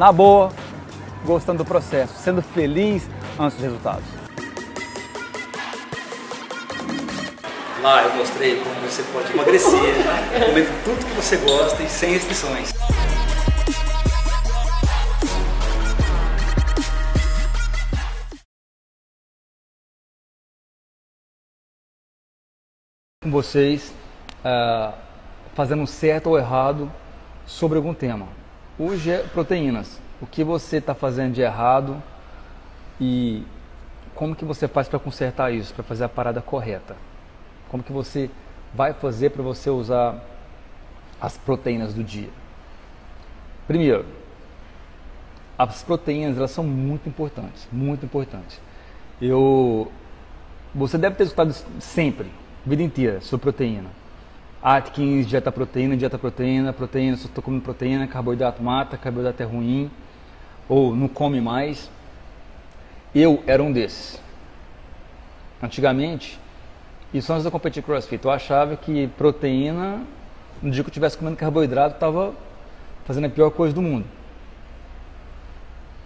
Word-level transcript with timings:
na 0.00 0.10
boa, 0.10 0.50
gostando 1.26 1.58
do 1.58 1.64
processo, 1.66 2.14
sendo 2.22 2.40
feliz 2.40 3.06
antes 3.38 3.58
dos 3.58 3.66
resultados. 3.66 4.04
Lá 7.82 8.04
eu 8.04 8.16
mostrei 8.16 8.58
como 8.60 8.74
você 8.76 9.02
pode 9.12 9.30
emagrecer, 9.30 9.94
comendo 10.42 10.84
tudo 10.84 11.04
que 11.04 11.12
você 11.12 11.36
gosta 11.36 11.82
e 11.82 11.88
sem 11.90 12.12
restrições. 12.12 12.72
Com 23.22 23.30
vocês, 23.30 23.92
uh, 24.42 24.94
fazendo 25.54 25.86
certo 25.86 26.28
ou 26.30 26.38
errado 26.38 26.90
sobre 27.44 27.76
algum 27.76 27.92
tema. 27.92 28.39
Hoje 28.82 29.10
é 29.10 29.18
proteínas. 29.18 30.00
O 30.22 30.26
que 30.26 30.42
você 30.42 30.78
está 30.78 30.94
fazendo 30.94 31.34
de 31.34 31.42
errado 31.42 32.02
e 32.98 33.44
como 34.14 34.34
que 34.34 34.42
você 34.42 34.66
faz 34.66 34.88
para 34.88 34.98
consertar 34.98 35.52
isso, 35.52 35.74
para 35.74 35.84
fazer 35.84 36.04
a 36.04 36.08
parada 36.08 36.40
correta? 36.40 36.96
Como 37.68 37.82
que 37.82 37.92
você 37.92 38.30
vai 38.72 38.94
fazer 38.94 39.32
para 39.32 39.42
você 39.42 39.68
usar 39.68 40.24
as 41.20 41.36
proteínas 41.36 41.92
do 41.92 42.02
dia? 42.02 42.30
Primeiro, 43.68 44.06
as 45.58 45.82
proteínas 45.82 46.38
elas 46.38 46.50
são 46.50 46.64
muito 46.64 47.06
importantes, 47.06 47.68
muito 47.70 48.06
importantes. 48.06 48.58
Eu, 49.20 49.92
você 50.74 50.96
deve 50.96 51.16
ter 51.16 51.24
escutado 51.24 51.52
sempre, 51.80 52.32
vida 52.64 52.82
inteira, 52.82 53.20
sobre 53.20 53.42
proteína. 53.42 53.90
Atkins, 54.62 55.26
dieta 55.26 55.50
proteína, 55.50 55.96
dieta 55.96 56.18
proteína, 56.18 56.72
proteína, 56.72 57.16
só 57.16 57.26
estou 57.26 57.42
comendo 57.42 57.62
proteína, 57.62 58.06
carboidrato 58.06 58.62
mata, 58.62 58.96
carboidrato 58.96 59.42
é 59.42 59.46
ruim, 59.46 59.90
ou 60.68 60.94
não 60.94 61.08
come 61.08 61.40
mais. 61.40 61.90
Eu 63.14 63.42
era 63.46 63.62
um 63.62 63.72
desses. 63.72 64.20
Antigamente, 65.62 66.38
isso 67.12 67.32
antes 67.32 67.42
de 67.42 67.48
eu 67.48 67.52
competir 67.52 67.82
crossfit. 67.82 68.24
Eu 68.24 68.30
achava 68.30 68.76
que 68.76 69.08
proteína, 69.18 70.00
no 70.62 70.70
dia 70.70 70.82
que 70.82 70.88
eu 70.88 70.90
estivesse 70.90 71.18
comendo 71.18 71.36
carboidrato, 71.36 71.94
estava 71.94 72.34
fazendo 73.04 73.26
a 73.26 73.30
pior 73.30 73.50
coisa 73.50 73.74
do 73.74 73.82
mundo. 73.82 74.06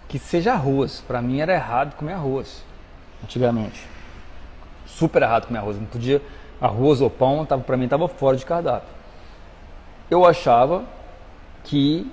Que 0.07 0.17
seja 0.17 0.53
arroz. 0.53 1.03
Para 1.07 1.21
mim 1.21 1.39
era 1.39 1.53
errado 1.53 1.95
comer 1.95 2.13
arroz, 2.13 2.63
antigamente. 3.23 3.85
Super 4.85 5.21
errado 5.21 5.45
comer 5.47 5.59
arroz. 5.59 5.77
Não 5.77 5.85
podia, 5.85 6.21
arroz 6.59 7.01
ou 7.01 7.09
pão, 7.09 7.45
tava, 7.45 7.61
para 7.61 7.77
mim 7.77 7.85
estava 7.85 8.07
fora 8.07 8.37
de 8.37 8.45
cardápio. 8.45 8.89
Eu 10.09 10.25
achava 10.25 10.83
que 11.63 12.09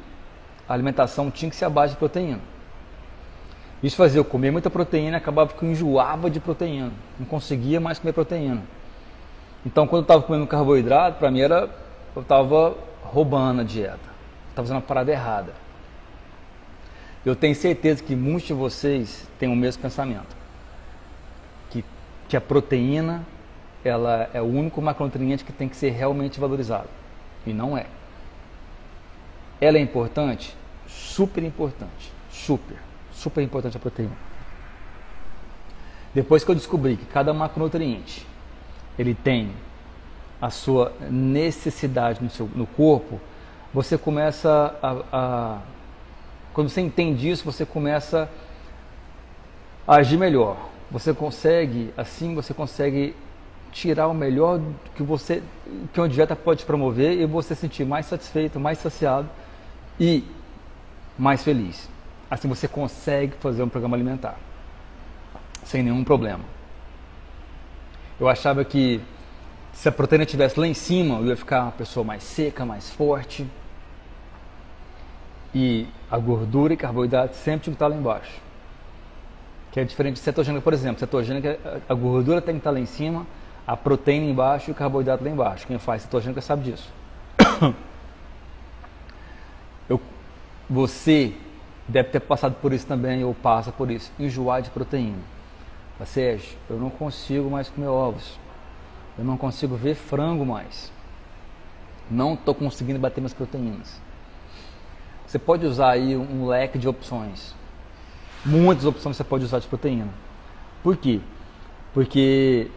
a 0.69 0.73
alimentação 0.73 1.31
tinha 1.31 1.51
que 1.51 1.57
ser 1.57 1.67
a 1.67 1.71
base 1.71 1.93
de 1.93 1.98
proteína. 1.98 2.41
Isso 3.83 3.97
fazia 3.97 4.20
eu 4.20 4.25
comer 4.25 4.51
muita 4.51 4.70
proteína, 4.70 5.17
acabava 5.17 5.53
que 5.53 5.63
eu 5.63 5.70
enjoava 5.70 6.31
de 6.31 6.39
proteína, 6.39 6.93
não 7.19 7.27
conseguia 7.27 7.81
mais 7.81 7.98
comer 7.98 8.13
proteína. 8.13 8.63
Então, 9.67 9.87
quando 9.87 10.03
eu 10.03 10.05
estava 10.05 10.23
comendo 10.23 10.47
carboidrato, 10.47 11.19
para 11.19 11.31
mim 11.31 11.41
era 11.41 11.69
eu 12.15 12.23
estava 12.23 12.77
roubando 13.03 13.63
a 13.63 13.65
dieta, 13.65 13.98
estava 14.51 14.67
fazendo 14.67 14.77
uma 14.77 14.83
parada 14.83 15.11
errada. 15.11 15.53
Eu 17.25 17.35
tenho 17.35 17.55
certeza 17.55 18.03
que 18.03 18.15
muitos 18.15 18.48
de 18.48 18.53
vocês 18.53 19.29
têm 19.39 19.48
o 19.48 19.57
mesmo 19.57 19.83
pensamento, 19.83 20.37
que, 21.70 21.85
que 22.29 22.37
a 22.37 22.41
proteína 22.41 23.25
ela 23.84 24.30
é 24.33 24.41
o 24.41 24.44
único 24.44 24.80
macronutriente 24.80 25.44
que 25.44 25.52
tem 25.52 25.69
que 25.69 25.77
ser 25.77 25.91
realmente 25.91 26.38
valorizado, 26.38 26.88
e 27.47 27.52
não 27.52 27.77
é. 27.77 27.86
Ela 29.61 29.78
é 29.78 29.80
importante, 29.80 30.56
super 30.86 31.42
importante, 31.42 32.12
super, 32.30 32.77
super 33.12 33.42
importante 33.42 33.77
a 33.77 33.80
proteína. 33.80 34.16
Depois 36.14 36.45
que 36.45 36.51
eu 36.51 36.55
descobri 36.55 36.96
que 36.96 37.07
cada 37.07 37.33
macronutriente 37.33 38.27
ele 38.98 39.14
tem 39.14 39.51
a 40.40 40.51
sua 40.51 40.92
necessidade 41.08 42.23
no, 42.23 42.28
seu, 42.28 42.51
no 42.55 42.67
corpo, 42.67 43.20
você 43.73 43.96
começa 43.96 44.77
a, 44.83 44.96
a, 45.12 45.58
Quando 46.52 46.68
você 46.68 46.80
entende 46.80 47.30
isso, 47.30 47.45
você 47.45 47.64
começa 47.64 48.28
a 49.86 49.96
agir 49.96 50.18
melhor. 50.18 50.68
Você 50.90 51.14
consegue, 51.14 51.95
assim, 51.96 52.34
você 52.34 52.52
consegue 52.52 53.14
tirar 53.72 54.06
o 54.06 54.14
melhor 54.14 54.60
que 54.94 55.02
você 55.02 55.42
que 55.92 56.00
uma 56.00 56.08
dieta 56.08 56.36
pode 56.36 56.64
promover 56.64 57.18
e 57.18 57.27
você 57.27 57.55
se 57.55 57.62
sentir 57.62 57.84
mais 57.84 58.06
satisfeito, 58.06 58.60
mais 58.60 58.78
saciado 58.78 59.28
e 59.98 60.24
mais 61.18 61.42
feliz. 61.42 61.88
Assim 62.30 62.48
você 62.48 62.68
consegue 62.68 63.34
fazer 63.40 63.62
um 63.62 63.68
programa 63.68 63.96
alimentar 63.96 64.36
sem 65.64 65.83
nenhum 65.83 66.05
problema. 66.05 66.44
Eu 68.20 68.28
achava 68.28 68.64
que 68.64 69.00
se 69.72 69.89
a 69.89 69.92
proteína 69.92 70.24
estivesse 70.24 70.58
lá 70.60 70.66
em 70.66 70.74
cima, 70.74 71.18
eu 71.18 71.27
ia 71.27 71.36
ficar 71.36 71.62
uma 71.62 71.72
pessoa 71.72 72.04
mais 72.04 72.22
seca, 72.22 72.64
mais 72.64 72.90
forte. 72.90 73.46
E 75.54 75.86
a 76.10 76.18
gordura 76.18 76.74
e 76.74 76.77
carboidrato 76.77 77.36
sempre 77.36 77.64
tinham 77.64 77.72
que 77.72 77.77
estar 77.77 77.89
lá 77.89 77.96
embaixo. 77.96 78.40
Que 79.70 79.80
é 79.80 79.84
diferente 79.84 80.14
de 80.14 80.20
cetogênica, 80.20 80.62
por 80.62 80.72
exemplo. 80.72 81.00
Cetogênica, 81.00 81.58
a 81.89 81.94
gordura 81.94 82.40
tem 82.40 82.54
que 82.54 82.60
estar 82.60 82.70
lá 82.70 82.78
em 82.78 82.86
cima, 82.86 83.27
a 83.67 83.77
proteína 83.77 84.27
embaixo 84.27 84.70
e 84.70 84.73
o 84.73 84.74
carboidrato 84.74 85.24
lá 85.24 85.30
embaixo. 85.30 85.67
Quem 85.67 85.78
faz 85.78 86.02
cetogênica 86.02 86.40
sabe 86.40 86.70
disso. 86.70 86.92
Eu, 89.89 90.00
você 90.70 91.34
deve 91.89 92.11
ter 92.11 92.20
passado 92.20 92.55
por 92.61 92.72
isso 92.72 92.86
também, 92.86 93.24
ou 93.24 93.34
passa 93.34 93.72
por 93.72 93.90
isso. 93.90 94.12
Enjoar 94.18 94.62
de 94.62 94.70
proteína. 94.70 95.18
Sérgio, 96.06 96.56
eu 96.68 96.78
não 96.78 96.90
consigo 96.90 97.48
mais 97.48 97.68
comer 97.68 97.86
ovos. 97.86 98.39
Eu 99.17 99.24
não 99.24 99.36
consigo 99.36 99.77
ver 99.77 99.95
frango 99.95 100.45
mais. 100.45 100.90
Não 102.11 102.34
estou 102.34 102.55
conseguindo 102.55 102.98
bater 102.98 103.20
minhas 103.20 103.34
proteínas. 103.34 104.01
Você 105.27 105.39
pode 105.39 105.64
usar 105.64 105.90
aí 105.90 106.17
um 106.17 106.46
leque 106.46 106.78
de 106.78 106.89
opções. 106.89 107.55
Muitas 108.45 108.84
opções 108.84 109.17
você 109.17 109.24
pode 109.24 109.45
usar 109.45 109.61
de 109.61 109.68
proteína. 109.68 110.08
Por 110.83 110.96
quê? 110.96 111.20
Porque 111.95 112.70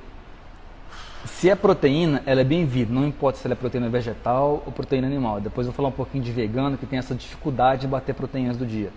se 1.25 1.49
é 1.49 1.55
proteína, 1.55 2.21
ela 2.25 2.41
é 2.41 2.43
bem-vinda. 2.43 2.93
Não 2.93 3.05
importa 3.05 3.39
se 3.39 3.47
ela 3.47 3.53
é 3.53 3.57
proteína 3.57 3.89
vegetal 3.89 4.63
ou 4.65 4.71
proteína 4.71 5.07
animal. 5.07 5.41
Depois 5.41 5.65
eu 5.65 5.71
vou 5.71 5.77
falar 5.77 5.89
um 5.89 5.93
pouquinho 5.93 6.23
de 6.23 6.31
vegano 6.31 6.77
que 6.77 6.85
tem 6.85 6.99
essa 6.99 7.15
dificuldade 7.15 7.85
em 7.85 7.89
bater 7.89 8.13
proteínas 8.13 8.57
do 8.57 8.65
dia. 8.65 8.91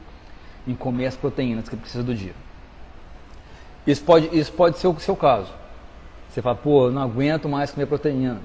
Em 0.66 0.75
comer 0.75 1.06
as 1.06 1.16
proteínas 1.16 1.69
que 1.69 1.77
precisa 1.77 2.05
do 2.05 2.15
dia. 2.15 2.34
Isso 3.87 4.05
pode, 4.05 4.28
isso 4.39 4.53
pode 4.53 4.78
ser 4.78 4.89
o 4.89 5.00
seu 5.00 5.16
caso. 5.16 5.50
Você 6.28 6.43
fala, 6.43 6.56
pô, 6.56 6.91
não 6.91 7.03
aguento 7.03 7.49
mais 7.49 7.71
comer 7.71 7.87
proteína. 7.87 8.39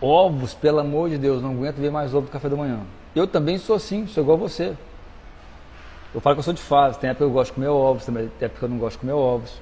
Ovos, 0.00 0.54
pelo 0.54 0.80
amor 0.80 1.10
de 1.10 1.18
Deus, 1.18 1.40
não 1.42 1.52
aguento 1.52 1.76
ver 1.76 1.90
mais 1.90 2.12
ovo 2.12 2.26
no 2.26 2.32
café 2.32 2.48
da 2.48 2.56
manhã. 2.56 2.80
Eu 3.14 3.26
também 3.26 3.58
sou 3.58 3.76
assim, 3.76 4.06
sou 4.06 4.22
igual 4.22 4.36
a 4.36 4.40
você. 4.40 4.74
Eu 6.12 6.20
falo 6.20 6.34
que 6.36 6.40
eu 6.40 6.44
sou 6.44 6.54
de 6.54 6.62
fase, 6.62 6.98
tem 6.98 7.10
época 7.10 7.24
que 7.24 7.30
eu 7.30 7.32
gosto 7.32 7.50
de 7.50 7.54
comer 7.54 7.68
ovos, 7.68 8.04
tem 8.04 8.16
época 8.40 8.58
que 8.58 8.62
eu 8.62 8.68
não 8.68 8.78
gosto 8.78 8.96
de 8.96 9.00
comer 9.00 9.12
ovos. 9.12 9.60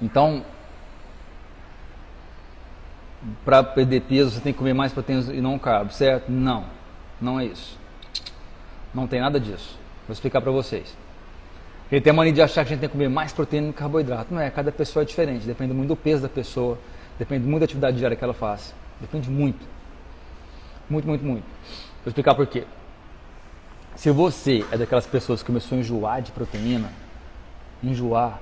Então, 0.00 0.44
para 3.44 3.62
perder 3.62 4.02
peso 4.02 4.30
você 4.30 4.40
tem 4.40 4.52
que 4.52 4.58
comer 4.58 4.74
mais 4.74 4.92
proteínas 4.92 5.28
e 5.28 5.40
não 5.40 5.58
carbo, 5.58 5.92
certo? 5.92 6.30
Não, 6.30 6.64
não 7.20 7.38
é 7.38 7.44
isso. 7.44 7.78
Não 8.94 9.06
tem 9.06 9.20
nada 9.20 9.38
disso. 9.38 9.78
Vou 10.06 10.12
explicar 10.12 10.40
para 10.40 10.50
vocês. 10.50 10.96
Ele 11.90 12.00
tem 12.00 12.12
a 12.12 12.14
mania 12.14 12.32
de 12.32 12.40
achar 12.40 12.64
que 12.64 12.68
a 12.68 12.70
gente 12.70 12.80
tem 12.80 12.88
que 12.88 12.92
comer 12.92 13.08
mais 13.08 13.32
proteína 13.32 13.72
que 13.72 13.78
carboidrato. 13.78 14.32
Não 14.32 14.40
é, 14.40 14.48
cada 14.50 14.70
pessoa 14.70 15.02
é 15.02 15.06
diferente, 15.06 15.46
depende 15.46 15.72
muito 15.72 15.88
do 15.88 15.96
peso 15.96 16.22
da 16.22 16.28
pessoa, 16.28 16.78
depende 17.18 17.46
muito 17.46 17.60
da 17.60 17.64
atividade 17.64 17.96
diária 17.96 18.16
que 18.16 18.22
ela 18.22 18.34
faz. 18.34 18.74
Depende 19.00 19.28
muito. 19.28 19.66
Muito, 20.88 21.06
muito, 21.06 21.24
muito. 21.24 21.44
Vou 21.44 22.08
explicar 22.08 22.34
por 22.34 22.46
quê. 22.46 22.64
Se 23.96 24.10
você 24.10 24.64
é 24.70 24.78
daquelas 24.78 25.06
pessoas 25.06 25.42
que 25.42 25.46
começou 25.46 25.76
a 25.76 25.80
enjoar 25.80 26.22
de 26.22 26.32
proteína, 26.32 26.90
enjoar, 27.82 28.40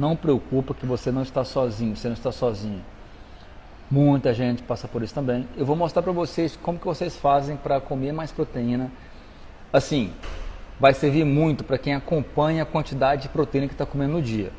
não 0.00 0.16
preocupa 0.16 0.72
que 0.72 0.86
você 0.86 1.12
não 1.12 1.22
está 1.22 1.44
sozinho, 1.44 1.94
você 1.94 2.08
não 2.08 2.14
está 2.14 2.32
sozinho. 2.32 2.82
Muita 3.90 4.32
gente 4.32 4.62
passa 4.62 4.88
por 4.88 5.02
isso 5.02 5.12
também. 5.12 5.46
Eu 5.56 5.66
vou 5.66 5.76
mostrar 5.76 6.02
para 6.02 6.10
vocês 6.10 6.56
como 6.56 6.78
que 6.78 6.86
vocês 6.86 7.16
fazem 7.16 7.56
para 7.56 7.80
comer 7.80 8.12
mais 8.12 8.32
proteína. 8.32 8.90
Assim, 9.70 10.10
vai 10.78 10.94
servir 10.94 11.24
muito 11.24 11.62
para 11.62 11.76
quem 11.76 11.94
acompanha 11.94 12.62
a 12.62 12.66
quantidade 12.66 13.22
de 13.22 13.28
proteína 13.28 13.66
que 13.66 13.74
está 13.74 13.84
comendo 13.84 14.14
no 14.14 14.22
dia. 14.22 14.50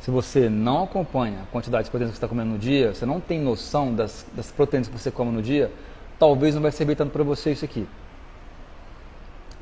Se 0.00 0.10
você 0.10 0.48
não 0.48 0.84
acompanha 0.84 1.42
a 1.42 1.46
quantidade 1.46 1.84
de 1.84 1.90
proteína 1.90 2.10
que 2.10 2.16
está 2.16 2.28
comendo 2.28 2.50
no 2.50 2.58
dia, 2.58 2.94
você 2.94 3.06
não 3.06 3.20
tem 3.20 3.40
noção 3.40 3.94
das, 3.94 4.26
das 4.34 4.50
proteínas 4.50 4.88
que 4.88 4.98
você 4.98 5.10
come 5.10 5.30
no 5.30 5.40
dia, 5.40 5.70
talvez 6.18 6.54
não 6.54 6.62
vai 6.62 6.72
servir 6.72 6.96
tanto 6.96 7.12
para 7.12 7.22
você 7.22 7.52
isso 7.52 7.64
aqui. 7.64 7.86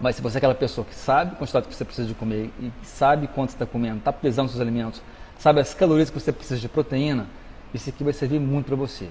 Mas 0.01 0.17
se 0.17 0.23
você 0.23 0.37
é 0.37 0.39
aquela 0.39 0.55
pessoa 0.55 0.85
que 0.85 0.95
sabe 0.95 1.33
a 1.33 1.37
quantidade 1.37 1.69
que 1.69 1.75
você 1.75 1.85
precisa 1.85 2.09
de 2.09 2.15
comer 2.15 2.51
e 2.61 2.71
sabe 2.83 3.29
quanto 3.29 3.51
você 3.51 3.57
está 3.57 3.67
comendo, 3.67 3.99
está 3.99 4.13
pesando 4.13 4.49
seus 4.49 4.61
alimentos, 4.61 5.01
sabe 5.39 5.61
as 5.61 5.73
calorias 5.73 6.11
que 6.11 6.19
você 6.19 6.33
precisa 6.33 6.61
de 6.61 6.69
proteína, 6.69 7.27
isso 7.73 7.91
aqui 7.91 8.03
vai 8.03 8.13
servir 8.13 8.41
muito 8.41 8.67
para 8.67 8.77
você. 8.77 9.09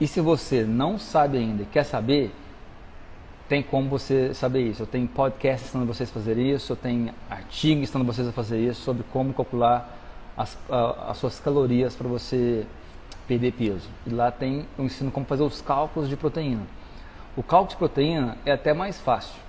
E 0.00 0.06
se 0.06 0.20
você 0.20 0.64
não 0.64 0.98
sabe 0.98 1.38
ainda 1.38 1.62
e 1.62 1.66
quer 1.66 1.84
saber, 1.84 2.32
tem 3.48 3.62
como 3.62 3.88
você 3.88 4.32
saber 4.34 4.60
isso. 4.60 4.82
Eu 4.82 4.86
tenho 4.86 5.08
podcast 5.08 5.66
ensinando 5.66 5.92
vocês 5.92 6.10
a 6.10 6.12
fazer 6.12 6.36
isso, 6.36 6.72
eu 6.72 6.76
tenho 6.76 7.12
artigo 7.30 7.80
ensinando 7.80 8.04
vocês 8.04 8.28
a 8.28 8.32
fazer 8.32 8.58
isso, 8.60 8.82
sobre 8.82 9.04
como 9.12 9.32
calcular 9.32 9.96
as, 10.36 10.56
a, 10.70 11.10
as 11.10 11.18
suas 11.18 11.40
calorias 11.40 11.96
para 11.96 12.06
você 12.06 12.66
perder 13.26 13.52
peso. 13.52 13.88
E 14.06 14.10
lá 14.10 14.30
tem, 14.30 14.66
eu 14.78 14.84
ensino 14.84 15.10
como 15.10 15.26
fazer 15.26 15.42
os 15.42 15.60
cálculos 15.60 16.08
de 16.08 16.16
proteína. 16.16 16.62
O 17.36 17.42
cálculo 17.42 17.70
de 17.70 17.76
proteína 17.76 18.36
é 18.44 18.52
até 18.52 18.72
mais 18.72 19.00
fácil. 19.00 19.47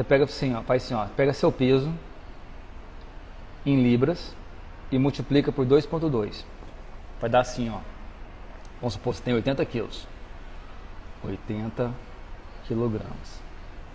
Você 0.00 0.04
pega 0.04 0.24
assim, 0.24 0.54
ó, 0.54 0.62
faz 0.62 0.82
assim, 0.82 0.94
ó, 0.94 1.06
pega 1.08 1.30
seu 1.34 1.52
peso 1.52 1.92
em 3.66 3.82
libras 3.82 4.34
e 4.90 4.98
multiplica 4.98 5.52
por 5.52 5.66
2.2. 5.66 6.42
Vai 7.20 7.28
dar 7.28 7.40
assim, 7.40 7.68
ó. 7.68 7.80
Vamos 8.80 8.94
supor 8.94 9.12
que 9.12 9.18
você 9.18 9.24
tem 9.24 9.34
80 9.34 9.62
quilos. 9.66 10.08
80 11.22 11.92
quilogramas 12.66 13.42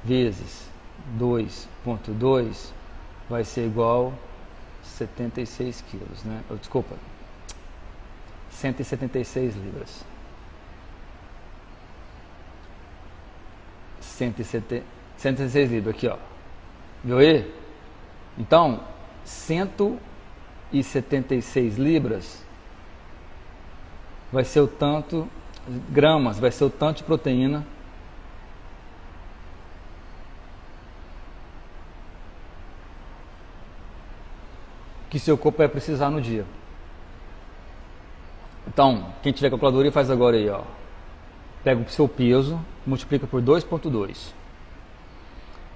vezes 0.04 0.70
2.2 1.18 2.72
vai 3.28 3.44
ser 3.44 3.66
igual 3.66 4.14
76 4.84 5.82
quilos, 5.90 6.24
né? 6.24 6.44
Oh, 6.52 6.54
desculpa, 6.54 6.96
176 8.52 9.56
libras. 9.56 10.06
176 14.02 14.95
libras 15.18 15.96
aqui, 15.96 16.08
ó. 16.08 16.18
Viu 17.04 17.18
aí? 17.18 17.52
Então, 18.38 18.82
176 19.24 21.78
libras 21.78 22.46
vai 24.32 24.44
ser 24.44 24.62
o 24.62 24.68
tanto 24.68 25.28
gramas, 25.90 26.40
vai 26.40 26.52
ser 26.52 26.66
o 26.66 26.70
tanto 26.70 26.98
de 26.98 27.04
proteína 27.04 27.66
que 35.10 35.18
seu 35.20 35.38
corpo 35.38 35.60
vai 35.60 35.70
precisar 35.70 36.10
no 36.10 36.20
dia. 36.20 36.46
Então, 38.68 39.14
quem 39.24 39.32
tiver 39.32 39.50
calculadora 39.50 39.90
faz 39.92 40.12
agora 40.12 40.36
aí, 40.36 40.50
ó. 40.50 40.64
Pega 41.64 41.82
o 41.82 41.90
seu 41.90 42.08
peso, 42.08 42.60
multiplica 42.86 43.26
por 43.26 43.42
2.2. 43.42 44.34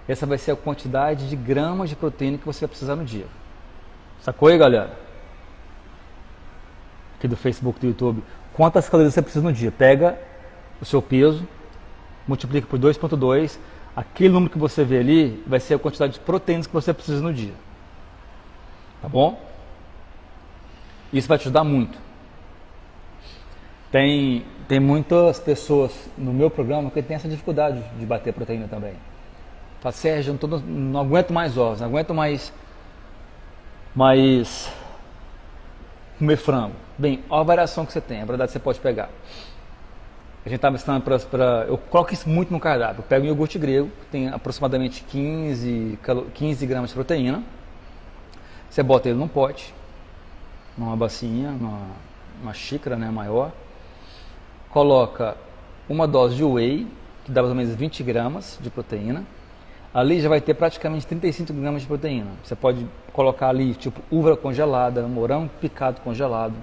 Essa 0.09 0.25
vai 0.25 0.39
ser 0.39 0.49
a 0.49 0.55
quantidade 0.55 1.29
de 1.29 1.35
gramas 1.35 1.87
de 1.87 1.95
proteína 1.95 2.39
que 2.39 2.45
você 2.45 2.61
vai 2.61 2.69
precisar 2.69 2.95
no 2.95 3.05
dia. 3.05 3.27
Sacou 4.21 4.49
aí, 4.49 4.57
galera? 4.57 4.97
Aqui 7.15 7.27
do 7.27 7.37
Facebook, 7.37 7.79
do 7.79 7.85
YouTube. 7.85 8.23
Quantas 8.53 8.89
calorias 8.89 9.13
você 9.13 9.21
precisa 9.21 9.45
no 9.45 9.53
dia? 9.53 9.71
Pega 9.71 10.19
o 10.81 10.85
seu 10.85 10.99
peso, 10.99 11.47
multiplica 12.27 12.65
por 12.65 12.79
2.2. 12.79 13.59
Aquele 13.95 14.33
número 14.33 14.51
que 14.51 14.57
você 14.57 14.83
vê 14.83 14.97
ali 14.97 15.43
vai 15.45 15.59
ser 15.59 15.75
a 15.75 15.79
quantidade 15.79 16.13
de 16.13 16.19
proteínas 16.21 16.65
que 16.65 16.73
você 16.73 16.91
precisa 16.91 17.21
no 17.21 17.31
dia. 17.31 17.53
Tá 19.03 19.07
bom? 19.07 19.39
Isso 21.13 21.27
vai 21.27 21.37
te 21.37 21.41
ajudar 21.41 21.63
muito. 21.63 21.99
Tem, 23.91 24.43
tem 24.67 24.79
muitas 24.79 25.39
pessoas 25.39 26.09
no 26.17 26.33
meu 26.33 26.49
programa 26.49 26.89
que 26.89 27.03
têm 27.03 27.15
essa 27.15 27.29
dificuldade 27.29 27.83
de 27.99 28.07
bater 28.07 28.33
proteína 28.33 28.67
também. 28.67 28.95
Fala, 29.81 29.93
Sérgio, 29.93 30.33
não, 30.33 30.37
tô, 30.37 30.47
não 30.47 30.99
aguento 30.99 31.31
mais 31.31 31.57
ovos, 31.57 31.79
não 31.79 31.87
aguento 31.87 32.13
mais, 32.13 32.51
mais 33.95 34.71
comer 36.17 36.37
frango. 36.37 36.75
Bem, 36.97 37.23
olha 37.29 37.41
a 37.41 37.43
variação 37.43 37.85
que 37.85 37.93
você 37.93 38.01
tem, 38.01 38.21
a 38.21 38.25
verdade 38.25 38.51
você 38.51 38.59
pode 38.59 38.79
pegar. 38.79 39.09
A 40.45 40.49
gente 40.49 40.57
estava 40.57 40.75
ensinando 40.75 41.03
para. 41.03 41.65
Eu 41.67 41.77
coloco 41.77 42.13
isso 42.13 42.27
muito 42.27 42.51
no 42.51 42.59
cardápio. 42.59 42.99
Eu 42.99 43.03
pego 43.03 43.25
um 43.25 43.27
iogurte 43.27 43.59
grego, 43.59 43.89
que 44.01 44.05
tem 44.07 44.29
aproximadamente 44.29 45.03
15, 45.03 45.99
15 46.33 46.65
gramas 46.65 46.89
de 46.89 46.95
proteína 46.95 47.43
você 48.69 48.83
bota 48.83 49.09
ele 49.09 49.17
num 49.17 49.27
pote, 49.27 49.73
numa 50.77 50.95
bacinha, 50.95 51.51
numa, 51.51 51.87
numa 52.39 52.53
xícara 52.53 52.95
né, 52.95 53.09
maior. 53.09 53.51
Coloca 54.69 55.35
uma 55.89 56.07
dose 56.07 56.35
de 56.35 56.43
whey, 56.43 56.87
que 57.25 57.31
dá 57.31 57.41
mais 57.41 57.49
ou 57.49 57.55
menos 57.55 57.75
20 57.75 58.03
gramas 58.03 58.59
de 58.61 58.69
proteína. 58.69 59.25
Ali 59.93 60.21
já 60.21 60.29
vai 60.29 60.39
ter 60.39 60.53
praticamente 60.53 61.07
35 61.07 61.51
gramas 61.53 61.81
de 61.81 61.87
proteína. 61.87 62.31
Você 62.43 62.55
pode 62.55 62.85
colocar 63.11 63.49
ali, 63.49 63.73
tipo, 63.73 64.01
uva 64.11 64.37
congelada, 64.37 65.01
morango 65.07 65.49
picado 65.59 66.01
congelado. 66.01 66.53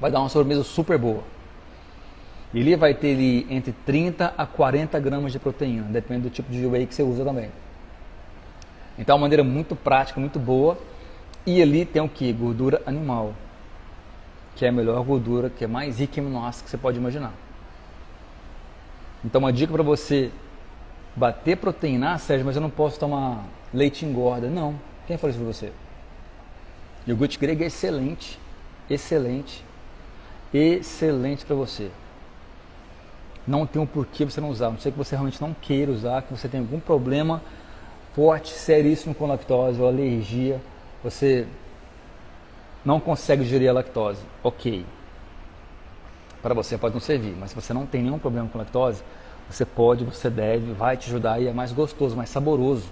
Vai 0.00 0.10
dar 0.10 0.20
uma 0.20 0.28
sobremesa 0.28 0.64
super 0.64 0.98
boa. 0.98 1.22
E 2.52 2.60
ali 2.60 2.74
vai 2.74 2.94
ter 2.94 3.14
ali 3.14 3.46
entre 3.50 3.72
30 3.84 4.32
a 4.36 4.46
40 4.46 4.98
gramas 4.98 5.32
de 5.32 5.38
proteína, 5.38 5.84
depende 5.84 6.22
do 6.22 6.30
tipo 6.30 6.50
de 6.50 6.64
whey 6.66 6.86
que 6.86 6.94
você 6.94 7.02
usa 7.02 7.24
também. 7.24 7.50
Então 8.98 9.14
é 9.14 9.16
uma 9.16 9.22
maneira 9.22 9.44
muito 9.44 9.76
prática, 9.76 10.18
muito 10.18 10.38
boa 10.38 10.78
e 11.44 11.60
ali 11.60 11.84
tem 11.84 12.00
o 12.00 12.08
que? 12.08 12.32
Gordura 12.32 12.80
animal, 12.86 13.34
que 14.54 14.64
é 14.64 14.68
a 14.68 14.72
melhor 14.72 15.04
gordura, 15.04 15.50
que 15.50 15.64
é 15.64 15.66
mais 15.66 15.98
rica 15.98 16.18
em 16.18 16.24
aminoácidos 16.24 16.62
que 16.62 16.70
você 16.70 16.78
pode 16.78 16.96
imaginar. 16.96 17.34
Então 19.24 19.40
uma 19.40 19.52
dica 19.52 19.72
para 19.72 19.82
você 19.82 20.30
bater 21.16 21.56
proteína, 21.56 22.12
ah, 22.12 22.18
Sérgio, 22.18 22.46
mas 22.46 22.54
eu 22.54 22.62
não 22.62 22.70
posso 22.70 23.00
tomar 23.00 23.42
leite 23.72 24.04
engorda. 24.04 24.48
Não. 24.48 24.78
Quem 25.06 25.16
falou 25.16 25.30
isso 25.30 25.42
para 25.42 25.52
você? 25.52 25.72
Iogurte 27.08 27.38
grego 27.38 27.62
é 27.62 27.66
excelente, 27.66 28.38
excelente, 28.90 29.64
excelente 30.52 31.44
para 31.44 31.56
você. 31.56 31.90
Não 33.46 33.66
tem 33.66 33.80
um 33.80 33.86
porquê 33.86 34.24
você 34.24 34.40
não 34.40 34.50
usar. 34.50 34.70
Não 34.70 34.78
sei 34.78 34.92
que 34.92 34.98
você 34.98 35.14
realmente 35.14 35.40
não 35.40 35.54
queira 35.54 35.90
usar, 35.90 36.22
que 36.22 36.32
você 36.32 36.48
tem 36.48 36.60
algum 36.60 36.80
problema 36.80 37.40
forte, 38.14 38.50
seríssimo 38.50 39.14
com 39.14 39.26
lactose 39.26 39.80
ou 39.80 39.86
alergia 39.86 40.60
você 41.06 41.46
não 42.84 42.98
consegue 42.98 43.44
digerir 43.44 43.70
a 43.70 43.72
lactose, 43.72 44.20
ok. 44.42 44.84
Para 46.42 46.54
você 46.54 46.76
pode 46.76 46.94
não 46.94 47.00
servir, 47.00 47.34
mas 47.38 47.50
se 47.50 47.56
você 47.56 47.72
não 47.72 47.86
tem 47.86 48.02
nenhum 48.02 48.18
problema 48.18 48.48
com 48.48 48.58
lactose, 48.58 49.02
você 49.48 49.64
pode, 49.64 50.04
você 50.04 50.28
deve, 50.28 50.72
vai 50.72 50.96
te 50.96 51.08
ajudar 51.08 51.40
e 51.40 51.46
é 51.46 51.52
mais 51.52 51.72
gostoso, 51.72 52.16
mais 52.16 52.30
saboroso 52.30 52.88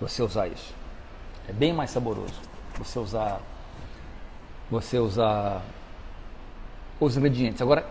você 0.00 0.22
usar 0.22 0.48
isso. 0.48 0.74
É 1.48 1.52
bem 1.52 1.72
mais 1.72 1.90
saboroso 1.90 2.34
você 2.78 2.98
usar 2.98 3.40
você 4.70 4.98
usar 4.98 5.62
os 7.00 7.16
ingredientes. 7.16 7.60
Agora, 7.60 7.84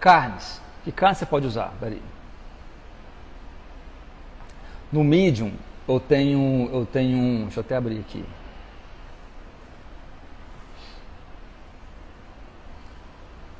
carnes. 0.00 0.60
Que 0.82 0.90
carne 0.90 1.14
você 1.14 1.26
pode 1.26 1.46
usar? 1.46 1.72
Peraí. 1.78 2.02
No 4.90 5.04
medium, 5.04 5.52
eu 5.86 6.00
tenho, 6.00 6.68
eu 6.72 6.84
tenho, 6.84 7.44
deixa 7.44 7.60
eu 7.60 7.64
até 7.64 7.76
abrir 7.76 8.00
aqui. 8.00 8.24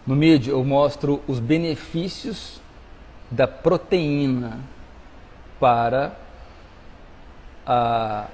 No 0.06 0.14
mídia 0.14 0.52
eu 0.52 0.64
mostro 0.64 1.20
os 1.26 1.40
benefícios 1.40 2.60
da 3.30 3.46
proteína 3.46 4.60
para 5.58 6.16
a 7.66 8.26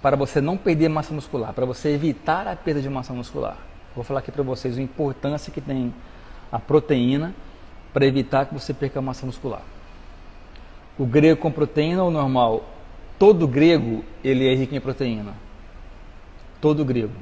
para 0.00 0.16
você 0.16 0.38
não 0.38 0.54
perder 0.54 0.90
massa 0.90 1.14
muscular, 1.14 1.54
para 1.54 1.64
você 1.64 1.88
evitar 1.88 2.46
a 2.46 2.54
perda 2.54 2.82
de 2.82 2.90
massa 2.90 3.14
muscular. 3.14 3.56
Vou 3.94 4.04
falar 4.04 4.20
aqui 4.20 4.30
para 4.30 4.42
vocês 4.42 4.76
a 4.76 4.82
importância 4.82 5.50
que 5.50 5.62
tem 5.62 5.94
a 6.52 6.58
proteína 6.58 7.34
para 7.90 8.04
evitar 8.04 8.44
que 8.44 8.52
você 8.52 8.74
perca 8.74 9.00
massa 9.00 9.24
muscular. 9.24 9.62
O 10.98 11.06
grego 11.06 11.40
com 11.40 11.50
proteína 11.50 12.04
ou 12.04 12.10
normal? 12.10 12.68
Todo 13.18 13.48
grego 13.48 14.04
ele 14.22 14.46
é 14.46 14.54
rico 14.54 14.74
em 14.74 14.80
proteína. 14.80 15.32
Todo 16.60 16.84
grego. 16.84 17.14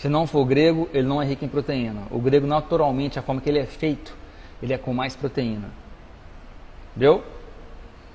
Se 0.00 0.08
não 0.08 0.26
for 0.26 0.46
grego, 0.46 0.88
ele 0.94 1.06
não 1.06 1.20
é 1.20 1.26
rico 1.26 1.44
em 1.44 1.48
proteína. 1.48 2.04
O 2.10 2.18
grego, 2.18 2.46
naturalmente, 2.46 3.18
a 3.18 3.22
forma 3.22 3.38
que 3.38 3.50
ele 3.50 3.58
é 3.58 3.66
feito, 3.66 4.16
ele 4.62 4.72
é 4.72 4.78
com 4.78 4.94
mais 4.94 5.14
proteína. 5.14 5.68
Viu? 6.96 7.22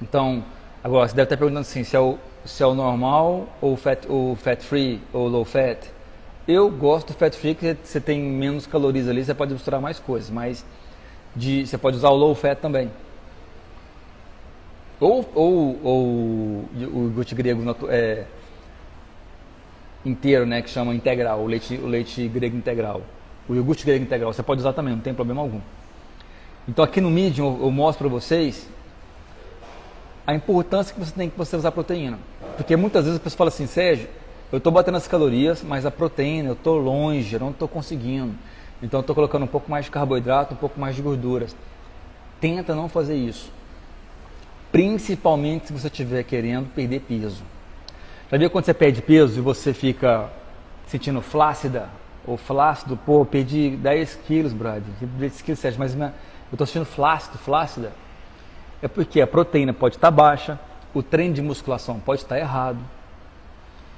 Então, 0.01 0.43
agora, 0.83 1.07
você 1.07 1.15
deve 1.15 1.27
estar 1.27 1.37
perguntando 1.37 1.59
assim, 1.59 1.83
se 1.83 1.95
é 1.95 1.99
o, 1.99 2.17
se 2.43 2.63
é 2.63 2.65
o 2.65 2.73
normal 2.73 3.47
ou 3.61 3.77
fat, 3.77 4.03
ou 4.09 4.35
fat 4.35 4.63
free 4.63 4.99
ou 5.13 5.27
low 5.27 5.45
fat. 5.45 5.77
Eu 6.47 6.71
gosto 6.71 7.09
do 7.09 7.13
fat 7.13 7.35
free, 7.35 7.53
que 7.53 7.77
você 7.83 8.01
tem 8.01 8.19
menos 8.19 8.65
calorias 8.65 9.07
ali, 9.07 9.23
você 9.23 9.35
pode 9.35 9.53
misturar 9.53 9.79
mais 9.79 9.99
coisas, 9.99 10.31
mas 10.31 10.65
de, 11.35 11.67
você 11.67 11.77
pode 11.77 11.97
usar 11.97 12.09
o 12.09 12.15
low 12.15 12.33
fat 12.33 12.55
também. 12.59 12.91
Ou, 14.99 15.23
ou, 15.35 15.79
ou 15.83 16.03
o 16.03 16.69
iogurte 16.75 17.35
grego 17.35 17.61
é, 17.89 18.25
inteiro, 20.05 20.45
né, 20.45 20.61
que 20.61 20.69
chama 20.69 20.93
integral, 20.93 21.41
o 21.41 21.47
leite, 21.47 21.75
o 21.75 21.87
leite 21.87 22.27
grego 22.27 22.55
integral. 22.55 23.01
O 23.47 23.55
iogurte 23.55 23.85
grego 23.85 24.03
integral, 24.03 24.31
você 24.31 24.43
pode 24.43 24.61
usar 24.61 24.73
também, 24.73 24.93
não 24.93 25.01
tem 25.01 25.13
problema 25.13 25.41
algum. 25.41 25.59
Então 26.67 26.83
aqui 26.83 26.99
no 26.99 27.11
Medium 27.11 27.59
eu, 27.61 27.71
mostro 27.71 28.07
para 28.07 28.19
vocês 28.19 28.67
a 30.25 30.33
importância 30.33 30.93
que 30.93 30.99
você 30.99 31.11
tem 31.11 31.29
que 31.29 31.37
você 31.37 31.55
usar 31.55 31.71
proteína. 31.71 32.17
Porque 32.57 32.75
muitas 32.75 33.05
vezes 33.05 33.19
a 33.19 33.23
pessoa 33.23 33.37
fala 33.37 33.49
assim, 33.49 33.67
Sérgio, 33.67 34.07
eu 34.51 34.57
estou 34.57 34.71
batendo 34.71 34.97
as 34.97 35.07
calorias, 35.07 35.61
mas 35.61 35.85
a 35.85 35.91
proteína 35.91 36.49
eu 36.49 36.53
estou 36.53 36.77
longe, 36.79 37.35
eu 37.35 37.39
não 37.39 37.51
estou 37.51 37.67
conseguindo. 37.67 38.33
Então 38.81 38.99
eu 38.99 39.01
estou 39.01 39.15
colocando 39.15 39.43
um 39.43 39.47
pouco 39.47 39.69
mais 39.69 39.85
de 39.85 39.91
carboidrato, 39.91 40.53
um 40.53 40.57
pouco 40.57 40.79
mais 40.79 40.95
de 40.95 41.01
gorduras. 41.01 41.55
Tenta 42.39 42.73
não 42.73 42.89
fazer 42.89 43.15
isso. 43.15 43.51
Principalmente 44.71 45.67
se 45.67 45.73
você 45.73 45.87
estiver 45.87 46.23
querendo 46.23 46.67
perder 46.73 47.01
peso. 47.01 47.43
Viu 48.37 48.49
quando 48.49 48.65
você 48.65 48.73
perde 48.73 49.01
peso 49.01 49.37
e 49.39 49.41
você 49.41 49.73
fica 49.73 50.29
sentindo 50.87 51.21
flácida 51.21 51.89
ou 52.25 52.37
flácido? 52.37 52.97
Pô, 52.97 53.25
perdi 53.25 53.77
10 53.77 54.15
quilos, 54.27 54.51
Brad. 54.51 54.83
10 54.99 55.41
quilos, 55.41 55.59
Sérgio, 55.59 55.79
mas 55.79 55.95
eu 55.95 56.11
estou 56.51 56.67
sentindo 56.67 56.85
flácido, 56.85 57.37
flácida. 57.37 57.93
É 58.81 58.87
porque 58.87 59.21
a 59.21 59.27
proteína 59.27 59.73
pode 59.73 59.95
estar 59.95 60.11
baixa, 60.11 60.59
o 60.93 61.01
treino 61.01 61.33
de 61.33 61.41
musculação 61.41 61.99
pode 61.99 62.21
estar 62.21 62.37
errado. 62.37 62.79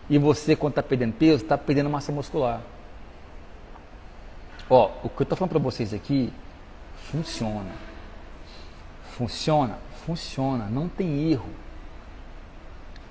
E 0.09 0.17
você, 0.17 0.55
quando 0.55 0.73
está 0.73 0.83
perdendo 0.83 1.13
peso, 1.13 1.43
está 1.43 1.57
perdendo 1.57 1.89
massa 1.89 2.11
muscular. 2.11 2.61
Ó, 4.69 4.91
o 5.03 5.09
que 5.09 5.21
eu 5.21 5.23
estou 5.23 5.37
falando 5.37 5.51
para 5.51 5.59
vocês 5.59 5.93
aqui 5.93 6.31
funciona. 7.11 7.71
Funciona, 9.11 9.77
funciona, 10.05 10.67
não 10.69 10.87
tem 10.87 11.31
erro. 11.31 11.49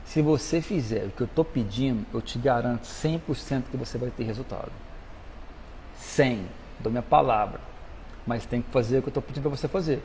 Se 0.06 0.22
você 0.22 0.62
fizer 0.62 1.04
o 1.04 1.10
que 1.10 1.22
eu 1.22 1.26
estou 1.26 1.44
pedindo, 1.44 2.06
eu 2.14 2.22
te 2.22 2.38
garanto 2.38 2.84
100% 2.84 3.64
que 3.70 3.76
você 3.76 3.98
vai 3.98 4.10
ter 4.10 4.24
resultado. 4.24 4.70
100, 5.98 6.46
dou 6.78 6.90
minha 6.90 7.02
palavra. 7.02 7.60
Mas 8.26 8.46
tem 8.46 8.62
que 8.62 8.70
fazer 8.70 8.98
o 8.98 9.02
que 9.02 9.08
eu 9.08 9.10
estou 9.10 9.22
pedindo 9.22 9.42
para 9.42 9.50
você 9.50 9.68
fazer. 9.68 10.02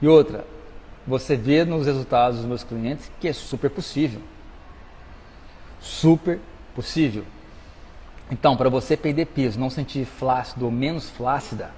E 0.00 0.08
outra, 0.08 0.44
você 1.06 1.36
vê 1.36 1.64
nos 1.64 1.86
resultados 1.86 2.38
dos 2.38 2.46
meus 2.46 2.64
clientes 2.64 3.10
que 3.20 3.28
é 3.28 3.32
super 3.32 3.70
possível. 3.70 4.20
Super 5.80 6.40
possível. 6.74 7.24
Então, 8.30 8.56
para 8.56 8.68
você 8.68 8.96
perder 8.96 9.26
peso, 9.26 9.60
não 9.60 9.70
sentir 9.70 10.04
flácido 10.04 10.64
ou 10.64 10.70
menos 10.70 11.08
flácida, 11.08 11.70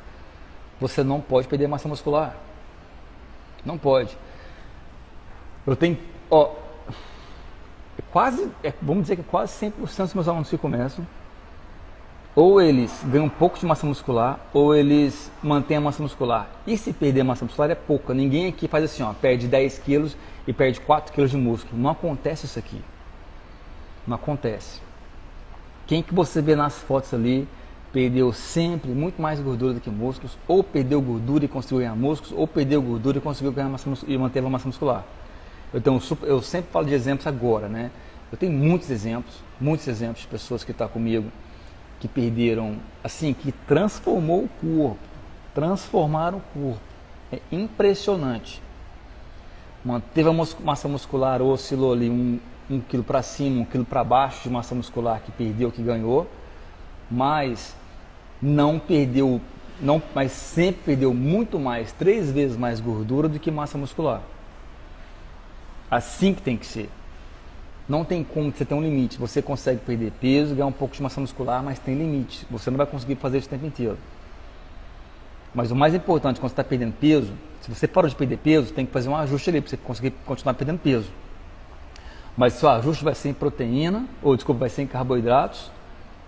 você 0.80 1.02
não 1.02 1.20
pode 1.20 1.48
perder 1.48 1.68
massa 1.68 1.88
muscular. 1.88 2.36
Não 3.64 3.76
pode. 3.76 4.16
Eu 5.66 5.76
tenho, 5.76 5.98
ó, 6.30 6.54
quase, 8.00 8.50
é, 8.62 8.72
vamos 8.80 9.02
dizer 9.02 9.16
que 9.16 9.22
quase 9.22 9.52
100% 9.66 9.72
dos 10.04 10.14
meus 10.14 10.28
alunos 10.28 10.48
que 10.48 10.58
começam, 10.58 11.06
ou 12.34 12.60
eles 12.60 13.04
ganham 13.04 13.26
um 13.26 13.30
pouco 13.30 13.58
de 13.58 13.66
massa 13.66 13.86
muscular, 13.86 14.38
ou 14.52 14.74
eles 14.74 15.30
mantêm 15.42 15.76
a 15.76 15.80
massa 15.80 16.02
muscular. 16.02 16.48
E 16.66 16.76
se 16.76 16.92
perder 16.92 17.24
massa 17.24 17.44
muscular 17.44 17.70
é 17.70 17.74
pouca. 17.74 18.14
Ninguém 18.14 18.46
aqui 18.46 18.68
faz 18.68 18.84
assim, 18.84 19.02
ó, 19.02 19.12
perde 19.12 19.48
10 19.48 19.78
quilos 19.78 20.16
e 20.46 20.52
perde 20.52 20.80
4 20.80 21.12
quilos 21.12 21.30
de 21.30 21.36
músculo. 21.36 21.80
Não 21.80 21.90
acontece 21.90 22.46
isso 22.46 22.58
aqui. 22.58 22.80
Não 24.06 24.14
acontece. 24.14 24.80
Quem 25.86 26.02
que 26.02 26.14
você 26.14 26.40
vê 26.40 26.54
nas 26.54 26.78
fotos 26.78 27.12
ali 27.12 27.48
perdeu 27.92 28.32
sempre 28.32 28.92
muito 28.92 29.20
mais 29.20 29.40
gordura 29.40 29.74
do 29.74 29.80
que 29.80 29.90
músculos, 29.90 30.38
ou 30.46 30.62
perdeu 30.62 31.02
gordura 31.02 31.44
e 31.44 31.48
conseguiu 31.48 31.78
ganhar 31.78 31.96
músculos, 31.96 32.32
ou 32.38 32.46
perdeu 32.46 32.80
gordura 32.80 33.18
e 33.18 33.20
conseguiu 33.20 33.50
ganhar 33.50 33.68
massa 33.68 33.90
e 34.06 34.16
manteve 34.16 34.46
a 34.46 34.50
massa 34.50 34.68
muscular. 34.68 35.04
Eu, 35.72 35.80
tenho, 35.80 36.00
eu 36.22 36.42
sempre 36.42 36.70
falo 36.70 36.86
de 36.86 36.94
exemplos 36.94 37.26
agora, 37.26 37.68
né? 37.68 37.90
Eu 38.30 38.38
tenho 38.38 38.52
muitos 38.52 38.90
exemplos, 38.90 39.36
muitos 39.60 39.86
exemplos 39.88 40.22
de 40.22 40.28
pessoas 40.28 40.64
que 40.64 40.70
estão 40.70 40.86
tá 40.86 40.92
comigo 40.92 41.30
que 42.00 42.08
perderam, 42.08 42.76
assim, 43.04 43.34
que 43.34 43.52
transformou 43.52 44.44
o 44.44 44.48
corpo, 44.48 44.98
transformaram 45.54 46.38
o 46.38 46.40
corpo. 46.40 46.80
É 47.30 47.38
impressionante. 47.52 48.62
Manteve 49.84 50.28
a 50.28 50.32
massa 50.64 50.88
muscular, 50.88 51.40
oscilou 51.42 51.92
ali 51.92 52.10
um, 52.10 52.40
um 52.68 52.80
quilo 52.80 53.04
para 53.04 53.22
cima, 53.22 53.60
um 53.60 53.64
quilo 53.64 53.84
para 53.84 54.02
baixo 54.02 54.42
de 54.42 54.50
massa 54.50 54.74
muscular 54.74 55.20
que 55.20 55.30
perdeu, 55.30 55.70
que 55.70 55.82
ganhou, 55.82 56.26
mas 57.10 57.76
não 58.40 58.78
perdeu, 58.78 59.40
não, 59.80 60.02
mas 60.14 60.32
sempre 60.32 60.82
perdeu 60.84 61.12
muito 61.12 61.58
mais, 61.58 61.92
três 61.92 62.30
vezes 62.30 62.56
mais 62.56 62.80
gordura 62.80 63.28
do 63.28 63.38
que 63.38 63.50
massa 63.50 63.76
muscular. 63.76 64.22
Assim 65.90 66.32
que 66.32 66.42
tem 66.42 66.56
que 66.56 66.66
ser. 66.66 66.88
Não 67.88 68.04
tem 68.04 68.22
como 68.22 68.52
você 68.52 68.64
ter 68.64 68.74
um 68.74 68.80
limite. 68.80 69.18
Você 69.18 69.42
consegue 69.42 69.80
perder 69.80 70.12
peso, 70.20 70.54
ganhar 70.54 70.66
um 70.66 70.72
pouco 70.72 70.94
de 70.94 71.02
massa 71.02 71.20
muscular, 71.20 71.62
mas 71.62 71.78
tem 71.78 71.96
limite. 71.96 72.46
Você 72.50 72.70
não 72.70 72.78
vai 72.78 72.86
conseguir 72.86 73.16
fazer 73.16 73.38
isso 73.38 73.48
o 73.48 73.50
tempo 73.50 73.66
inteiro. 73.66 73.98
Mas 75.52 75.72
o 75.72 75.76
mais 75.76 75.94
importante 75.94 76.38
quando 76.38 76.50
você 76.50 76.52
está 76.52 76.62
perdendo 76.62 76.92
peso, 76.92 77.32
se 77.60 77.68
você 77.68 77.88
parou 77.88 78.08
de 78.08 78.14
perder 78.14 78.38
peso, 78.38 78.72
tem 78.72 78.86
que 78.86 78.92
fazer 78.92 79.08
um 79.08 79.16
ajuste 79.16 79.50
ali 79.50 79.60
para 79.60 79.70
você 79.70 79.76
conseguir 79.76 80.12
continuar 80.24 80.54
perdendo 80.54 80.78
peso. 80.78 81.10
Mas 82.36 82.54
seu 82.54 82.70
ajuste 82.70 83.02
vai 83.02 83.14
ser 83.14 83.30
em 83.30 83.34
proteína, 83.34 84.06
ou 84.22 84.36
desculpa, 84.36 84.60
vai 84.60 84.68
ser 84.68 84.82
em 84.82 84.86
carboidratos, 84.86 85.70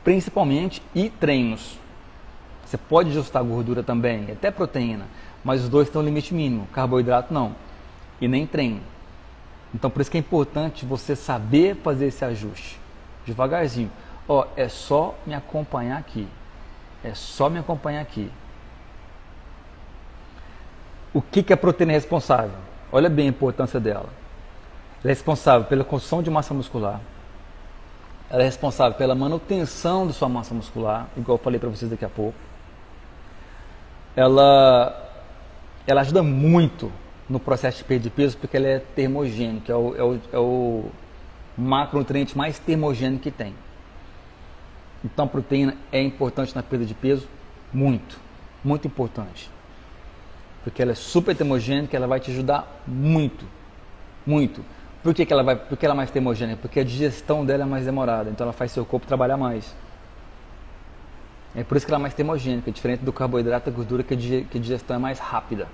principalmente, 0.03 0.83
e 0.95 1.09
treinos. 1.09 1.79
Você 2.67 2.77
pode 2.77 3.11
ajustar 3.11 3.43
gordura 3.45 3.83
também, 3.83 4.31
até 4.33 4.51
proteína, 4.51 5.07
mas 5.45 5.63
os 5.63 5.69
dois 5.69 5.87
estão 5.87 6.03
no 6.03 6.09
limite 6.09 6.35
mínimo, 6.35 6.67
carboidrato 6.73 7.33
não, 7.33 7.55
e 8.21 8.27
nem 8.27 8.47
treino. 8.47 8.81
Então 9.75 9.91
por 9.91 10.01
isso 10.03 10.11
que 10.11 10.17
é 10.17 10.21
importante 10.21 10.85
você 10.85 11.17
saber 11.17 11.77
fazer 11.77 12.07
esse 12.07 12.25
ajuste, 12.25 12.79
devagarzinho. 13.27 13.91
Ó, 14.29 14.47
é 14.57 14.69
só 14.69 15.15
me 15.27 15.35
acompanhar 15.35 15.99
aqui, 15.99 16.29
é 17.03 17.15
só 17.15 17.49
me 17.49 17.59
acompanhar 17.59 18.01
aqui. 18.01 18.31
O 21.13 21.21
que, 21.21 21.43
que 21.43 21.53
a 21.53 21.57
proteína 21.57 21.93
é 21.93 21.95
responsável? 21.95 22.57
Olha 22.91 23.09
bem 23.09 23.27
a 23.27 23.31
importância 23.31 23.81
dela. 23.81 24.09
Ela 25.03 25.11
é 25.11 25.15
responsável 25.15 25.67
pela 25.67 25.85
construção 25.85 26.23
de 26.23 26.31
massa 26.31 26.55
muscular, 26.55 27.01
ela 28.33 28.43
é 28.43 28.47
responsável 28.47 28.97
pela 28.97 29.15
manutenção 29.15 30.07
de 30.07 30.15
sua 30.15 30.27
massa 30.27 30.55
muscular, 30.55 31.07
igual 31.19 31.37
eu 31.37 31.43
falei 31.43 31.61
para 31.61 31.69
vocês 31.69 31.91
daqui 31.91 32.05
a 32.05 32.09
pouco. 32.09 32.39
Ela, 34.17 35.11
ela 35.87 36.01
ajuda 36.01 36.23
muito 36.23 36.91
no 37.33 37.41
processo 37.41 37.79
de 37.79 37.85
perda 37.85 38.03
de 38.05 38.11
peso 38.11 38.37
porque 38.37 38.59
ela 38.59 38.67
é 38.67 38.79
termogêneo, 38.79 39.63
que 39.63 39.73
é 39.73 39.75
o, 39.75 39.97
é 39.97 40.03
o, 40.03 40.21
é 40.35 40.39
o 40.39 40.85
macronutriente 41.57 42.37
mais 42.37 42.59
termogêneo 42.59 43.19
que 43.19 43.31
tem. 43.31 43.55
Então 45.03 45.25
a 45.25 45.29
proteína 45.29 45.75
é 45.91 46.03
importante 46.03 46.55
na 46.55 46.63
perda 46.63 46.85
de 46.85 46.93
peso? 46.93 47.27
Muito, 47.73 48.21
muito 48.63 48.87
importante. 48.87 49.51
Porque 50.63 50.83
ela 50.83 50.93
é 50.93 50.95
super 50.95 51.35
termogênica, 51.35 51.97
ela 51.97 52.07
vai 52.07 52.21
te 52.21 52.31
ajudar 52.31 52.83
muito, 52.87 53.47
muito. 54.27 54.63
Por 55.03 55.15
que, 55.15 55.25
que 55.25 55.33
ela 55.33 55.43
vai? 55.43 55.57
Porque 55.57 55.87
ela 55.87 55.95
é 55.95 55.97
mais 55.97 56.11
termogênica? 56.11 56.59
Porque 56.61 56.81
a 56.81 56.85
digestão 56.85 57.47
dela 57.47 57.63
é 57.63 57.67
mais 57.67 57.87
demorada, 57.87 58.29
então 58.29 58.45
ela 58.45 58.53
faz 58.53 58.73
seu 58.73 58.85
corpo 58.85 59.07
trabalhar 59.07 59.39
mais. 59.39 59.75
É 61.57 61.65
por 61.65 61.79
isso 61.79 61.87
que 61.87 61.93
ela 61.93 61.99
é 61.99 62.03
mais 62.03 62.15
termogênica, 62.15 62.71
diferente 62.71 63.01
do 63.01 63.13
carboidrato 63.13 63.71
e 63.71 63.73
gordura, 63.73 64.03
que 64.03 64.15
a 64.15 64.61
digestão 64.61 64.97
é 64.97 64.99
mais 64.99 65.19
rápida. 65.19 65.67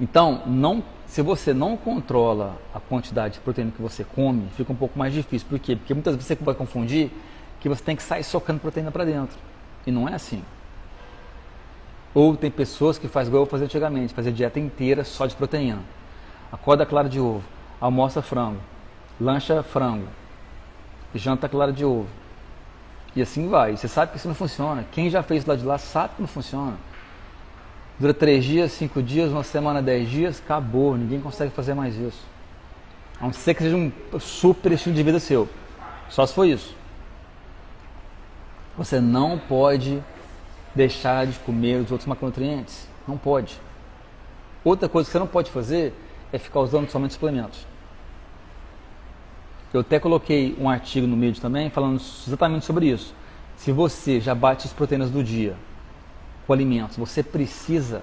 Então, 0.00 0.42
não, 0.46 0.82
se 1.06 1.22
você 1.22 1.52
não 1.52 1.76
controla 1.76 2.56
a 2.72 2.78
quantidade 2.78 3.34
de 3.34 3.40
proteína 3.40 3.72
que 3.72 3.82
você 3.82 4.04
come, 4.04 4.48
fica 4.56 4.72
um 4.72 4.76
pouco 4.76 4.98
mais 4.98 5.12
difícil. 5.12 5.48
Por 5.48 5.58
quê? 5.58 5.74
Porque 5.76 5.92
muitas 5.92 6.14
vezes 6.14 6.28
você 6.28 6.34
vai 6.36 6.54
confundir 6.54 7.10
que 7.60 7.68
você 7.68 7.82
tem 7.82 7.96
que 7.96 8.02
sair 8.02 8.22
socando 8.22 8.60
proteína 8.60 8.90
para 8.90 9.04
dentro. 9.04 9.36
E 9.86 9.90
não 9.90 10.08
é 10.08 10.14
assim. 10.14 10.42
Ou 12.14 12.36
tem 12.36 12.50
pessoas 12.50 12.98
que 12.98 13.08
fazem 13.08 13.28
igual 13.28 13.42
eu 13.42 13.50
fazia 13.50 13.66
antigamente, 13.66 14.14
fazer 14.14 14.32
dieta 14.32 14.58
inteira 14.60 15.04
só 15.04 15.26
de 15.26 15.34
proteína 15.34 15.80
acorda 16.50 16.86
clara 16.86 17.08
de 17.08 17.20
ovo, 17.20 17.42
almoça 17.80 18.22
frango, 18.22 18.60
lancha 19.20 19.62
frango, 19.62 20.08
janta 21.14 21.48
clara 21.48 21.72
de 21.72 21.84
ovo. 21.84 22.08
E 23.14 23.22
assim 23.22 23.48
vai. 23.48 23.76
Você 23.76 23.88
sabe 23.88 24.12
que 24.12 24.18
isso 24.18 24.28
não 24.28 24.34
funciona. 24.34 24.84
Quem 24.92 25.10
já 25.10 25.22
fez 25.22 25.44
lá 25.44 25.56
de 25.56 25.64
lá 25.64 25.78
sabe 25.78 26.14
que 26.16 26.20
não 26.20 26.28
funciona. 26.28 26.76
Dura 27.98 28.14
três 28.14 28.44
dias, 28.44 28.70
cinco 28.72 29.02
dias, 29.02 29.32
uma 29.32 29.42
semana, 29.42 29.82
dez 29.82 30.08
dias, 30.08 30.40
acabou. 30.44 30.96
Ninguém 30.96 31.20
consegue 31.20 31.50
fazer 31.50 31.74
mais 31.74 31.96
isso. 31.96 32.22
A 33.20 33.24
não 33.24 33.32
ser 33.32 33.54
que 33.54 33.62
seja 33.64 33.76
um 33.76 33.90
super 34.20 34.70
estilo 34.70 34.94
de 34.94 35.02
vida 35.02 35.18
seu. 35.18 35.48
Só 36.08 36.24
se 36.24 36.32
for 36.32 36.44
isso. 36.44 36.76
Você 38.76 39.00
não 39.00 39.36
pode 39.36 40.00
deixar 40.72 41.26
de 41.26 41.36
comer 41.40 41.82
os 41.82 41.90
outros 41.90 42.06
macronutrientes. 42.06 42.86
Não 43.06 43.18
pode. 43.18 43.60
Outra 44.62 44.88
coisa 44.88 45.08
que 45.08 45.12
você 45.12 45.18
não 45.18 45.26
pode 45.26 45.50
fazer 45.50 45.92
é 46.32 46.38
ficar 46.38 46.60
usando 46.60 46.88
somente 46.88 47.14
suplementos. 47.14 47.66
Eu 49.74 49.80
até 49.80 49.98
coloquei 49.98 50.56
um 50.60 50.70
artigo 50.70 51.06
no 51.06 51.16
vídeo 51.16 51.42
também 51.42 51.68
falando 51.68 52.00
exatamente 52.26 52.64
sobre 52.64 52.86
isso. 52.86 53.12
Se 53.56 53.72
você 53.72 54.20
já 54.20 54.36
bate 54.36 54.68
as 54.68 54.72
proteínas 54.72 55.10
do 55.10 55.24
dia 55.24 55.56
com 56.48 56.54
alimentos, 56.54 56.96
você 56.96 57.22
precisa 57.22 58.02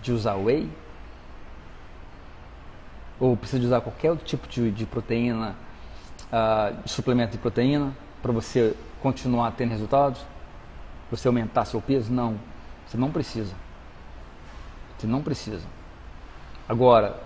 de 0.00 0.10
usar 0.10 0.36
whey? 0.36 0.66
Ou 3.20 3.36
precisa 3.36 3.60
de 3.60 3.66
usar 3.66 3.82
qualquer 3.82 4.10
outro 4.10 4.24
tipo 4.24 4.48
de, 4.48 4.70
de 4.70 4.86
proteína, 4.86 5.54
uh, 6.32 6.82
de 6.82 6.90
suplemento 6.90 7.32
de 7.32 7.38
proteína, 7.38 7.94
para 8.22 8.32
você 8.32 8.74
continuar 9.02 9.52
tendo 9.52 9.70
resultados? 9.72 10.24
Você 11.10 11.28
aumentar 11.28 11.66
seu 11.66 11.78
peso? 11.78 12.10
Não. 12.10 12.40
Você 12.86 12.96
não 12.96 13.10
precisa. 13.10 13.54
Você 14.96 15.06
não 15.06 15.22
precisa. 15.22 15.66
Agora, 16.66 17.20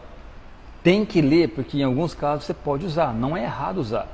tem 0.83 1.07
que 1.07 1.23
ler, 1.23 1.51
porque 1.51 1.79
em 1.79 1.85
alguns 1.85 2.15
casos 2.15 2.47
você 2.47 2.55
pode 2.55 2.85
usar, 2.85 3.15
não 3.15 3.37
é 3.37 3.45
errado 3.45 3.79
usar. 3.79 4.09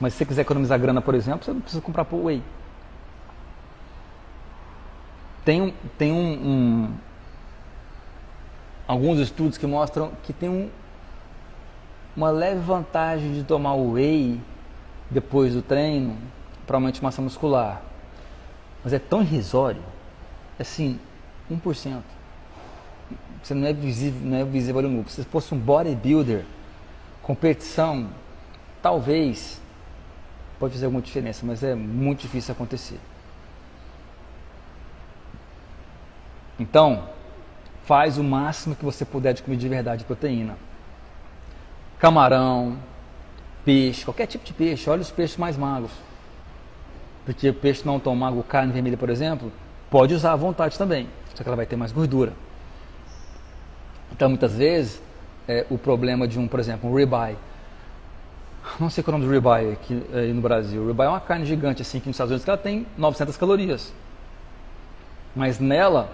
Mas 0.00 0.14
se 0.14 0.18
você 0.18 0.24
quiser 0.26 0.42
economizar 0.42 0.80
grana, 0.80 1.00
por 1.00 1.14
exemplo, 1.14 1.44
você 1.44 1.52
não 1.52 1.60
precisa 1.60 1.80
comprar 1.80 2.04
whey. 2.10 2.42
Tem, 5.46 5.72
tem 5.96 6.10
um, 6.10 6.32
um, 6.32 6.94
alguns 8.84 9.20
estudos 9.20 9.56
que 9.56 9.64
mostram 9.64 10.10
que 10.24 10.32
tem 10.32 10.48
um, 10.48 10.68
uma 12.16 12.30
leve 12.30 12.58
vantagem 12.58 13.32
de 13.32 13.44
tomar 13.44 13.74
o 13.74 13.92
whey 13.92 14.40
depois 15.08 15.54
do 15.54 15.62
treino 15.62 16.18
para 16.66 16.78
aumentar 16.78 17.00
massa 17.00 17.22
muscular. 17.22 17.80
Mas 18.82 18.92
é 18.92 18.98
tão 18.98 19.22
irrisório, 19.22 19.84
assim, 20.58 20.98
1%. 21.48 22.02
Você 23.40 23.54
não 23.54 23.68
é 23.68 23.72
visível, 23.72 24.28
não 24.28 24.38
é 24.38 24.44
visível 24.44 24.82
no 24.82 25.08
Se 25.08 25.22
fosse 25.22 25.54
um 25.54 25.58
bodybuilder, 25.58 26.44
competição, 27.22 28.08
talvez 28.82 29.62
pode 30.58 30.72
fazer 30.74 30.86
alguma 30.86 31.02
diferença, 31.02 31.46
mas 31.46 31.62
é 31.62 31.76
muito 31.76 32.22
difícil 32.22 32.50
acontecer. 32.50 32.98
Então, 36.58 37.04
faz 37.84 38.18
o 38.18 38.24
máximo 38.24 38.74
que 38.74 38.84
você 38.84 39.04
puder 39.04 39.32
de 39.32 39.42
comida 39.42 39.60
de 39.60 39.68
verdade 39.68 39.98
de 40.00 40.04
proteína. 40.04 40.56
Camarão, 41.98 42.76
peixe, 43.64 44.04
qualquer 44.04 44.26
tipo 44.26 44.44
de 44.44 44.52
peixe, 44.52 44.88
olha 44.88 45.02
os 45.02 45.10
peixes 45.10 45.36
mais 45.36 45.56
magros. 45.56 45.92
Porque 47.24 47.48
o 47.48 47.54
peixe 47.54 47.84
não 47.84 47.98
tão 47.98 48.14
magro, 48.14 48.42
carne 48.42 48.72
vermelha, 48.72 48.96
por 48.96 49.10
exemplo, 49.10 49.52
pode 49.90 50.14
usar 50.14 50.32
à 50.32 50.36
vontade 50.36 50.78
também, 50.78 51.08
só 51.34 51.42
que 51.42 51.48
ela 51.48 51.56
vai 51.56 51.66
ter 51.66 51.76
mais 51.76 51.92
gordura. 51.92 52.32
Então, 54.12 54.28
muitas 54.28 54.54
vezes, 54.54 55.02
é, 55.48 55.66
o 55.68 55.76
problema 55.76 56.26
de 56.26 56.38
um, 56.38 56.48
por 56.48 56.60
exemplo, 56.60 56.90
um 56.90 56.94
ribeye. 56.94 57.36
Não 58.80 58.90
sei 58.90 59.02
qual 59.04 59.14
é 59.14 59.16
o 59.16 59.20
nome 59.20 59.30
do 59.30 59.34
ribeye 59.34 59.72
aqui 59.72 60.02
aí 60.12 60.32
no 60.32 60.40
Brasil. 60.40 60.82
O 60.82 60.86
ribeye 60.88 61.06
é 61.06 61.10
uma 61.10 61.20
carne 61.20 61.44
gigante, 61.44 61.82
assim, 61.82 62.00
que 62.00 62.06
nos 62.06 62.14
Estados 62.14 62.30
Unidos 62.30 62.48
ela 62.48 62.56
tem 62.56 62.86
900 62.96 63.36
calorias. 63.36 63.92
Mas 65.34 65.58
nela 65.58 66.10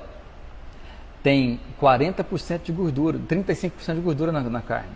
tem 1.22 1.60
40% 1.80 2.62
de 2.64 2.72
gordura, 2.72 3.18
35% 3.18 3.94
de 3.94 4.00
gordura 4.00 4.32
na, 4.32 4.40
na 4.40 4.60
carne. 4.60 4.90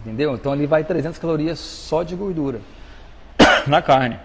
Entendeu? 0.00 0.34
Então 0.34 0.52
ali 0.52 0.66
vai 0.66 0.82
300 0.82 1.18
calorias 1.18 1.58
só 1.58 2.02
de 2.02 2.16
gordura 2.16 2.60
na 3.66 3.80
carne. 3.80 4.18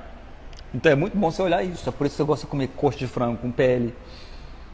Então 0.74 0.92
é 0.92 0.96
muito 0.96 1.18
bom 1.18 1.30
você 1.30 1.42
olhar 1.42 1.64
isso. 1.64 1.88
É 1.88 1.92
por 1.92 2.08
isso 2.08 2.16
que 2.16 2.22
eu 2.22 2.26
gosto 2.26 2.44
de 2.44 2.48
comer 2.48 2.68
coxa 2.76 2.98
de 2.98 3.08
frango 3.08 3.38
com 3.38 3.52
pele. 3.52 3.94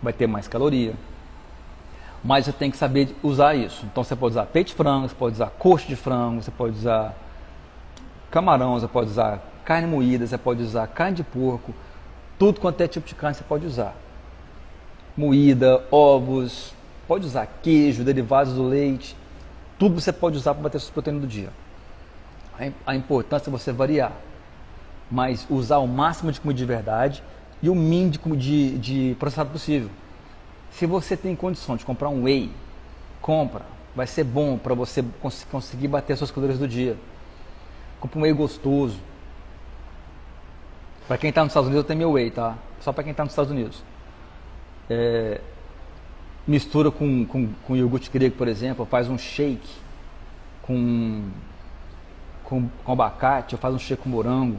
Vai 0.01 0.13
ter 0.13 0.27
mais 0.27 0.47
caloria. 0.47 0.93
Mas 2.23 2.45
você 2.45 2.51
tem 2.51 2.71
que 2.71 2.77
saber 2.77 3.15
usar 3.21 3.55
isso. 3.55 3.85
Então 3.85 4.03
você 4.03 4.15
pode 4.15 4.33
usar 4.33 4.45
peito 4.45 4.67
de 4.67 4.75
frango, 4.75 5.09
você 5.09 5.15
pode 5.15 5.33
usar 5.33 5.47
coxa 5.47 5.87
de 5.87 5.95
frango, 5.95 6.41
você 6.41 6.51
pode 6.51 6.77
usar 6.77 7.15
camarão, 8.29 8.79
você 8.79 8.87
pode 8.87 9.09
usar 9.09 9.41
carne 9.65 9.87
moída, 9.87 10.25
você 10.25 10.37
pode 10.37 10.61
usar 10.61 10.87
carne 10.87 11.17
de 11.17 11.23
porco. 11.23 11.73
Tudo 12.37 12.59
quanto 12.59 12.81
é 12.81 12.87
tipo 12.87 13.07
de 13.07 13.15
carne 13.15 13.35
você 13.35 13.43
pode 13.43 13.65
usar. 13.65 13.95
Moída, 15.15 15.83
ovos, 15.91 16.73
pode 17.07 17.25
usar 17.25 17.45
queijo, 17.61 18.03
derivados 18.03 18.53
do 18.53 18.63
leite. 18.63 19.15
Tudo 19.77 19.99
você 19.99 20.13
pode 20.13 20.37
usar 20.37 20.53
para 20.53 20.63
bater 20.63 20.79
suas 20.79 20.91
proteínas 20.91 21.21
do 21.21 21.27
dia. 21.27 21.49
A 22.85 22.95
importância 22.95 23.49
é 23.49 23.51
você 23.51 23.71
variar, 23.71 24.13
mas 25.09 25.47
usar 25.49 25.79
o 25.79 25.87
máximo 25.87 26.31
de 26.31 26.39
comida 26.39 26.57
de 26.57 26.65
verdade 26.65 27.23
e 27.61 27.69
o 27.69 27.75
mínimo 27.75 28.37
de, 28.37 28.77
de 28.77 29.15
processado 29.19 29.49
possível. 29.49 29.89
Se 30.71 30.85
você 30.85 31.17
tem 31.17 31.35
condição 31.35 31.75
de 31.75 31.83
comprar 31.83 32.09
um 32.09 32.23
whey, 32.23 32.51
compra. 33.21 33.65
Vai 33.95 34.07
ser 34.07 34.23
bom 34.23 34.57
para 34.57 34.73
você 34.73 35.03
cons 35.21 35.45
conseguir 35.51 35.87
bater 35.87 36.15
suas 36.15 36.31
calorias 36.31 36.59
do 36.59 36.67
dia. 36.67 36.95
Compre 37.99 38.19
um 38.19 38.21
whey 38.21 38.33
gostoso. 38.33 38.97
Para 41.07 41.17
quem 41.17 41.29
está 41.29 41.41
nos 41.41 41.51
Estados 41.51 41.67
Unidos, 41.67 41.83
eu 41.83 41.87
tenho 41.87 41.99
meu 41.99 42.11
whey, 42.13 42.31
tá? 42.31 42.55
Só 42.79 42.93
para 42.93 43.03
quem 43.03 43.11
está 43.11 43.23
nos 43.23 43.33
Estados 43.33 43.51
Unidos. 43.51 43.83
É, 44.93 45.39
mistura 46.45 46.91
com, 46.91 47.25
com, 47.25 47.47
com 47.65 47.77
iogurte 47.77 48.11
grego, 48.11 48.35
por 48.35 48.49
exemplo, 48.49 48.85
faz 48.85 49.07
um 49.07 49.17
shake 49.17 49.69
com, 50.61 51.29
com, 52.43 52.67
com 52.83 52.91
abacate, 52.91 53.55
ou 53.55 53.61
faz 53.61 53.73
um 53.73 53.79
shake 53.79 54.03
com 54.03 54.09
morango, 54.09 54.57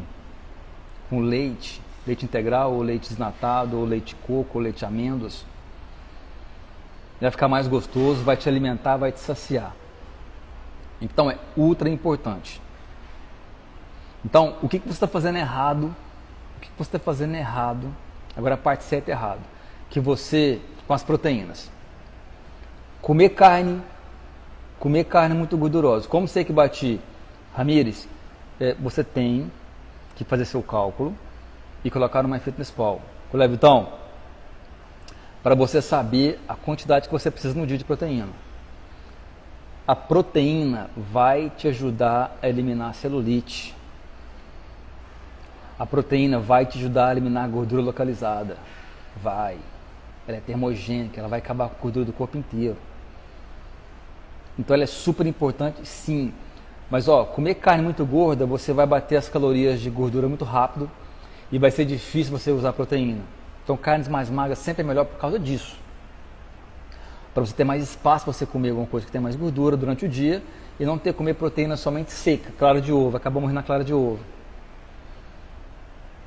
com 1.10 1.20
leite, 1.20 1.82
leite 2.06 2.24
integral, 2.24 2.72
ou 2.72 2.80
leite 2.80 3.10
desnatado, 3.10 3.76
ou 3.76 3.84
leite 3.84 4.14
coco, 4.26 4.56
ou 4.56 4.62
leite 4.62 4.86
amêndoas. 4.86 5.44
Vai 7.20 7.30
ficar 7.30 7.46
mais 7.46 7.68
gostoso, 7.68 8.24
vai 8.24 8.38
te 8.38 8.48
alimentar, 8.48 8.96
vai 8.96 9.12
te 9.12 9.20
saciar. 9.20 9.76
Então 10.98 11.30
é 11.30 11.36
ultra 11.54 11.90
importante. 11.90 12.58
Então, 14.24 14.56
o 14.62 14.68
que, 14.68 14.78
que 14.78 14.86
você 14.86 14.94
está 14.94 15.06
fazendo 15.06 15.36
errado? 15.36 15.94
O 16.56 16.60
que, 16.60 16.70
que 16.70 16.78
você 16.78 16.96
está 16.96 16.98
fazendo 16.98 17.34
errado? 17.34 17.86
Agora 18.34 18.54
a 18.54 18.58
parte 18.58 18.84
certa 18.84 19.10
é 19.10 19.12
errado. 19.12 19.51
Que 19.92 20.00
você, 20.00 20.60
com 20.88 20.92
as 20.92 21.04
proteínas, 21.04 21.70
Comer 23.02 23.30
carne, 23.30 23.82
comer 24.78 25.02
carne 25.02 25.34
muito 25.34 25.58
gordurosa. 25.58 26.06
Como 26.06 26.28
sei 26.28 26.44
que 26.44 26.52
bati? 26.52 27.00
Ramires, 27.52 28.08
é, 28.60 28.74
você 28.74 29.02
tem 29.02 29.50
que 30.14 30.22
fazer 30.24 30.44
seu 30.44 30.62
cálculo 30.62 31.12
e 31.84 31.90
colocar 31.90 32.24
uma 32.24 32.36
MyFitnessPal. 32.36 33.02
Levitão, 33.32 33.88
para 35.42 35.56
você 35.56 35.82
saber 35.82 36.38
a 36.46 36.54
quantidade 36.54 37.08
que 37.08 37.12
você 37.12 37.28
precisa 37.28 37.58
no 37.58 37.66
dia 37.66 37.76
de 37.76 37.84
proteína. 37.84 38.28
A 39.84 39.96
proteína 39.96 40.88
vai 40.96 41.50
te 41.50 41.66
ajudar 41.66 42.38
a 42.40 42.48
eliminar 42.48 42.90
a 42.90 42.92
celulite. 42.92 43.74
A 45.76 45.84
proteína 45.84 46.38
vai 46.38 46.66
te 46.66 46.78
ajudar 46.78 47.08
a 47.08 47.10
eliminar 47.10 47.46
a 47.46 47.48
gordura 47.48 47.82
localizada. 47.82 48.58
Vai. 49.20 49.58
Ela 50.26 50.38
é 50.38 50.40
termogênica, 50.40 51.20
ela 51.20 51.28
vai 51.28 51.40
acabar 51.40 51.68
com 51.68 51.76
a 51.76 51.80
gordura 51.80 52.04
do 52.04 52.12
corpo 52.12 52.38
inteiro. 52.38 52.76
Então 54.58 54.74
ela 54.74 54.84
é 54.84 54.86
super 54.86 55.26
importante, 55.26 55.86
sim. 55.86 56.32
Mas 56.90 57.08
ó, 57.08 57.24
comer 57.24 57.54
carne 57.54 57.82
muito 57.82 58.04
gorda, 58.04 58.44
você 58.44 58.72
vai 58.72 58.86
bater 58.86 59.16
as 59.16 59.28
calorias 59.28 59.80
de 59.80 59.88
gordura 59.88 60.28
muito 60.28 60.44
rápido 60.44 60.90
e 61.50 61.58
vai 61.58 61.70
ser 61.70 61.84
difícil 61.84 62.36
você 62.36 62.50
usar 62.50 62.72
proteína. 62.72 63.22
Então 63.64 63.76
carnes 63.76 64.08
mais 64.08 64.28
magras 64.28 64.58
sempre 64.58 64.82
é 64.82 64.86
melhor 64.86 65.06
por 65.06 65.18
causa 65.18 65.38
disso. 65.38 65.76
Para 67.32 67.46
você 67.46 67.54
ter 67.54 67.64
mais 67.64 67.82
espaço 67.82 68.26
para 68.26 68.32
você 68.32 68.44
comer 68.44 68.70
alguma 68.70 68.86
coisa 68.86 69.06
que 69.06 69.12
tem 69.12 69.20
mais 69.20 69.34
gordura 69.34 69.76
durante 69.76 70.04
o 70.04 70.08
dia 70.08 70.42
e 70.78 70.84
não 70.84 70.98
ter 70.98 71.12
que 71.12 71.18
comer 71.18 71.34
proteína 71.34 71.76
somente 71.76 72.12
seca, 72.12 72.52
clara 72.58 72.80
de 72.80 72.92
ovo, 72.92 73.16
acaba 73.16 73.40
morrendo 73.40 73.56
na 73.56 73.62
clara 73.62 73.82
de 73.82 73.94
ovo. 73.94 74.20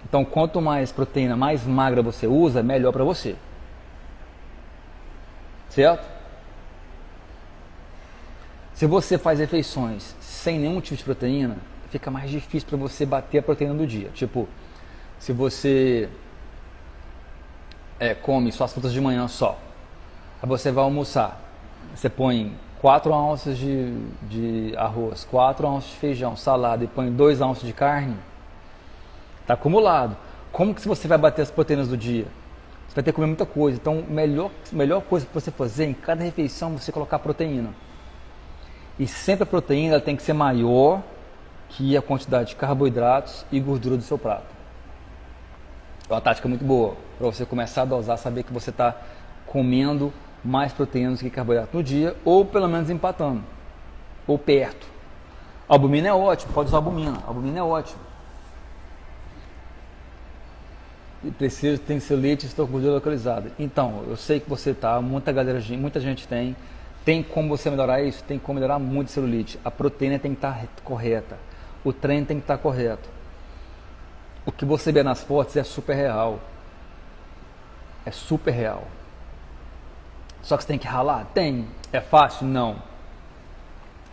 Então 0.07 0.25
quanto 0.25 0.59
mais 0.61 0.91
proteína 0.91 1.35
mais 1.35 1.63
magra 1.63 2.01
você 2.01 2.25
usa, 2.25 2.63
melhor 2.63 2.91
para 2.91 3.03
você. 3.03 3.35
Certo? 5.75 6.07
Se 8.73 8.85
você 8.85 9.17
faz 9.17 9.39
refeições 9.39 10.15
sem 10.21 10.57
nenhum 10.57 10.79
tipo 10.79 10.95
de 10.95 11.03
proteína, 11.03 11.57
fica 11.89 12.09
mais 12.09 12.31
difícil 12.31 12.69
para 12.69 12.77
você 12.77 13.05
bater 13.05 13.39
a 13.39 13.43
proteína 13.43 13.73
do 13.73 13.85
dia. 13.85 14.07
Tipo, 14.13 14.47
se 15.19 15.33
você 15.33 16.07
é, 17.99 18.13
come 18.13 18.53
suas 18.53 18.71
frutas 18.71 18.93
de 18.93 19.01
manhã 19.01 19.27
só, 19.27 19.59
aí 20.41 20.47
você 20.47 20.71
vai 20.71 20.85
almoçar, 20.85 21.41
você 21.93 22.09
põe 22.09 22.55
4 22.79 23.11
onças 23.11 23.57
de, 23.57 23.97
de 24.23 24.73
arroz, 24.77 25.25
4 25.29 25.67
onças 25.67 25.89
de 25.89 25.97
feijão, 25.97 26.37
salada 26.37 26.85
e 26.85 26.87
põe 26.87 27.11
2 27.11 27.41
onças 27.41 27.63
de 27.63 27.73
carne, 27.73 28.15
está 29.41 29.55
acumulado. 29.55 30.15
Como 30.53 30.73
que 30.73 30.87
você 30.87 31.05
vai 31.05 31.17
bater 31.17 31.41
as 31.41 31.51
proteínas 31.51 31.89
do 31.89 31.97
dia? 31.97 32.27
Vai 32.95 33.03
ter 33.03 33.11
que 33.11 33.15
comer 33.17 33.27
muita 33.27 33.45
coisa. 33.45 33.77
Então, 33.77 34.01
melhor 34.07 34.49
melhor 34.71 35.01
coisa 35.01 35.25
para 35.25 35.41
você 35.41 35.51
fazer 35.51 35.85
em 35.85 35.93
cada 35.93 36.23
refeição 36.23 36.77
você 36.77 36.93
colocar 36.93 37.19
proteína. 37.19 37.73
E 38.97 39.05
sempre 39.05 39.43
a 39.43 39.45
proteína 39.45 39.99
tem 39.99 40.15
que 40.15 40.23
ser 40.23 40.31
maior 40.31 41.03
que 41.67 41.97
a 41.97 42.01
quantidade 42.01 42.49
de 42.49 42.55
carboidratos 42.55 43.45
e 43.51 43.59
gordura 43.59 43.97
do 43.97 44.03
seu 44.03 44.17
prato. 44.17 44.55
É 46.09 46.13
uma 46.13 46.21
tática 46.21 46.47
muito 46.47 46.63
boa 46.63 46.95
para 47.17 47.27
você 47.27 47.45
começar 47.45 47.81
a 47.81 47.85
dosar, 47.85 48.17
saber 48.17 48.43
que 48.43 48.53
você 48.53 48.69
está 48.69 48.95
comendo 49.45 50.13
mais 50.43 50.71
proteínas 50.71 51.19
que 51.19 51.29
carboidrato 51.29 51.75
no 51.75 51.83
dia, 51.83 52.15
ou 52.23 52.45
pelo 52.45 52.67
menos 52.69 52.89
empatando, 52.89 53.43
ou 54.25 54.37
perto. 54.37 54.87
albumina 55.67 56.07
é 56.07 56.13
ótimo, 56.13 56.53
pode 56.53 56.69
usar 56.69 56.77
albumina, 56.77 57.17
albumina 57.25 57.59
é 57.59 57.63
ótimo. 57.63 57.99
E 61.14 61.14
precisa 61.31 61.77
tem 61.77 61.99
seu 61.99 62.17
leite 62.17 62.45
e 62.45 62.55
gordura 62.55 62.93
localizada. 62.93 63.51
Então, 63.57 64.03
eu 64.07 64.17
sei 64.17 64.39
que 64.39 64.49
você 64.49 64.73
tá, 64.73 65.01
muita 65.01 65.31
galera, 65.31 65.59
muita 65.77 65.99
gente 65.99 66.27
tem, 66.27 66.55
tem 67.03 67.21
como 67.21 67.49
você 67.49 67.69
melhorar 67.69 68.01
isso? 68.01 68.23
Tem 68.23 68.39
como 68.39 68.55
melhorar 68.55 68.79
muito 68.79 69.11
celulite. 69.11 69.59
A 69.63 69.69
proteína 69.69 70.17
tem 70.17 70.31
que 70.31 70.37
estar 70.37 70.65
correta. 70.83 71.37
O 71.83 71.93
treino 71.93 72.25
tem 72.25 72.37
que 72.37 72.43
estar 72.43 72.57
correto. 72.57 73.07
O 74.45 74.51
que 74.51 74.65
você 74.65 74.91
vê 74.91 75.03
nas 75.03 75.23
fotos 75.23 75.55
é 75.55 75.63
super 75.63 75.95
real. 75.95 76.39
É 78.05 78.11
super 78.11 78.51
real. 78.51 78.83
Só 80.41 80.57
que 80.57 80.63
você 80.63 80.67
tem 80.67 80.79
que 80.79 80.87
ralar? 80.87 81.25
Tem. 81.33 81.67
É 81.91 82.01
fácil? 82.01 82.47
Não. 82.47 82.81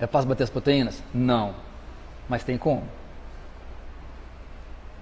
É 0.00 0.06
fácil 0.06 0.28
bater 0.28 0.44
as 0.44 0.50
proteínas? 0.50 1.02
Não. 1.14 1.54
Mas 2.28 2.44
tem 2.44 2.58
como. 2.58 2.84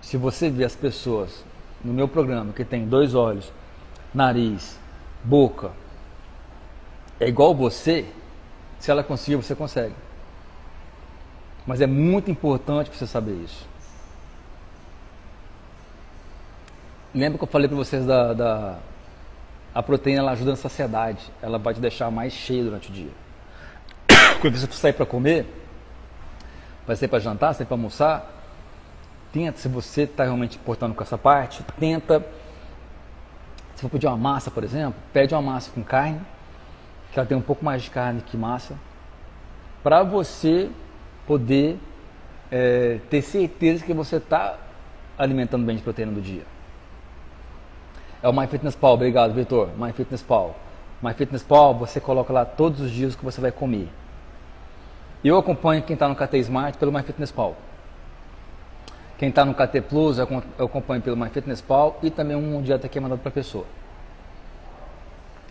Se 0.00 0.16
você 0.16 0.48
vê 0.48 0.64
as 0.64 0.74
pessoas 0.74 1.44
no 1.84 1.92
meu 1.92 2.08
programa 2.08 2.52
que 2.52 2.64
tem 2.64 2.86
dois 2.86 3.14
olhos, 3.14 3.52
nariz, 4.14 4.78
boca, 5.24 5.70
é 7.18 7.28
igual 7.28 7.54
você, 7.54 8.06
se 8.78 8.90
ela 8.90 9.02
conseguir, 9.02 9.36
você 9.36 9.54
consegue. 9.54 9.94
Mas 11.66 11.80
é 11.80 11.86
muito 11.86 12.30
importante 12.30 12.90
você 12.90 13.06
saber 13.06 13.34
isso. 13.44 13.68
Lembra 17.14 17.38
que 17.38 17.44
eu 17.44 17.48
falei 17.48 17.68
para 17.68 17.76
vocês 17.76 18.06
da, 18.06 18.32
da 18.32 18.78
a 19.74 19.82
proteína 19.82 20.20
ela 20.20 20.32
ajuda 20.32 20.50
na 20.50 20.56
saciedade, 20.56 21.30
ela 21.40 21.58
vai 21.58 21.74
te 21.74 21.80
deixar 21.80 22.10
mais 22.10 22.32
cheio 22.32 22.64
durante 22.64 22.90
o 22.90 22.92
dia. 22.92 23.10
Quando 24.40 24.56
você 24.56 24.66
sair 24.72 24.92
para 24.92 25.06
comer, 25.06 25.46
vai 26.86 26.96
sair 26.96 27.08
para 27.08 27.18
jantar, 27.18 27.54
sair 27.54 27.66
para 27.66 27.74
almoçar, 27.74 28.39
tenta, 29.32 29.58
se 29.58 29.68
você 29.68 30.02
está 30.02 30.24
realmente 30.24 30.56
importando 30.56 30.94
com 30.94 31.02
essa 31.02 31.18
parte, 31.18 31.62
tenta, 31.78 32.24
se 33.74 33.82
for 33.82 33.90
pedir 33.90 34.06
uma 34.06 34.16
massa, 34.16 34.50
por 34.50 34.64
exemplo, 34.64 34.94
pede 35.12 35.34
uma 35.34 35.42
massa 35.42 35.70
com 35.70 35.82
carne, 35.82 36.20
que 37.12 37.18
ela 37.18 37.26
tem 37.26 37.36
um 37.36 37.42
pouco 37.42 37.64
mais 37.64 37.82
de 37.82 37.90
carne 37.90 38.20
que 38.20 38.36
massa, 38.36 38.74
para 39.82 40.02
você 40.02 40.70
poder 41.26 41.78
é, 42.50 42.98
ter 43.08 43.22
certeza 43.22 43.84
que 43.84 43.94
você 43.94 44.16
está 44.16 44.58
alimentando 45.16 45.64
bem 45.64 45.76
de 45.76 45.82
proteína 45.82 46.12
do 46.12 46.20
dia. 46.20 46.42
É 48.22 48.28
o 48.28 48.32
MyFitnessPal, 48.32 48.94
obrigado 48.94 49.32
Vitor, 49.32 49.68
MyFitnessPal. 49.76 50.54
MyFitnessPal, 51.02 51.74
você 51.74 51.98
coloca 52.00 52.32
lá 52.32 52.44
todos 52.44 52.80
os 52.80 52.90
dias 52.90 53.16
que 53.16 53.24
você 53.24 53.40
vai 53.40 53.50
comer. 53.50 53.88
Eu 55.24 55.38
acompanho 55.38 55.82
quem 55.82 55.94
está 55.94 56.08
no 56.08 56.14
KT 56.14 56.38
Smart 56.38 56.76
pelo 56.78 56.92
MyFitnessPal. 56.92 57.56
Quem 59.20 59.28
está 59.28 59.44
no 59.44 59.52
KT 59.52 59.82
Plus, 59.82 60.16
eu 60.16 60.24
acompanho 60.64 61.02
pelo 61.02 61.14
MyFitnessPal 61.14 61.98
e 62.02 62.10
também 62.10 62.34
um 62.34 62.62
dieta 62.62 62.88
que 62.88 62.96
é 62.96 63.00
mandado 63.02 63.18
para 63.18 63.28
a 63.28 63.32
pessoa. 63.32 63.66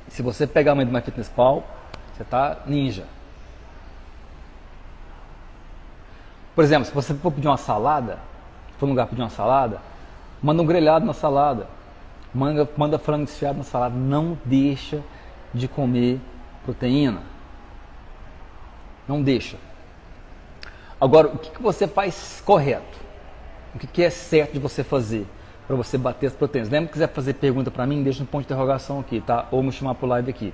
Se 0.07 0.23
você 0.23 0.47
pegar 0.47 0.73
mãe 0.73 0.87
do 0.87 0.91
MyFitnessPal, 0.91 1.63
você 2.11 2.23
está 2.23 2.63
ninja. 2.65 3.05
Por 6.55 6.63
exemplo, 6.63 6.85
se 6.85 6.91
você 6.91 7.13
for 7.13 7.31
pedir 7.31 7.47
uma 7.47 7.57
salada, 7.57 8.17
for 8.79 8.87
num 8.87 8.93
lugar 8.93 9.05
pedir 9.05 9.21
uma 9.21 9.29
salada, 9.29 9.79
manda 10.41 10.63
um 10.63 10.65
grelhado 10.65 11.05
na 11.05 11.13
salada. 11.13 11.67
Manda, 12.33 12.67
manda 12.75 12.97
frango 12.97 13.25
desfiado 13.25 13.59
na 13.59 13.63
salada. 13.63 13.95
Não 13.95 14.35
deixa 14.45 14.99
de 15.53 15.67
comer 15.67 16.19
proteína. 16.65 17.21
Não 19.07 19.21
deixa. 19.21 19.57
Agora, 20.99 21.27
o 21.27 21.37
que, 21.37 21.51
que 21.51 21.61
você 21.61 21.87
faz 21.87 22.41
correto? 22.43 23.08
O 23.75 23.79
que 23.79 24.03
é 24.03 24.09
certo 24.09 24.53
de 24.53 24.59
você 24.59 24.83
fazer 24.83 25.25
para 25.69 25.75
você 25.75 25.99
bater 25.99 26.25
as 26.25 26.33
proteínas. 26.33 26.67
Lembra 26.67 26.87
que 26.87 26.93
quiser 26.93 27.09
fazer 27.09 27.35
pergunta 27.35 27.69
para 27.69 27.85
mim, 27.85 28.01
deixa 28.01 28.23
um 28.23 28.25
ponto 28.25 28.41
de 28.41 28.47
interrogação 28.47 28.99
aqui, 28.99 29.21
tá? 29.21 29.47
Ou 29.51 29.61
me 29.61 29.71
chamar 29.71 29.93
para 29.93 30.05
o 30.05 30.09
live 30.09 30.31
aqui. 30.31 30.51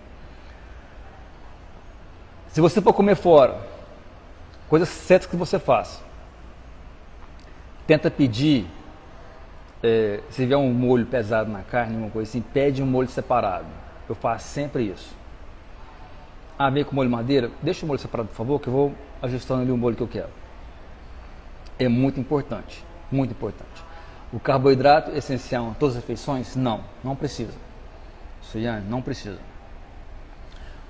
Se 2.50 2.60
você 2.60 2.82
for 2.82 2.92
comer 2.94 3.16
fora, 3.16 3.58
coisas 4.68 4.90
certas 4.90 5.30
que 5.30 5.38
você 5.38 5.58
faz. 5.58 6.04
Tenta 7.88 8.12
pedir, 8.12 8.68
é, 9.82 10.20
se 10.30 10.42
tiver 10.42 10.58
um 10.58 10.74
molho 10.74 11.06
pesado 11.06 11.50
na 11.50 11.62
carne, 11.62 11.96
uma 11.96 12.10
coisa 12.10 12.30
assim, 12.30 12.42
pede 12.42 12.84
um 12.84 12.86
molho 12.86 13.08
separado. 13.08 13.68
Eu 14.10 14.16
faço 14.16 14.50
sempre 14.50 14.84
isso. 14.84 15.16
Ah, 16.60 16.70
vem 16.70 16.84
com 16.84 16.96
molho 16.96 17.10
madeira? 17.10 17.52
Deixa 17.62 17.86
o 17.86 17.88
molho 17.88 18.00
separado, 18.00 18.28
por 18.30 18.36
favor, 18.36 18.60
que 18.60 18.68
eu 18.68 18.74
vou 18.74 18.94
ajustando 19.22 19.62
ali 19.62 19.72
o 19.72 19.78
molho 19.78 19.96
que 19.96 20.04
eu 20.04 20.08
quero. 20.08 20.30
É 21.80 21.88
muito 21.88 22.20
importante. 22.20 22.85
Muito 23.12 23.32
importante. 23.32 23.84
O 24.34 24.40
carboidrato 24.40 25.12
é 25.12 25.18
essencial 25.18 25.70
em 25.70 25.74
todas 25.74 25.96
as 25.96 26.02
refeições? 26.02 26.56
Não, 26.56 26.82
não 27.04 27.16
precisa. 27.16 27.54
Suiane, 28.42 28.86
não 28.90 29.02
precisa. 29.02 29.40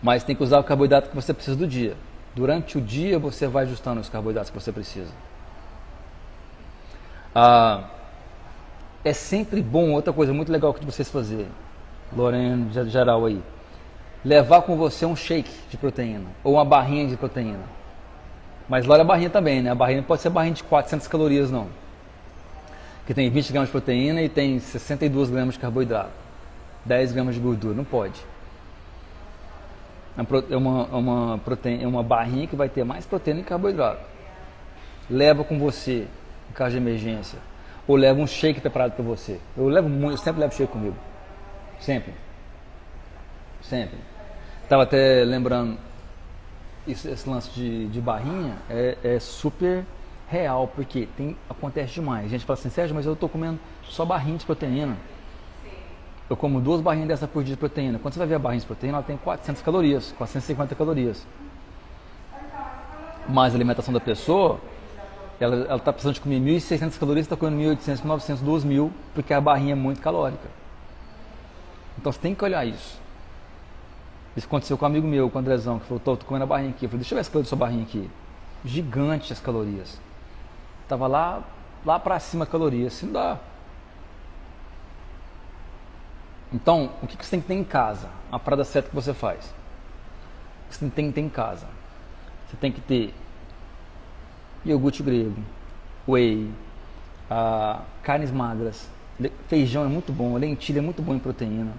Mas 0.02 0.24
tem 0.24 0.36
que 0.36 0.44
usar 0.44 0.60
o 0.60 0.64
carboidrato 0.64 1.10
que 1.10 1.16
você 1.16 1.34
precisa 1.34 1.56
do 1.56 1.68
dia. 1.68 1.96
Durante 2.36 2.78
o 2.78 2.82
dia 2.82 3.20
você 3.20 3.48
vai 3.48 3.64
ajustando 3.64 4.02
os 4.02 4.10
carboidratos 4.10 4.50
que 4.50 4.60
você 4.60 4.72
precisa. 4.72 5.12
Ah, 7.34 7.84
é 9.04 9.14
sempre 9.14 9.62
bom, 9.62 9.92
outra 9.92 10.12
coisa 10.12 10.34
muito 10.34 10.52
legal 10.52 10.74
que 10.74 10.86
vocês 10.86 11.10
fazerem, 11.10 11.52
Lorena 12.16 12.68
geral 12.86 13.26
aí, 13.26 13.42
levar 14.24 14.62
com 14.64 14.76
você 14.76 15.06
um 15.06 15.16
shake 15.16 15.52
de 15.70 15.78
proteína 15.78 16.26
ou 16.44 16.54
uma 16.54 16.66
barrinha 16.66 17.08
de 17.08 17.16
proteína. 17.16 17.64
Mas 18.68 18.88
olha 18.90 19.02
a 19.02 19.06
barrinha 19.06 19.30
também, 19.30 19.62
né? 19.62 19.70
A 19.70 19.76
barrinha 19.76 20.02
pode 20.02 20.22
ser 20.22 20.30
barrinha 20.30 20.56
de 20.56 20.64
400 20.64 21.08
calorias, 21.08 21.52
não 21.52 21.85
que 23.06 23.14
tem 23.14 23.30
20 23.30 23.52
gramas 23.52 23.70
de 23.70 23.72
proteína 23.72 24.22
e 24.22 24.30
tem 24.30 24.60
62 24.60 25.30
gramas 25.30 25.54
de 25.56 25.60
carboidrato, 25.60 26.12
10 26.86 27.12
gramas 27.12 27.36
de 27.36 27.42
gordura. 27.42 27.76
Não 27.76 27.84
pode. 27.84 28.20
É 30.18 30.56
uma, 30.56 30.88
é 30.92 30.96
uma, 30.96 31.38
proteína, 31.40 31.84
é 31.84 31.88
uma 31.88 32.02
barrinha 32.02 32.48
que 32.48 32.56
vai 32.56 32.70
ter 32.70 32.84
mais 32.84 33.06
proteína 33.06 33.42
e 33.42 33.44
carboidrato. 33.44 34.02
Leva 35.10 35.44
com 35.44 35.60
você 35.60 36.08
em 36.50 36.54
caso 36.54 36.72
de 36.72 36.78
emergência. 36.78 37.38
Ou 37.88 37.96
leva 37.96 38.20
um 38.20 38.26
shake 38.26 38.62
preparado 38.62 38.94
para 38.94 39.04
você. 39.04 39.40
Eu 39.56 39.68
levo 39.68 39.90
muito, 39.90 40.14
eu 40.14 40.18
sempre 40.18 40.42
levo 40.42 40.56
shake 40.56 40.72
comigo. 40.72 40.96
Sempre. 41.80 42.14
Sempre. 43.62 43.98
Estava 44.64 44.84
até 44.84 45.24
lembrando, 45.24 45.78
esse 46.88 47.30
lance 47.30 47.52
de, 47.52 47.88
de 47.88 48.02
barrinha 48.02 48.56
é, 48.70 48.98
é 49.04 49.20
super 49.20 49.84
real, 50.28 50.68
porque 50.76 51.08
tem, 51.18 51.38
acontece 51.50 51.94
demais. 51.94 52.26
A 52.26 52.30
gente 52.30 52.46
fala 52.46 52.60
assim, 52.60 52.70
Sérgio, 52.70 52.96
mas 52.96 53.06
eu 53.06 53.14
estou 53.14 53.30
comendo 53.30 53.60
só 53.84 54.06
barrinha 54.06 54.38
de 54.38 54.46
proteína. 54.46 54.98
Eu 56.30 56.36
como 56.36 56.60
duas 56.60 56.82
barrinhas 56.82 57.08
dessa 57.08 57.28
por 57.28 57.44
dia 57.44 57.54
de 57.54 57.60
proteína. 57.60 58.00
Quando 58.00 58.14
você 58.14 58.20
vai 58.20 58.28
ver 58.28 58.36
a 58.36 58.40
barrinha 58.40 58.62
de 58.62 58.66
proteína, 58.66 58.98
ela 58.98 59.06
tem 59.06 59.16
400 59.18 59.62
calorias, 59.62 60.14
450 60.18 60.74
calorias. 60.74 61.26
Mas 63.30 63.54
a 63.54 63.58
alimentação 63.58 63.94
da 63.94 64.00
pessoa, 64.00 64.60
ela 65.40 65.76
está 65.76 65.94
precisando 65.94 66.16
de 66.16 66.22
comer 66.22 66.40
1.600 66.40 66.98
calorias, 66.98 67.26
está 67.26 67.36
comendo 67.36 67.58
1.800, 67.76 68.02
1.900, 68.02 68.38
2.000, 68.44 68.92
porque 69.14 69.34
a 69.34 69.42
barrinha 69.42 69.74
é 69.74 69.76
muito 69.76 70.02
calórica. 70.02 70.48
Então 71.98 72.12
você 72.12 72.20
tem 72.20 72.34
que 72.34 72.44
olhar 72.44 72.66
isso. 72.66 73.00
Isso 74.36 74.48
aconteceu 74.48 74.78
com 74.78 74.86
um 74.86 74.88
amigo 74.88 75.08
meu, 75.08 75.30
com 75.30 75.38
o 75.38 75.42
Andrezão, 75.42 75.80
que 75.80 75.86
falou, 75.86 76.00
tô, 76.00 76.18
tô 76.18 76.26
comendo 76.26 76.44
a 76.44 76.48
barrinha 76.48 76.72
aqui. 76.72 76.86
Eu 76.86 76.90
falei, 76.90 77.02
deixa 77.02 77.14
eu 77.14 77.18
ver 77.18 77.22
as 77.22 77.30
calorias 77.30 77.48
da 77.48 77.50
sua 77.50 77.58
barrinha 77.58 77.84
aqui. 77.84 78.10
Gigante 78.66 79.32
as 79.32 79.40
calorias. 79.40 80.00
Tava 80.88 81.08
lá, 81.08 81.44
lá 81.86 82.00
para 82.00 82.20
cima 82.20 82.46
calorias. 82.46 82.94
Assim 82.94 83.08
não 83.08 83.14
dá. 83.14 83.40
Então, 86.54 86.92
o 87.02 87.08
que 87.08 87.16
você 87.24 87.32
tem 87.32 87.42
que 87.42 87.48
ter 87.48 87.56
em 87.56 87.64
casa? 87.64 88.10
A 88.32 88.40
parada 88.40 88.64
certa 88.64 88.90
que 88.90 88.96
você 88.96 89.14
faz. 89.14 89.54
Você 90.70 90.90
tem 90.90 91.08
que 91.08 91.14
ter 91.14 91.22
em 91.22 91.30
casa. 91.30 91.68
Você 92.48 92.58
tem 92.58 92.72
que 92.72 92.82
ter 92.82 93.14
iogurte 94.66 95.04
grego, 95.04 95.38
whey, 96.08 96.50
ah, 97.30 97.82
carnes 98.02 98.32
magras, 98.32 98.90
feijão 99.48 99.86
é 99.86 99.88
muito 99.88 100.12
bom, 100.12 100.36
lentilha 100.38 100.80
é 100.80 100.82
muito 100.82 101.02
bom 101.02 101.14
em 101.14 101.20
proteína, 101.20 101.74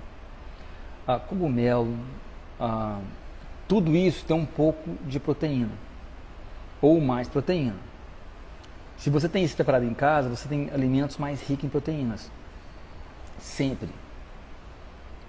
ah, 1.06 1.18
cogumelo, 1.18 1.96
ah, 2.60 3.00
tudo 3.66 3.96
isso 3.96 4.24
tem 4.24 4.36
um 4.36 4.46
pouco 4.46 4.90
de 5.04 5.18
proteína 5.18 5.72
ou 6.80 7.00
mais 7.00 7.28
proteína. 7.28 7.74
Se 8.98 9.10
você 9.10 9.28
tem 9.28 9.44
isso 9.44 9.54
preparado 9.54 9.84
em 9.84 9.94
casa, 9.94 10.28
você 10.28 10.48
tem 10.48 10.70
alimentos 10.72 11.18
mais 11.18 11.42
ricos 11.42 11.64
em 11.64 11.68
proteínas. 11.68 12.30
Sempre. 13.38 13.90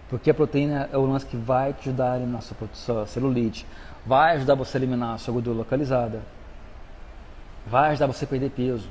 Porque 0.10 0.30
a 0.30 0.34
proteína 0.34 0.90
é 0.92 0.98
o 0.98 1.06
lance 1.06 1.26
que 1.26 1.36
vai 1.36 1.74
te 1.74 1.90
ajudar 1.90 2.14
a 2.14 2.16
eliminar 2.18 2.42
sua, 2.42 2.56
sua 2.74 3.06
celulite, 3.06 3.66
vai 4.06 4.36
ajudar 4.38 4.56
você 4.56 4.78
a 4.78 4.80
eliminar 4.80 5.16
a 5.16 5.18
sua 5.18 5.34
gordura 5.34 5.58
localizada, 5.58 6.22
vai 7.66 7.92
ajudar 7.92 8.08
você 8.08 8.24
a 8.24 8.28
perder 8.28 8.52
peso. 8.52 8.90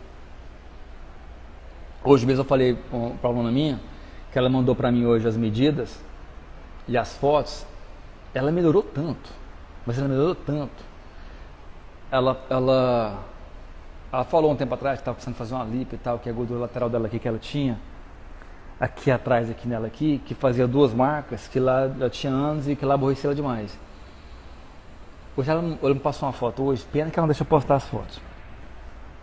Hoje 2.04 2.26
mesmo 2.26 2.42
eu 2.42 2.46
falei 2.46 2.74
para 2.74 2.98
uma 2.98 3.16
aluna 3.22 3.50
minha, 3.50 3.80
que 4.30 4.38
ela 4.38 4.50
mandou 4.50 4.74
para 4.76 4.92
mim 4.92 5.06
hoje 5.06 5.26
as 5.26 5.36
medidas 5.36 5.98
e 6.86 6.98
as 6.98 7.16
fotos, 7.16 7.66
ela 8.34 8.52
melhorou 8.52 8.82
tanto, 8.82 9.30
mas 9.86 9.98
ela 9.98 10.08
melhorou 10.08 10.34
tanto. 10.34 10.84
Ela, 12.10 12.38
ela 12.50 13.24
ela 14.12 14.24
falou 14.24 14.52
um 14.52 14.56
tempo 14.56 14.74
atrás 14.74 14.98
que 14.98 15.02
estava 15.02 15.14
precisando 15.14 15.36
fazer 15.36 15.54
uma 15.54 15.64
lipo 15.64 15.94
e 15.94 15.98
tal, 15.98 16.18
que 16.18 16.28
a 16.28 16.32
gordura 16.32 16.60
lateral 16.60 16.88
dela 16.88 17.06
aqui 17.06 17.18
que 17.18 17.28
ela 17.28 17.38
tinha, 17.38 17.78
aqui 18.78 19.10
atrás, 19.10 19.50
aqui 19.50 19.66
nela 19.66 19.86
aqui, 19.86 20.20
que 20.24 20.34
fazia 20.34 20.66
duas 20.66 20.92
marcas, 20.92 21.48
que 21.48 21.58
lá 21.58 21.82
ela 21.82 22.10
tinha 22.10 22.32
anos 22.32 22.68
e 22.68 22.76
que 22.76 22.84
lá 22.84 22.94
aborrecia 22.94 23.28
ela 23.28 23.34
demais. 23.34 23.76
Hoje 25.36 25.50
ela, 25.50 25.78
ela 25.82 25.94
me 25.94 26.00
passou 26.00 26.26
uma 26.26 26.32
foto 26.32 26.62
hoje, 26.62 26.84
pena 26.90 27.10
que 27.10 27.18
ela 27.18 27.26
não 27.26 27.32
deixa 27.32 27.42
eu 27.42 27.46
postar 27.46 27.76
as 27.76 27.84
fotos. 27.84 28.20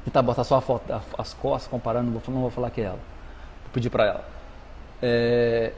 E 0.06 0.12
tá, 0.12 0.22
botar 0.22 0.44
só 0.44 0.58
a 0.58 0.62
foto, 0.62 0.84
as 1.18 1.34
costas, 1.34 1.70
comparando, 1.70 2.12
não 2.12 2.20
vou, 2.20 2.36
não 2.36 2.42
vou 2.42 2.52
falar 2.52 2.70
que 2.70 2.82
é 2.82 2.86
ela. 2.86 3.00
Vou 3.64 3.72
pedir 3.72 3.90
para 3.90 4.06
ela. 4.06 4.26
É, 5.02 5.74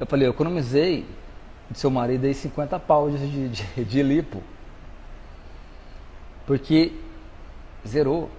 eu 0.00 0.06
falei, 0.06 0.26
eu 0.26 0.30
economizei 0.30 1.06
de 1.70 1.78
seu 1.78 1.90
marido 1.90 2.24
aí 2.24 2.34
50 2.34 2.78
pau 2.80 3.10
de, 3.10 3.48
de, 3.48 3.84
de 3.84 4.02
lipo. 4.02 4.42
Porque 6.46 6.92
zerou. 7.86 8.30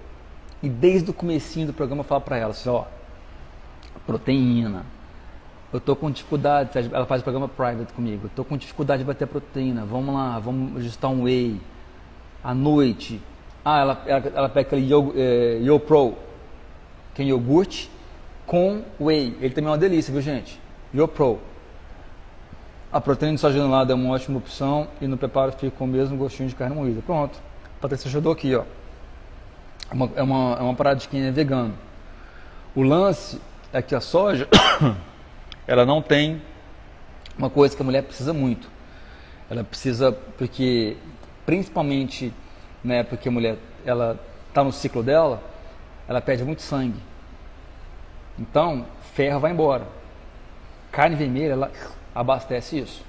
E 0.61 0.69
desde 0.69 1.09
o 1.09 1.13
comecinho 1.13 1.67
do 1.67 1.73
programa 1.73 2.01
eu 2.01 2.05
falo 2.05 2.21
para 2.21 2.37
ela 2.37 2.51
assim, 2.51 2.69
ó, 2.69 2.83
proteína, 4.05 4.85
eu 5.71 5.79
tô 5.79 5.95
com 5.95 6.09
dificuldade, 6.09 6.71
ela 6.91 7.05
faz 7.05 7.21
o 7.21 7.23
programa 7.23 7.47
private 7.47 7.93
comigo, 7.93 8.25
eu 8.25 8.31
tô 8.35 8.43
com 8.43 8.57
dificuldade 8.57 9.03
de 9.03 9.07
bater 9.07 9.27
proteína, 9.27 9.85
vamos 9.85 10.13
lá, 10.15 10.39
vamos 10.39 10.77
ajustar 10.77 11.11
um 11.11 11.23
whey. 11.23 11.61
À 12.43 12.53
noite, 12.53 13.21
ah, 13.63 13.79
ela, 13.79 14.03
ela, 14.05 14.31
ela 14.35 14.49
pega 14.49 14.67
aquele 14.67 14.91
Yo, 14.91 15.13
eh, 15.15 15.59
Yo 15.61 15.79
Pro, 15.79 16.15
que 17.13 17.21
é 17.21 17.25
iogurte 17.25 17.91
com 18.47 18.81
whey. 18.99 19.37
Ele 19.41 19.53
também 19.53 19.67
é 19.67 19.71
uma 19.71 19.77
delícia, 19.77 20.11
viu 20.11 20.21
gente? 20.21 20.59
Yo 20.93 21.07
Pro. 21.07 21.39
A 22.91 22.99
proteína 22.99 23.35
de 23.35 23.41
soja 23.41 23.59
é 23.59 23.63
uma 23.63 24.09
ótima 24.11 24.39
opção 24.39 24.87
e 24.99 25.05
no 25.05 25.17
preparo 25.17 25.51
fica 25.51 25.69
com 25.77 25.83
o 25.83 25.87
mesmo 25.87 26.17
gostinho 26.17 26.49
de 26.49 26.55
carne 26.55 26.75
moída. 26.75 27.01
Pronto. 27.05 27.39
A 27.77 27.81
Patrícia 27.81 28.07
ajudou 28.07 28.31
aqui, 28.31 28.55
ó. 28.55 28.63
É 29.89 29.93
uma, 29.93 30.09
é 30.15 30.23
uma, 30.23 30.57
é 30.59 30.61
uma 30.61 30.75
parada 30.75 30.99
de 30.99 31.07
quem 31.07 31.23
é 31.23 31.31
vegano. 31.31 31.73
O 32.75 32.83
lance 32.83 33.41
é 33.73 33.81
que 33.81 33.95
a 33.95 34.01
soja, 34.01 34.47
ela 35.67 35.85
não 35.85 36.01
tem 36.01 36.41
uma 37.37 37.49
coisa 37.49 37.75
que 37.75 37.81
a 37.81 37.85
mulher 37.85 38.03
precisa 38.03 38.33
muito. 38.33 38.69
Ela 39.49 39.63
precisa, 39.63 40.11
porque 40.11 40.97
principalmente 41.45 42.31
né, 42.83 43.03
porque 43.03 43.29
a 43.29 43.31
mulher 43.31 43.57
ela 43.85 44.19
está 44.47 44.63
no 44.63 44.71
ciclo 44.71 45.03
dela, 45.03 45.41
ela 46.07 46.21
perde 46.21 46.43
muito 46.43 46.61
sangue. 46.61 46.99
Então, 48.37 48.85
ferro 49.13 49.39
vai 49.39 49.51
embora. 49.51 49.85
Carne 50.91 51.15
vermelha, 51.15 51.53
ela 51.53 51.71
abastece 52.15 52.79
isso. 52.79 53.03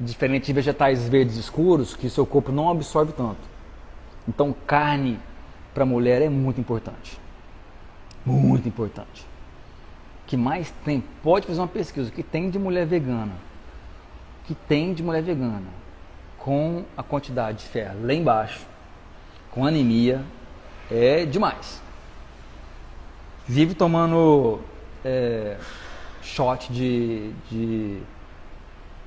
Diferente 0.00 0.46
de 0.46 0.52
vegetais 0.52 1.08
verdes 1.08 1.36
escuros, 1.36 1.94
que 1.94 2.08
seu 2.08 2.26
corpo 2.26 2.50
não 2.50 2.70
absorve 2.70 3.12
tanto. 3.12 3.51
Então, 4.28 4.54
carne 4.66 5.18
para 5.74 5.84
mulher 5.84 6.22
é 6.22 6.28
muito 6.28 6.60
importante. 6.60 7.18
Muito 8.24 8.68
importante. 8.68 9.26
Que 10.26 10.36
mais 10.36 10.72
tem? 10.84 11.02
Pode 11.22 11.46
fazer 11.46 11.60
uma 11.60 11.68
pesquisa. 11.68 12.08
O 12.08 12.12
que 12.12 12.22
tem 12.22 12.50
de 12.50 12.58
mulher 12.58 12.86
vegana? 12.86 13.32
O 14.42 14.46
que 14.46 14.54
tem 14.54 14.94
de 14.94 15.02
mulher 15.02 15.22
vegana? 15.22 15.68
Com 16.38 16.84
a 16.96 17.02
quantidade 17.02 17.58
de 17.58 17.64
ferro 17.64 18.04
lá 18.04 18.14
embaixo, 18.14 18.66
com 19.50 19.66
anemia, 19.66 20.24
é 20.90 21.24
demais. 21.24 21.80
Vive 23.46 23.74
tomando 23.74 24.60
é, 25.04 25.56
shot 26.22 26.72
de, 26.72 27.32
de, 27.50 27.98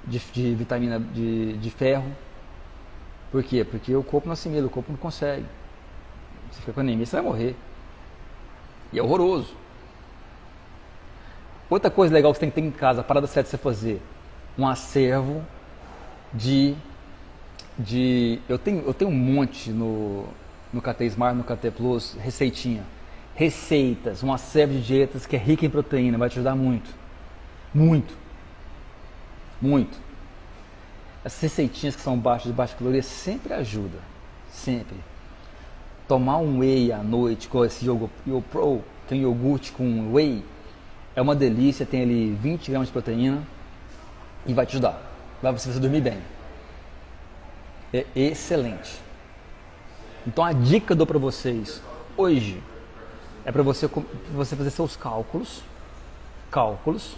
de, 0.06 0.20
de 0.20 0.56
vitamina 0.56 1.00
de, 1.00 1.54
de, 1.58 1.70
ferro. 1.72 2.06
Por 3.32 3.44
quê? 3.44 3.64
Porque 3.64 3.96
o 3.96 4.04
corpo 4.04 4.28
não 4.28 4.34
assimila, 4.34 4.68
o 4.68 4.70
corpo 4.70 4.92
não 4.92 4.98
consegue. 4.98 5.46
Você 6.52 6.60
fica 6.60 6.74
com 6.74 6.80
anemia, 6.80 7.06
você 7.06 7.16
vai 7.16 7.26
morrer. 7.26 7.56
E 8.94 9.00
é 9.00 9.04
horroroso. 9.04 9.54
Outra 11.70 11.90
coisa 11.90 12.14
legal 12.14 12.32
que 12.32 12.38
você 12.38 12.42
tem 12.42 12.50
que 12.50 12.56
ter 12.56 12.62
em 12.62 12.72
casa, 12.72 13.02
a 13.02 13.04
parada 13.04 13.28
certa 13.28 13.50
você 13.50 13.58
fazer, 13.58 14.02
um 14.58 14.68
acervo 14.68 15.44
de. 16.32 16.76
de 17.78 18.40
eu, 18.48 18.58
tenho, 18.58 18.84
eu 18.86 18.94
tenho 18.94 19.10
um 19.10 19.16
monte 19.16 19.72
no, 19.72 20.26
no 20.72 20.82
KT 20.82 21.06
Smart, 21.06 21.36
no 21.36 21.44
KT 21.44 21.72
Plus, 21.72 22.16
receitinha. 22.20 22.84
Receitas, 23.34 24.24
um 24.24 24.32
acervo 24.32 24.74
de 24.74 24.82
dietas 24.82 25.26
que 25.26 25.36
é 25.36 25.40
rica 25.40 25.66
em 25.66 25.70
proteína, 25.70 26.18
vai 26.18 26.30
te 26.30 26.34
ajudar 26.34 26.56
muito. 26.56 26.90
Muito. 27.74 28.16
Muito. 29.62 30.05
Essas 31.26 31.42
receitinhas 31.42 31.96
que 31.96 32.04
são 32.04 32.16
baixas 32.20 32.46
de 32.46 32.54
baixa 32.54 32.76
caloria 32.78 33.02
sempre 33.02 33.52
ajuda. 33.52 33.98
Sempre. 34.52 34.96
Tomar 36.08 36.38
um 36.38 36.60
whey 36.60 36.92
à 36.92 37.00
noite 37.00 37.48
com 37.48 37.66
esse 37.66 37.84
YoPro, 37.84 38.84
tem 39.10 39.22
iogurte 39.22 39.72
com 39.72 40.14
whey, 40.14 40.46
é 41.16 41.22
uma 41.22 41.36
delícia, 41.36 41.84
tem 41.84 42.04
ali 42.04 42.38
20 42.40 42.70
gramas 42.70 42.90
de 42.90 42.94
proteína 42.94 43.42
e 44.46 44.54
vai 44.54 44.68
te 44.68 44.74
ajudar. 44.74 45.02
Vai 45.42 45.52
você 45.52 45.68
dormir 45.80 46.02
bem. 46.02 46.20
É 47.92 48.06
excelente. 48.14 49.02
Então 50.28 50.46
a 50.46 50.54
dica 50.54 50.86
que 50.88 50.92
eu 50.92 50.96
dou 50.96 51.08
para 51.08 51.18
vocês 51.18 51.82
hoje 52.16 52.62
é 53.44 53.52
para 53.52 53.64
você, 53.64 53.90
você 54.32 54.56
fazer 54.56 54.70
seus 54.70 54.96
cálculos, 54.96 55.64
cálculos, 56.52 57.16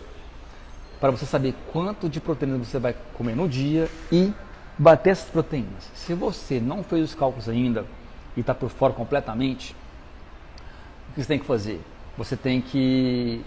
para 0.99 1.11
você 1.11 1.25
saber 1.25 1.53
quanto 1.71 2.09
de 2.09 2.19
proteína 2.19 2.57
você 2.57 2.79
vai 2.79 2.95
comer 3.13 3.35
no 3.35 3.47
dia 3.47 3.89
e 4.11 4.33
bater 4.77 5.11
essas 5.11 5.29
proteínas. 5.29 5.89
Se 5.93 6.13
você 6.13 6.59
não 6.59 6.83
fez 6.83 7.03
os 7.03 7.15
cálculos 7.15 7.47
ainda 7.47 7.85
e 8.35 8.41
está 8.41 8.53
por 8.53 8.69
fora 8.69 8.93
completamente, 8.93 9.75
o 11.09 11.13
que 11.13 11.21
você 11.21 11.27
tem 11.27 11.39
que 11.39 11.45
fazer? 11.45 11.81
Você 12.17 12.35
tem 12.35 12.61
que, 12.61 13.43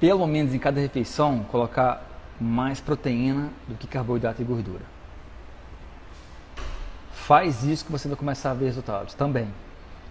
pelo 0.00 0.26
menos 0.26 0.54
em 0.54 0.58
cada 0.58 0.80
refeição, 0.80 1.40
colocar 1.50 2.02
mais 2.40 2.80
proteína 2.80 3.50
do 3.68 3.74
que 3.74 3.86
carboidrato 3.86 4.40
e 4.40 4.44
gordura. 4.44 4.82
Faz 7.12 7.64
isso 7.64 7.84
que 7.84 7.92
você 7.92 8.08
vai 8.08 8.16
começar 8.16 8.52
a 8.52 8.54
ver 8.54 8.66
resultados 8.66 9.14
também. 9.14 9.48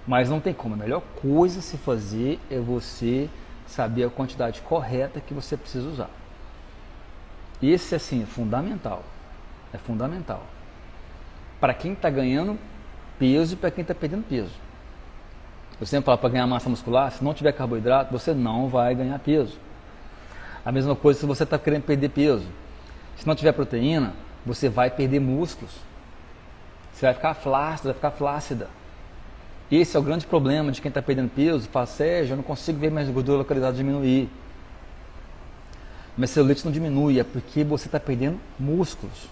Mas 0.07 0.29
não 0.29 0.39
tem 0.39 0.53
como. 0.53 0.75
A 0.75 0.77
melhor 0.77 1.01
coisa 1.21 1.59
a 1.59 1.61
se 1.61 1.77
fazer 1.77 2.39
é 2.51 2.59
você 2.59 3.29
saber 3.65 4.03
a 4.03 4.09
quantidade 4.09 4.61
correta 4.61 5.19
que 5.19 5.33
você 5.33 5.57
precisa 5.57 5.87
usar. 5.87 6.09
Esse, 7.61 7.95
assim, 7.95 8.23
é 8.23 8.25
fundamental. 8.25 9.03
É 9.73 9.77
fundamental. 9.77 10.43
Para 11.59 11.73
quem 11.73 11.93
está 11.93 12.09
ganhando 12.09 12.57
peso 13.17 13.53
e 13.53 13.57
para 13.57 13.71
quem 13.71 13.81
está 13.81 13.95
perdendo 13.95 14.23
peso. 14.27 14.51
Eu 15.79 15.85
sempre 15.85 16.05
falo 16.05 16.17
para 16.17 16.29
ganhar 16.29 16.47
massa 16.47 16.69
muscular, 16.69 17.11
se 17.11 17.23
não 17.23 17.33
tiver 17.33 17.51
carboidrato, 17.51 18.11
você 18.11 18.33
não 18.33 18.69
vai 18.69 18.95
ganhar 18.95 19.19
peso. 19.19 19.57
A 20.63 20.71
mesma 20.71 20.95
coisa 20.95 21.19
se 21.19 21.25
você 21.25 21.43
está 21.43 21.59
querendo 21.59 21.83
perder 21.83 22.09
peso. 22.09 22.47
Se 23.17 23.27
não 23.27 23.35
tiver 23.35 23.51
proteína, 23.51 24.13
você 24.45 24.69
vai 24.69 24.89
perder 24.89 25.19
músculos. 25.19 25.73
Você 26.93 27.05
vai 27.05 27.13
ficar 27.13 27.33
flácido, 27.33 27.89
vai 27.89 27.93
ficar 27.93 28.11
flácida. 28.11 28.69
Esse 29.69 29.97
é 29.97 29.99
o 29.99 30.03
grande 30.03 30.25
problema 30.25 30.71
de 30.71 30.81
quem 30.81 30.89
está 30.89 31.01
perdendo 31.01 31.29
peso. 31.29 31.67
Fala, 31.69 31.85
Sérgio, 31.85 32.33
eu 32.33 32.37
não 32.37 32.43
consigo 32.43 32.79
ver 32.79 32.91
mais 32.91 33.09
gordura 33.09 33.39
localizada 33.39 33.75
diminuir. 33.75 34.29
Mas 36.17 36.29
celulite 36.29 36.63
não 36.63 36.71
diminui, 36.71 37.19
é 37.19 37.23
porque 37.23 37.63
você 37.63 37.87
está 37.87 37.99
perdendo 37.99 38.39
músculos. 38.57 39.29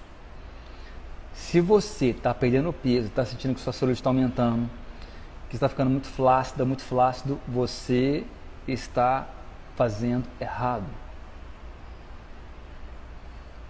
Se 1.33 1.61
você 1.61 2.07
está 2.07 2.33
perdendo 2.33 2.73
peso, 2.73 3.07
está 3.07 3.25
sentindo 3.25 3.55
que 3.55 3.61
sua 3.61 3.73
celulite 3.73 4.01
está 4.01 4.09
aumentando, 4.09 4.69
que 5.49 5.55
está 5.55 5.69
ficando 5.69 5.89
muito 5.89 6.07
flácida, 6.07 6.65
muito 6.65 6.83
flácido, 6.83 7.39
você 7.47 8.23
está 8.67 9.27
fazendo 9.75 10.25
errado. 10.39 10.85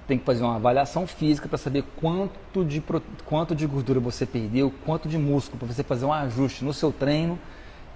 Tem 0.08 0.18
que 0.18 0.26
fazer 0.26 0.44
uma 0.44 0.56
avaliação 0.56 1.08
física 1.08 1.48
para 1.48 1.58
saber 1.58 1.84
quanto 1.96 2.66
de, 2.66 2.84
quanto 3.26 3.56
de 3.56 3.66
gordura 3.66 4.00
você 4.00 4.26
perdeu, 4.26 4.74
quanto 4.86 5.08
de 5.08 5.18
músculo, 5.18 5.60
para 5.60 5.68
você 5.74 5.84
fazer 5.84 6.06
um 6.06 6.12
ajuste 6.12 6.66
no 6.66 6.74
seu 6.74 6.92
treino 6.92 7.40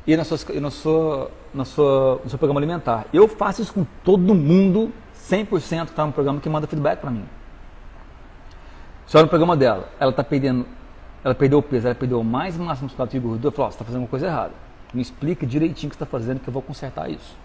e, 0.06 0.16
na 0.16 0.24
sua, 0.24 0.38
e 0.54 0.60
no, 0.60 0.72
sua, 0.72 1.32
na 1.54 1.66
sua, 1.66 2.22
no 2.24 2.30
seu 2.30 2.40
programa 2.40 2.62
alimentar. 2.62 3.06
Eu 3.12 3.28
faço 3.28 3.62
isso 3.62 3.74
com 3.74 3.86
todo 4.04 4.34
mundo 4.34 4.94
100% 5.30 5.90
está 5.90 6.06
no 6.06 6.14
programa 6.14 6.40
que 6.40 6.50
manda 6.50 6.68
feedback 6.68 7.00
para 7.00 7.12
mim. 7.12 7.26
Olha 9.14 9.24
no 9.24 9.30
programa 9.30 9.56
dela, 9.56 9.90
ela 10.00 10.12
está 10.12 10.24
perdendo, 10.24 10.66
ela 11.24 11.34
perdeu 11.34 11.60
o 11.60 11.64
peso, 11.64 11.88
ela 11.88 11.96
perdeu 11.96 12.24
mais 12.24 12.58
massa 12.58 12.84
muscular 12.84 13.10
e 13.14 13.20
gordura, 13.20 13.48
eu 13.48 13.52
falo, 13.52 13.68
oh, 13.68 13.72
você 13.72 13.76
está 13.76 13.86
fazendo 13.86 14.02
uma 14.02 14.08
coisa 14.08 14.28
errada. 14.28 14.54
Me 14.94 15.02
explica 15.02 15.46
direitinho 15.46 15.88
o 15.88 15.90
que 15.92 15.96
está 15.96 16.06
fazendo 16.06 16.40
que 16.40 16.48
eu 16.48 16.54
vou 16.54 16.62
consertar 16.62 17.10
isso. 17.10 17.36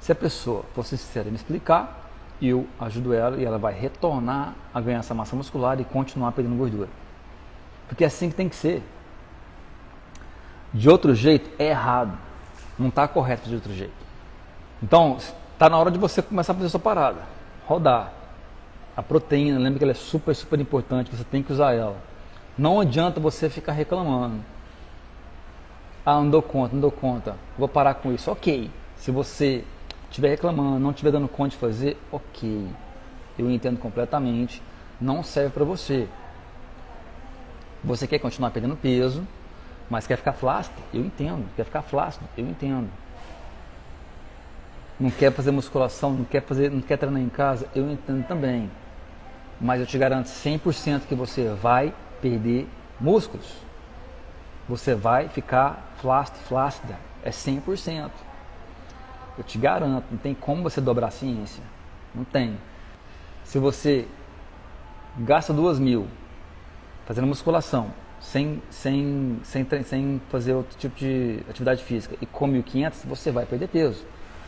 Se 0.00 0.12
a 0.12 0.14
pessoa 0.14 0.64
for 0.74 0.84
sincera 0.84 1.28
em 1.28 1.32
me 1.32 1.36
explicar, 1.36 2.10
eu 2.40 2.66
ajudo 2.78 3.12
ela 3.12 3.36
e 3.36 3.44
ela 3.44 3.58
vai 3.58 3.74
retornar 3.74 4.54
a 4.72 4.80
ganhar 4.80 5.00
essa 5.00 5.14
massa 5.14 5.36
muscular 5.36 5.78
e 5.78 5.84
continuar 5.84 6.32
perdendo 6.32 6.56
gordura. 6.56 6.88
Porque 7.86 8.04
é 8.04 8.06
assim 8.06 8.30
que 8.30 8.34
tem 8.34 8.48
que 8.48 8.56
ser. 8.56 8.82
De 10.72 10.88
outro 10.88 11.14
jeito, 11.14 11.50
é 11.58 11.68
errado. 11.68 12.16
Não 12.78 12.88
está 12.88 13.06
correto 13.06 13.48
de 13.48 13.54
outro 13.54 13.72
jeito. 13.74 13.92
Então, 14.82 15.18
Está 15.60 15.68
na 15.68 15.76
hora 15.76 15.90
de 15.90 15.98
você 15.98 16.22
começar 16.22 16.52
a 16.52 16.56
fazer 16.56 16.70
sua 16.70 16.80
parada. 16.80 17.20
Rodar. 17.66 18.14
A 18.96 19.02
proteína, 19.02 19.58
lembra 19.58 19.76
que 19.76 19.84
ela 19.84 19.92
é 19.92 19.94
super, 19.94 20.34
super 20.34 20.58
importante, 20.58 21.14
você 21.14 21.22
tem 21.22 21.42
que 21.42 21.52
usar 21.52 21.74
ela. 21.74 21.98
Não 22.56 22.80
adianta 22.80 23.20
você 23.20 23.50
ficar 23.50 23.72
reclamando. 23.72 24.42
Ah, 26.02 26.14
não 26.14 26.30
dou 26.30 26.40
conta, 26.40 26.72
não 26.72 26.80
dou 26.80 26.90
conta. 26.90 27.36
Vou 27.58 27.68
parar 27.68 27.92
com 27.92 28.10
isso. 28.10 28.30
Ok. 28.30 28.70
Se 28.96 29.10
você 29.10 29.62
estiver 30.08 30.30
reclamando, 30.30 30.78
não 30.78 30.92
estiver 30.92 31.12
dando 31.12 31.28
conta 31.28 31.50
de 31.50 31.56
fazer, 31.58 31.98
ok. 32.10 32.66
Eu 33.38 33.50
entendo 33.50 33.78
completamente. 33.78 34.62
Não 34.98 35.22
serve 35.22 35.50
para 35.50 35.64
você. 35.64 36.08
Você 37.84 38.06
quer 38.06 38.18
continuar 38.18 38.50
perdendo 38.50 38.76
peso, 38.76 39.28
mas 39.90 40.06
quer 40.06 40.16
ficar 40.16 40.32
flácido? 40.32 40.76
Eu 40.94 41.04
entendo. 41.04 41.44
Quer 41.54 41.64
ficar 41.64 41.82
flácido? 41.82 42.24
Eu 42.34 42.46
entendo 42.48 42.88
não 45.00 45.10
quer 45.10 45.32
fazer 45.32 45.50
musculação, 45.50 46.12
não 46.12 46.24
quer 46.24 46.42
fazer, 46.42 46.70
não 46.70 46.82
quer 46.82 46.98
treinar 46.98 47.22
em 47.22 47.28
casa, 47.30 47.66
eu 47.74 47.90
entendo 47.90 48.26
também. 48.26 48.70
Mas 49.58 49.80
eu 49.80 49.86
te 49.86 49.96
garanto 49.96 50.26
100% 50.26 51.02
que 51.08 51.14
você 51.14 51.48
vai 51.48 51.94
perder 52.20 52.68
músculos. 53.00 53.46
Você 54.68 54.94
vai 54.94 55.28
ficar 55.28 55.94
flácido, 55.96 56.38
flácida. 56.40 56.96
É 57.24 57.30
100%. 57.30 58.10
Eu 59.38 59.44
te 59.44 59.56
garanto, 59.56 60.04
não 60.10 60.18
tem 60.18 60.34
como 60.34 60.62
você 60.62 60.80
dobrar 60.80 61.08
a 61.08 61.10
ciência. 61.10 61.62
Não 62.14 62.24
tem. 62.24 62.58
Se 63.42 63.58
você 63.58 64.06
gasta 65.18 65.52
duas 65.52 65.78
mil 65.78 66.06
fazendo 67.06 67.26
musculação, 67.26 67.90
sem, 68.20 68.62
sem, 68.70 69.40
sem, 69.42 69.66
sem 69.82 70.20
fazer 70.30 70.52
outro 70.52 70.76
tipo 70.78 70.94
de 70.96 71.40
atividade 71.48 71.82
física 71.82 72.16
e 72.20 72.26
come 72.26 72.62
1.500, 72.62 72.92
você 73.06 73.30
vai 73.30 73.46
perder 73.46 73.68
peso. 73.68 74.04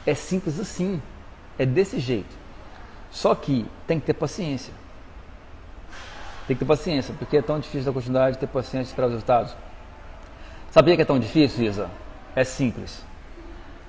É 0.07 0.15
simples 0.15 0.59
assim. 0.59 1.01
É 1.59 1.67
desse 1.67 1.99
jeito. 1.99 2.35
Só 3.11 3.35
que 3.35 3.67
tem 3.87 4.01
que 4.01 4.07
ter 4.07 4.15
paciência. 4.15 4.73
Tem 6.47 6.57
que 6.57 6.65
ter 6.65 6.69
paciência, 6.69 7.15
porque 7.19 7.37
é 7.37 7.43
tão 7.43 7.61
difícil 7.61 7.85
da 7.85 7.93
continuidade 7.93 8.39
ter 8.39 8.47
paciência 8.47 8.95
para 8.97 9.07
os 9.07 9.13
resultados. 9.13 9.55
Sabia 10.71 10.97
que 10.97 11.03
é 11.03 11.05
tão 11.05 11.19
difícil, 11.19 11.65
Isa? 11.65 11.91
É 12.35 12.43
simples. 12.43 13.05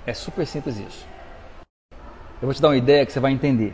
É 0.06 0.14
super 0.14 0.46
simples 0.46 0.78
isso. 0.78 1.08
Eu 2.42 2.48
vou 2.48 2.54
te 2.54 2.62
dar 2.62 2.68
uma 2.68 2.78
ideia 2.78 3.06
que 3.06 3.14
você 3.14 3.22
vai 3.22 3.32
entender. 3.32 3.74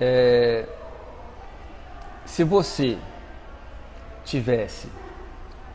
É... 0.00 0.66
Se 2.26 2.42
você 2.44 2.98
tivesse, 4.24 4.88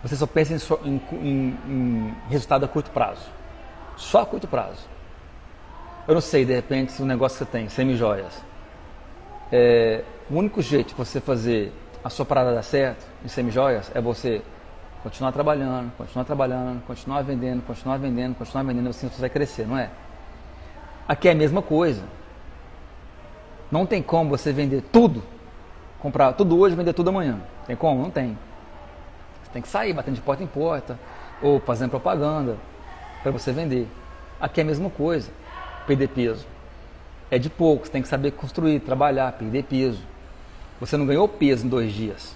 você 0.03 0.15
só 0.15 0.27
pensa 0.27 0.53
em, 0.83 1.01
em, 1.13 1.57
em, 1.67 2.15
resultado 2.29 2.65
a 2.65 2.67
curto 2.67 2.91
prazo, 2.91 3.25
só 3.95 4.21
a 4.21 4.25
curto 4.25 4.47
prazo. 4.47 4.92
Eu 6.07 6.13
não 6.13 6.21
sei, 6.21 6.43
de 6.43 6.53
repente, 6.53 6.91
se 6.91 7.01
o 7.01 7.05
negócio 7.05 7.37
que 7.37 7.45
você 7.45 7.51
tem, 7.51 7.69
semi-joias, 7.69 8.43
é, 9.51 10.03
o 10.29 10.35
único 10.35 10.61
jeito 10.61 10.89
de 10.89 10.95
você 10.95 11.21
fazer 11.21 11.71
a 12.03 12.09
sua 12.09 12.25
parada 12.25 12.53
dar 12.53 12.63
certo 12.63 13.05
em 13.23 13.29
semi-joias 13.29 13.89
é 13.95 14.01
você 14.01 14.41
continuar 15.01 15.31
trabalhando, 15.31 15.91
continuar 15.97 16.25
trabalhando, 16.25 16.81
continuar 16.85 17.21
vendendo, 17.21 17.61
continuar 17.61 17.97
vendendo, 17.97 18.35
continuar 18.35 18.63
vendendo, 18.63 18.89
assim 18.89 19.07
você 19.07 19.21
vai 19.21 19.29
crescer, 19.29 19.65
não 19.65 19.77
é? 19.77 19.89
Aqui 21.07 21.29
é 21.29 21.31
a 21.31 21.35
mesma 21.35 21.61
coisa. 21.61 22.03
Não 23.71 23.85
tem 23.85 24.01
como 24.01 24.29
você 24.29 24.51
vender 24.51 24.81
tudo, 24.91 25.23
comprar 25.99 26.33
tudo 26.33 26.59
hoje 26.59 26.75
vender 26.75 26.93
tudo 26.93 27.09
amanhã. 27.09 27.39
Tem 27.65 27.75
como? 27.75 28.01
Não 28.01 28.09
tem. 28.09 28.37
Você 29.43 29.51
tem 29.53 29.61
que 29.61 29.67
sair 29.69 29.93
batendo 29.93 30.15
de 30.15 30.21
porta 30.21 30.43
em 30.43 30.47
porta 30.47 30.99
ou 31.41 31.61
fazendo 31.61 31.91
propaganda 31.91 32.57
para 33.21 33.31
você 33.31 33.53
vender. 33.53 33.87
Aqui 34.39 34.59
é 34.59 34.63
a 34.63 34.65
mesma 34.65 34.89
coisa. 34.89 35.31
Perder 35.85 36.09
peso. 36.09 36.45
É 37.29 37.37
de 37.37 37.49
pouco, 37.49 37.85
você 37.85 37.91
tem 37.91 38.01
que 38.01 38.07
saber 38.07 38.31
construir, 38.31 38.79
trabalhar, 38.79 39.31
perder 39.33 39.63
peso. 39.63 40.01
Você 40.79 40.97
não 40.97 41.05
ganhou 41.05 41.27
peso 41.27 41.65
em 41.65 41.69
dois 41.69 41.91
dias. 41.91 42.35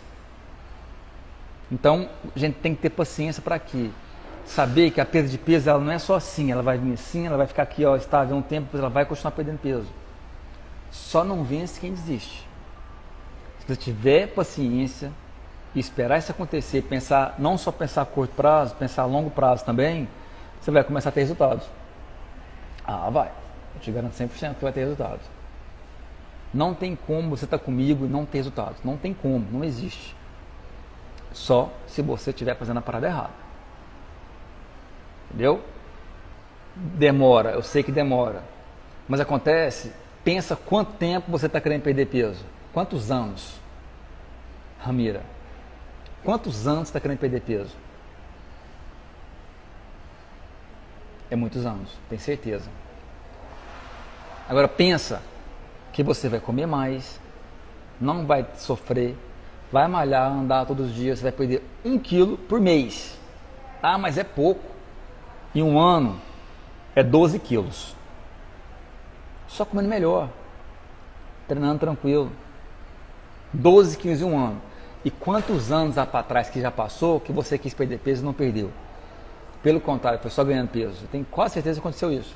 Então, 1.71 2.09
a 2.35 2.39
gente 2.39 2.55
tem 2.55 2.73
que 2.73 2.81
ter 2.81 2.89
paciência 2.89 3.41
para 3.41 3.59
quê? 3.59 3.89
Saber 4.45 4.91
que 4.91 5.01
a 5.01 5.05
perda 5.05 5.27
de 5.27 5.37
peso 5.37 5.69
ela 5.69 5.79
não 5.79 5.91
é 5.91 5.99
só 5.99 6.15
assim, 6.15 6.51
ela 6.51 6.63
vai 6.63 6.77
vir 6.77 6.93
assim, 6.93 7.27
ela 7.27 7.35
vai 7.35 7.45
ficar 7.45 7.63
aqui 7.63 7.83
ó, 7.85 7.97
estável 7.97 8.35
um 8.37 8.41
tempo, 8.41 8.65
depois 8.65 8.81
ela 8.81 8.89
vai 8.89 9.05
continuar 9.05 9.31
perdendo 9.31 9.59
peso. 9.59 9.87
Só 10.89 11.23
não 11.23 11.43
vence 11.43 11.79
quem 11.79 11.91
desiste. 11.91 12.47
Se 13.59 13.67
você 13.67 13.75
tiver 13.75 14.27
paciência 14.27 15.11
e 15.75 15.79
esperar 15.79 16.17
isso 16.17 16.31
acontecer, 16.31 16.81
pensar, 16.83 17.35
não 17.37 17.57
só 17.57 17.71
pensar 17.71 18.03
a 18.03 18.05
curto 18.05 18.33
prazo, 18.33 18.73
pensar 18.75 19.01
a 19.01 19.05
longo 19.05 19.29
prazo 19.29 19.65
também, 19.65 20.07
você 20.61 20.71
vai 20.71 20.83
começar 20.83 21.09
a 21.09 21.11
ter 21.11 21.21
resultados. 21.21 21.65
Ah, 22.87 23.09
vai. 23.09 23.29
Eu 23.75 23.81
te 23.81 23.91
garanto 23.91 24.13
100% 24.13 24.55
que 24.55 24.63
vai 24.63 24.71
ter 24.71 24.79
resultados. 24.79 25.25
Não 26.53 26.73
tem 26.73 26.95
como 26.95 27.29
você 27.29 27.45
estar 27.45 27.57
tá 27.59 27.63
comigo 27.63 28.05
e 28.05 28.09
não 28.09 28.25
ter 28.25 28.37
resultados. 28.37 28.77
Não 28.83 28.95
tem 28.95 29.13
como, 29.13 29.45
não 29.51 29.63
existe. 29.63 30.15
Só 31.33 31.71
se 31.85 32.01
você 32.01 32.31
estiver 32.31 32.55
fazendo 32.55 32.77
a 32.77 32.81
parada 32.81 33.07
errada. 33.07 33.47
Entendeu? 35.27 35.61
Demora, 36.73 37.51
eu 37.51 37.61
sei 37.61 37.83
que 37.83 37.91
demora. 37.91 38.41
Mas 39.07 39.19
acontece, 39.19 39.91
pensa 40.23 40.55
quanto 40.55 40.93
tempo 40.93 41.29
você 41.29 41.47
está 41.47 41.59
querendo 41.59 41.83
perder 41.83 42.07
peso. 42.07 42.43
Quantos 42.73 43.11
anos? 43.11 43.59
Ramira, 44.79 45.23
quantos 46.23 46.67
anos 46.67 46.87
está 46.87 46.99
querendo 46.99 47.19
perder 47.19 47.41
peso? 47.41 47.75
É 51.29 51.35
muitos 51.35 51.65
anos, 51.65 51.89
tem 52.09 52.17
certeza. 52.17 52.69
Agora 54.47 54.67
pensa 54.67 55.21
que 55.91 56.01
você 56.01 56.29
vai 56.29 56.39
comer 56.39 56.65
mais, 56.65 57.19
não 57.99 58.25
vai 58.25 58.45
sofrer, 58.55 59.15
vai 59.71 59.87
malhar, 59.87 60.31
andar 60.31 60.65
todos 60.65 60.87
os 60.87 60.95
dias, 60.95 61.19
você 61.19 61.23
vai 61.23 61.31
perder 61.31 61.63
um 61.83 61.99
quilo 61.99 62.37
por 62.37 62.61
mês. 62.61 63.19
Ah, 63.81 63.97
mas 63.97 64.17
é 64.17 64.23
pouco. 64.23 64.63
Em 65.53 65.61
um 65.61 65.79
ano 65.79 66.19
é 66.95 67.03
12 67.03 67.39
quilos. 67.39 67.95
Só 69.47 69.65
comendo 69.65 69.89
melhor, 69.89 70.29
treinando 71.47 71.79
tranquilo. 71.79 72.31
12 73.51 73.97
quilos 73.97 74.21
em 74.21 74.25
um 74.25 74.37
ano. 74.37 74.61
E 75.03 75.11
quantos 75.11 75.71
anos 75.71 75.95
para 75.95 76.23
trás 76.23 76.49
que 76.49 76.61
já 76.61 76.71
passou 76.71 77.19
que 77.19 77.31
você 77.31 77.57
quis 77.57 77.73
perder 77.73 77.99
peso 77.99 78.21
e 78.21 78.25
não 78.25 78.33
perdeu? 78.33 78.71
Pelo 79.67 79.81
contrário, 79.81 80.17
foi 80.21 80.31
só 80.31 80.45
ganhando 80.45 80.69
peso. 80.69 81.03
Eu 81.03 81.09
tenho 81.09 81.25
quase 81.25 81.55
certeza 81.55 81.75
que 81.75 81.79
aconteceu 81.81 82.09
isso. 82.09 82.33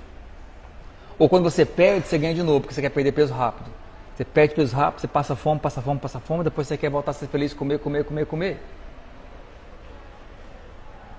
Ou 1.17 1.29
quando 1.29 1.45
você 1.45 1.65
perde, 1.65 2.05
você 2.05 2.17
ganha 2.17 2.33
de 2.33 2.43
novo, 2.43 2.59
porque 2.59 2.73
você 2.73 2.81
quer 2.81 2.89
perder 2.89 3.13
peso 3.13 3.33
rápido. 3.33 3.71
Você 4.13 4.25
perde 4.25 4.53
peso 4.53 4.75
rápido, 4.75 4.99
você 4.99 5.07
passa 5.07 5.33
fome, 5.33 5.57
passa 5.57 5.81
fome, 5.81 5.97
passa 5.97 6.19
fome, 6.19 6.43
depois 6.43 6.67
você 6.67 6.75
quer 6.75 6.89
voltar 6.89 7.11
a 7.11 7.13
ser 7.13 7.27
feliz, 7.27 7.53
comer, 7.53 7.79
comer, 7.79 8.03
comer, 8.03 8.25
comer. 8.25 8.61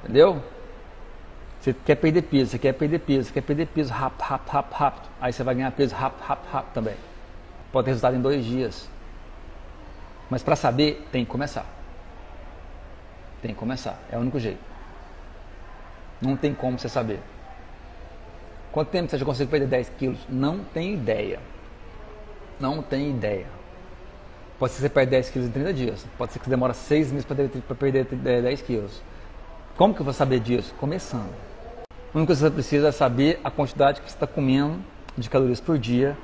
Entendeu? 0.04 0.42
Você 1.58 1.72
quer 1.72 1.94
perder 1.94 2.20
peso, 2.20 2.50
você 2.50 2.58
quer 2.58 2.74
perder 2.74 2.98
peso, 2.98 3.28
você 3.28 3.32
quer 3.32 3.40
perder 3.40 3.68
peso 3.68 3.90
rápido, 3.90 4.20
rápido, 4.20 4.50
rápido, 4.50 4.74
rápido. 4.74 5.08
Aí 5.18 5.32
você 5.32 5.42
vai 5.42 5.54
ganhar 5.54 5.70
peso 5.70 5.94
rápido, 5.94 6.26
rápido, 6.26 6.50
rápido 6.52 6.74
também. 6.74 6.96
Pode 7.72 7.86
ter 7.86 7.92
resultado 7.92 8.16
em 8.16 8.20
dois 8.20 8.44
dias. 8.44 8.86
Mas 10.28 10.42
para 10.42 10.56
saber, 10.56 11.08
tem 11.10 11.24
que 11.24 11.30
começar. 11.30 11.64
Tem 13.40 13.54
que 13.54 13.58
começar. 13.58 13.98
É 14.12 14.18
o 14.18 14.20
único 14.20 14.38
jeito. 14.38 14.71
Não 16.22 16.36
tem 16.36 16.54
como 16.54 16.78
você 16.78 16.88
saber. 16.88 17.20
Quanto 18.70 18.88
tempo 18.88 19.10
você 19.10 19.18
já 19.18 19.24
consegue 19.24 19.50
perder 19.50 19.66
10 19.66 19.92
quilos? 19.98 20.18
Não 20.28 20.60
tem 20.60 20.94
ideia. 20.94 21.40
Não 22.58 22.80
tem 22.80 23.10
ideia. 23.10 23.46
Pode 24.58 24.72
ser 24.72 24.76
que 24.76 24.82
você 24.82 24.88
perde 24.88 25.10
10 25.10 25.30
quilos 25.30 25.48
em 25.48 25.50
30 25.50 25.72
dias. 25.74 26.06
Pode 26.16 26.32
ser 26.32 26.38
que 26.38 26.44
você 26.44 26.50
demora 26.50 26.72
6 26.72 27.10
meses 27.10 27.26
para 27.26 27.74
perder 27.74 28.04
10 28.04 28.62
quilos. 28.62 29.02
Como 29.76 29.92
que 29.92 30.00
eu 30.00 30.04
vou 30.04 30.14
saber 30.14 30.38
disso? 30.38 30.72
Começando. 30.78 31.34
A 32.14 32.18
única 32.18 32.28
coisa 32.28 32.44
que 32.44 32.50
você 32.50 32.50
precisa 32.50 32.88
é 32.88 32.92
saber 32.92 33.40
a 33.42 33.50
quantidade 33.50 34.00
que 34.00 34.08
você 34.08 34.14
está 34.14 34.26
comendo 34.26 34.78
de 35.18 35.28
calorias 35.28 35.60
por 35.60 35.78
dia 35.78 36.16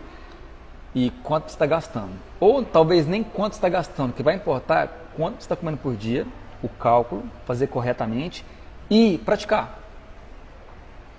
e 0.95 1.11
quanto 1.23 1.49
você 1.49 1.57
está 1.57 1.67
gastando. 1.67 2.13
Ou 2.39 2.65
talvez 2.65 3.07
nem 3.07 3.25
quanto 3.25 3.55
você 3.55 3.59
está 3.59 3.69
gastando, 3.69 4.11
o 4.11 4.13
que 4.13 4.23
vai 4.23 4.37
importar 4.37 4.85
é 4.85 4.91
quanto 5.17 5.37
você 5.37 5.41
está 5.41 5.57
comendo 5.57 5.79
por 5.79 5.97
dia, 5.97 6.27
o 6.63 6.69
cálculo, 6.69 7.25
fazer 7.45 7.67
corretamente 7.67 8.45
e 8.89 9.19
praticar. 9.25 9.79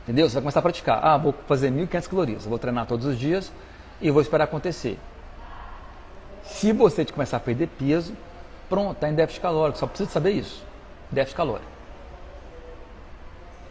Entendeu? 0.09 0.27
Você 0.27 0.33
vai 0.33 0.41
começar 0.41 0.59
a 0.59 0.63
praticar. 0.63 1.05
Ah, 1.05 1.17
vou 1.17 1.35
fazer 1.47 1.71
1.500 1.71 2.09
calorias, 2.09 2.45
vou 2.45 2.57
treinar 2.57 2.87
todos 2.87 3.05
os 3.05 3.15
dias 3.15 3.53
e 4.01 4.09
vou 4.09 4.23
esperar 4.23 4.45
acontecer. 4.45 4.97
Se 6.43 6.73
você 6.73 7.05
começar 7.05 7.37
a 7.37 7.39
perder 7.39 7.67
peso, 7.67 8.17
pronto, 8.67 8.93
está 8.93 9.07
em 9.07 9.13
déficit 9.13 9.39
calórico, 9.39 9.77
só 9.77 9.85
precisa 9.85 10.09
saber 10.09 10.31
isso. 10.31 10.65
Déficit 11.11 11.37
calórico. 11.37 11.69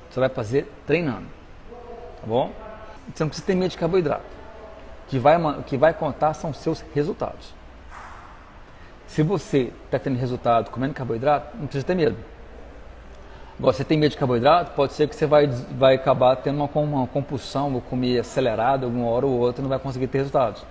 Você 0.08 0.20
vai 0.20 0.28
fazer 0.28 0.72
treinando. 0.86 1.26
Tá 2.20 2.26
bom? 2.28 2.52
Você 3.12 3.24
não 3.24 3.28
precisa 3.30 3.44
ter 3.44 3.56
medo 3.56 3.72
de 3.72 3.76
carboidrato. 3.76 4.22
O 5.06 5.10
que 5.10 5.18
vai, 5.18 5.42
o 5.42 5.62
que 5.64 5.76
vai 5.76 5.92
contar 5.92 6.34
são 6.34 6.54
seus 6.54 6.84
resultados. 6.94 7.52
Se 9.08 9.24
você 9.24 9.72
está 9.86 9.98
tendo 9.98 10.16
resultado 10.16 10.70
comendo 10.70 10.94
carboidrato, 10.94 11.56
não 11.56 11.66
precisa 11.66 11.84
ter 11.84 11.96
medo. 11.96 12.16
Você 13.60 13.82
tem 13.82 13.98
medo 13.98 14.12
de 14.12 14.16
carboidrato, 14.16 14.70
pode 14.72 14.92
ser 14.92 15.08
que 15.08 15.16
você 15.16 15.26
vai, 15.26 15.48
vai 15.48 15.96
acabar 15.96 16.36
tendo 16.36 16.62
uma, 16.62 16.80
uma 16.80 17.06
compulsão, 17.08 17.74
ou 17.74 17.80
comer 17.80 18.20
acelerado 18.20 18.84
alguma 18.84 19.08
hora 19.08 19.26
ou 19.26 19.32
outra 19.32 19.60
e 19.60 19.62
não 19.62 19.68
vai 19.68 19.80
conseguir 19.80 20.06
ter 20.06 20.18
resultados. 20.18 20.64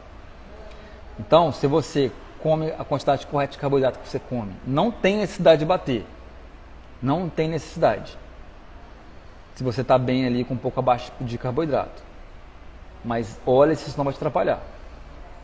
Então, 1.20 1.52
se 1.52 1.68
você 1.68 2.12
come 2.42 2.72
a 2.72 2.86
quantidade 2.86 3.28
correta 3.28 3.54
de 3.54 3.58
carboidrato 3.58 4.00
que 4.00 4.08
você 4.08 4.20
come, 4.20 4.54
não 4.66 4.90
tem 4.90 5.18
necessidade 5.18 5.60
de 5.60 5.66
bater. 5.66 6.06
Não 7.02 7.28
tem 7.28 7.50
necessidade. 7.50 8.18
Se 9.56 9.64
você 9.64 9.82
está 9.82 9.98
bem 9.98 10.26
ali 10.26 10.46
com 10.46 10.54
um 10.54 10.58
pouco 10.58 10.80
abaixo 10.80 11.12
de 11.20 11.38
carboidrato. 11.38 12.02
Mas 13.04 13.38
olha 13.46 13.76
se 13.76 13.90
isso 13.90 13.98
não 13.98 14.06
vai 14.06 14.14
te 14.14 14.18
atrapalhar. 14.18 14.62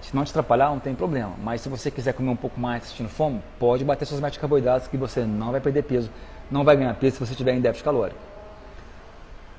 Se 0.01 0.15
não 0.15 0.23
te 0.23 0.29
atrapalhar, 0.29 0.69
não 0.69 0.79
tem 0.79 0.95
problema. 0.95 1.33
Mas 1.41 1.61
se 1.61 1.67
você 1.67 1.91
quiser 1.91 2.13
comer 2.13 2.29
um 2.29 2.35
pouco 2.35 2.59
mais 2.59 2.83
sentindo 2.83 3.09
fome, 3.09 3.41
pode 3.59 3.83
bater 3.83 4.05
suas 4.05 4.21
metas 4.21 4.33
de 4.33 4.39
carboidratos 4.39 4.87
que 4.87 4.97
você 4.97 5.25
não 5.25 5.51
vai 5.51 5.59
perder 5.59 5.83
peso 5.83 6.09
não 6.53 6.63
vai 6.63 6.77
ganhar 6.77 6.93
peso 6.93 7.15
se 7.15 7.25
você 7.25 7.31
estiver 7.31 7.55
em 7.55 7.59
déficit 7.59 7.83
calórico. 7.83 8.19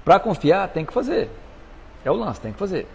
Para 0.05 0.21
confiar, 0.21 0.69
tem 0.69 0.85
que 0.85 0.93
fazer. 0.93 1.29
É 2.05 2.11
o 2.11 2.15
lance, 2.15 2.41
tem 2.41 2.53
que 2.53 2.59
fazer. 2.59 2.87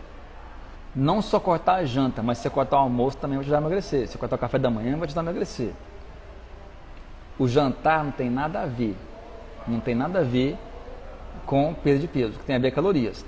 Não 0.96 1.22
só 1.22 1.38
cortar 1.38 1.76
a 1.76 1.86
janta, 1.86 2.24
mas 2.24 2.38
se 2.38 2.44
você 2.44 2.50
cortar 2.50 2.78
o 2.78 2.80
almoço 2.80 3.18
também 3.18 3.38
vai 3.38 3.44
te 3.44 3.48
ajudar 3.48 3.58
a 3.58 3.62
emagrecer. 3.62 4.08
Se 4.08 4.14
você 4.14 4.18
cortar 4.18 4.38
o 4.38 4.40
café 4.40 4.58
da 4.58 4.70
manhã, 4.70 4.92
vai 4.92 5.06
te 5.06 5.10
ajudar 5.10 5.22
a 5.22 5.26
emagrecer. 5.26 5.74
O 7.38 7.46
jantar 7.46 8.06
não 8.06 8.12
tem 8.12 8.30
nada 8.30 8.62
a 8.62 8.66
ver. 8.66 8.96
Não 9.68 9.82
tem 9.82 9.96
nada 9.96 10.20
a 10.20 10.24
ver 10.24 10.58
com 11.46 11.74
perda 11.74 12.00
de 12.00 12.08
peso, 12.08 12.40
que 12.40 12.46
tem 12.46 12.56
a 12.56 12.60
ver 12.60 12.72
com 12.72 12.76
calorias. 12.76 13.26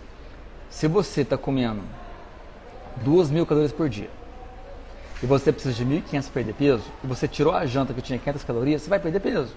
Se 0.69 0.87
você 0.87 1.21
está 1.21 1.37
comendo 1.37 1.81
2 3.03 3.29
mil 3.29 3.45
calorias 3.45 3.73
por 3.73 3.89
dia 3.89 4.09
e 5.21 5.25
você 5.25 5.51
precisa 5.51 5.75
de 5.75 5.85
1.500 5.85 6.23
para 6.23 6.33
perder 6.33 6.53
peso, 6.53 6.83
e 7.03 7.07
você 7.07 7.27
tirou 7.27 7.53
a 7.53 7.65
janta 7.65 7.93
que 7.93 8.01
tinha 8.01 8.17
500 8.17 8.43
calorias, 8.45 8.81
você 8.81 8.89
vai 8.89 8.99
perder 8.99 9.19
peso. 9.19 9.53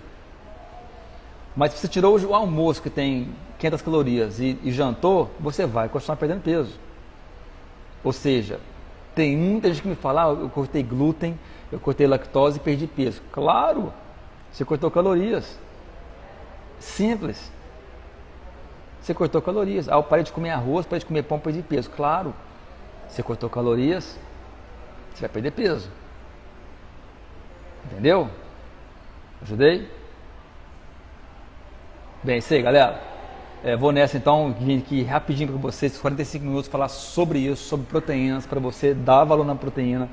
Mas 1.56 1.72
se 1.72 1.78
você 1.78 1.88
tirou 1.88 2.18
o 2.18 2.34
almoço 2.34 2.82
que 2.82 2.90
tem 2.90 3.32
500 3.58 3.82
calorias 3.82 4.40
e, 4.40 4.58
e 4.62 4.72
jantou, 4.72 5.30
você 5.38 5.66
vai 5.66 5.88
continuar 5.88 6.16
perdendo 6.16 6.42
peso. 6.42 6.78
Ou 8.02 8.12
seja, 8.12 8.60
tem 9.14 9.36
muita 9.36 9.68
gente 9.68 9.82
que 9.82 9.88
me 9.88 9.94
fala, 9.94 10.24
ah, 10.24 10.28
eu 10.28 10.48
cortei 10.50 10.82
glúten, 10.82 11.38
eu 11.70 11.78
cortei 11.78 12.06
lactose 12.06 12.58
e 12.58 12.60
perdi 12.60 12.86
peso. 12.86 13.22
Claro, 13.30 13.92
você 14.50 14.64
cortou 14.64 14.90
calorias. 14.90 15.58
Simples. 16.80 17.50
Você 19.00 19.14
cortou 19.14 19.40
calorias. 19.40 19.88
Ah, 19.88 19.94
eu 19.94 20.02
parei 20.02 20.24
de 20.24 20.32
comer 20.32 20.50
arroz, 20.50 20.84
parei 20.86 20.98
de 20.98 21.06
comer 21.06 21.22
pão, 21.22 21.38
perdi 21.38 21.62
peso. 21.62 21.88
Claro, 21.90 22.34
você 23.08 23.22
cortou 23.22 23.48
calorias, 23.48 24.18
você 25.14 25.20
vai 25.20 25.28
perder 25.28 25.52
peso. 25.52 25.88
Entendeu? 27.86 28.28
Ajudei? 29.42 29.88
Bem, 32.24 32.38
isso 32.38 32.54
aí, 32.54 32.62
galera. 32.62 33.02
É, 33.62 33.76
vou 33.76 33.92
nessa 33.92 34.16
então, 34.16 34.56
vim 34.58 34.78
aqui 34.78 35.02
rapidinho 35.02 35.50
para 35.50 35.58
vocês, 35.58 35.98
45 35.98 36.42
minutos, 36.42 36.70
falar 36.70 36.88
sobre 36.88 37.38
isso, 37.40 37.64
sobre 37.64 37.84
proteínas, 37.84 38.46
para 38.46 38.58
você 38.58 38.94
dar 38.94 39.24
valor 39.24 39.44
na 39.44 39.54
proteína. 39.54 40.08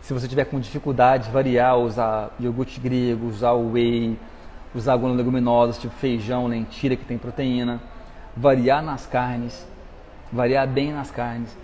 Se 0.00 0.14
você 0.14 0.28
tiver 0.28 0.44
com 0.44 0.60
dificuldade 0.60 1.24
de 1.24 1.32
variar, 1.32 1.76
usar 1.76 2.30
iogurte 2.38 2.78
grego, 2.78 3.26
usar 3.26 3.54
whey, 3.54 4.16
usar 4.72 4.92
algumas 4.92 5.16
leguminosas, 5.16 5.76
tipo 5.76 5.92
feijão, 5.96 6.46
lentilha, 6.46 6.94
que 6.94 7.04
tem 7.04 7.18
proteína. 7.18 7.80
Variar 8.36 8.80
nas 8.80 9.04
carnes, 9.06 9.66
variar 10.32 10.68
bem 10.68 10.92
nas 10.92 11.10
carnes. 11.10 11.58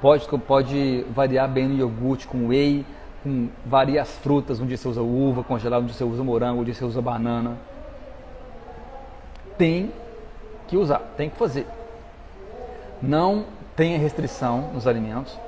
Pode, 0.00 0.28
pode 0.46 1.04
variar 1.12 1.48
bem 1.48 1.66
no 1.66 1.74
iogurte 1.74 2.28
com 2.28 2.46
whey, 2.46 2.86
com 3.24 3.48
várias 3.66 4.08
frutas, 4.18 4.60
um 4.60 4.66
dia 4.66 4.76
você 4.76 4.86
usa 4.86 5.02
uva 5.02 5.42
congelada, 5.42 5.82
um 5.82 5.86
dia 5.86 5.96
você 5.96 6.04
usa 6.04 6.22
morango, 6.22 6.60
um 6.60 6.64
dia 6.64 6.74
você 6.74 6.84
usa 6.84 7.02
banana 7.02 7.71
tem 9.56 9.92
que 10.68 10.76
usar, 10.76 11.00
tem 11.16 11.28
que 11.30 11.36
fazer. 11.36 11.66
Não 13.00 13.46
tenha 13.76 13.98
restrição 13.98 14.70
nos 14.72 14.86
alimentos, 14.86 15.38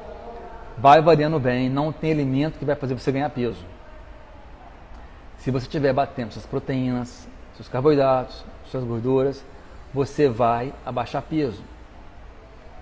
vai 0.78 1.00
variando 1.00 1.38
bem, 1.38 1.68
não 1.68 1.92
tem 1.92 2.12
alimento 2.12 2.58
que 2.58 2.64
vai 2.64 2.74
fazer 2.74 2.94
você 2.94 3.12
ganhar 3.12 3.30
peso. 3.30 3.64
Se 5.38 5.50
você 5.50 5.66
estiver 5.66 5.92
batendo 5.92 6.32
suas 6.32 6.46
proteínas, 6.46 7.28
seus 7.54 7.68
carboidratos, 7.68 8.44
suas 8.66 8.82
gorduras, 8.82 9.44
você 9.92 10.28
vai 10.28 10.72
abaixar 10.84 11.22
peso. 11.22 11.62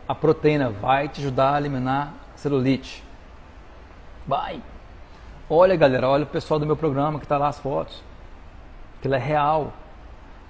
A 0.09 0.15
proteína 0.15 0.71
vai 0.71 1.09
te 1.09 1.21
ajudar 1.21 1.55
a 1.55 1.59
eliminar 1.59 2.15
celulite. 2.37 3.05
Vai. 4.27 4.63
Olha, 5.51 5.77
galera, 5.77 6.09
olha 6.09 6.25
o 6.25 6.27
pessoal 6.27 6.59
do 6.59 6.67
meu 6.67 6.77
programa 6.77 7.19
que 7.19 7.25
está 7.25 7.37
lá 7.37 7.49
as 7.49 7.59
fotos. 7.59 8.03
Aquilo 8.99 9.15
é 9.15 9.19
real. 9.19 9.73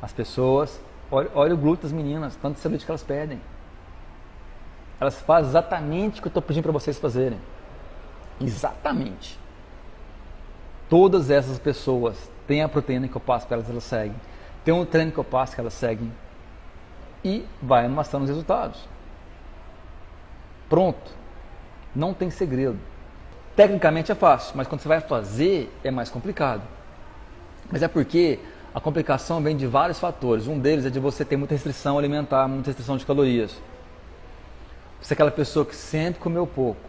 As 0.03 0.13
pessoas, 0.13 0.81
olha, 1.11 1.31
olha 1.33 1.55
o 1.55 1.57
glúten 1.57 1.85
das 1.85 1.93
meninas, 1.93 2.35
tanto 2.35 2.59
celulite 2.59 2.85
que 2.85 2.91
elas 2.91 3.05
perdem. 3.05 3.41
Elas 5.01 5.21
fazem 5.21 5.51
exatamente 5.51 6.19
o 6.19 6.23
que 6.23 6.27
eu 6.27 6.31
estou 6.31 6.43
pedindo 6.43 6.65
para 6.65 6.73
vocês 6.73 6.99
fazerem. 6.99 7.39
Exatamente. 8.41 9.39
Todas 10.89 11.31
essas 11.31 11.59
pessoas 11.59 12.31
têm 12.47 12.63
a 12.63 12.69
proteína 12.69 13.07
que 13.07 13.17
eu 13.17 13.21
passo 13.21 13.47
para 13.47 13.57
elas, 13.57 13.71
elas 13.71 13.85
seguem. 13.85 14.15
Tem 14.65 14.75
um 14.75 14.85
treino 14.85 15.13
que 15.13 15.19
eu 15.19 15.25
passo 15.25 15.55
que 15.55 15.61
elas 15.61 15.73
seguem. 15.73 16.13
E 17.25 17.47
vai 17.63 17.89
mostrando 17.89 18.25
os 18.25 18.29
resultados. 18.29 18.89
Pronto. 20.69 21.11
Não 21.95 22.13
tem 22.13 22.31
segredo. 22.31 22.79
Tecnicamente 23.55 24.11
é 24.11 24.15
fácil, 24.15 24.55
mas 24.57 24.67
quando 24.67 24.81
você 24.81 24.89
vai 24.89 25.01
fazer 25.01 25.73
é 25.85 25.91
mais 25.91 26.11
complicado. 26.11 26.63
Mas 27.71 27.83
é 27.83 27.89
porque 27.89 28.41
a 28.75 28.81
complicação 28.81 29.43
vem 29.43 29.57
de 29.57 29.67
vários 29.67 29.99
fatores. 29.99 30.47
Um 30.47 30.59
deles 30.59 30.87
é 30.87 30.91
de 30.91 30.99
você 30.99 31.25
ter 31.25 31.37
muita 31.37 31.55
restrição 31.55 31.99
alimentar, 31.99 32.49
muita 32.49 32.69
restrição 32.69 32.97
de 32.97 33.05
calorias. 33.05 33.61
Você 35.01 35.13
é 35.13 35.15
aquela 35.15 35.31
pessoa 35.31 35.67
que 35.67 35.77
sempre 35.77 36.21
comeu 36.21 36.47
pouco. 36.47 36.81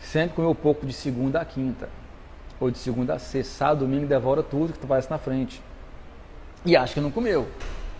Sempre 0.00 0.34
comeu 0.34 0.54
pouco 0.54 0.86
de 0.86 0.92
segunda 0.92 1.40
a 1.40 1.44
quinta. 1.44 1.88
Ou 2.58 2.70
de 2.70 2.78
segunda 2.78 3.14
a 3.14 3.18
sexta. 3.18 3.52
Sábado, 3.54 3.80
domingo, 3.80 4.06
devora 4.06 4.42
tudo 4.42 4.72
que 4.72 4.78
tu 4.78 4.84
aparece 4.84 5.08
na 5.10 5.18
frente. 5.18 5.62
E 6.64 6.76
acha 6.76 6.94
que 6.94 7.00
não 7.00 7.10
comeu. 7.10 7.48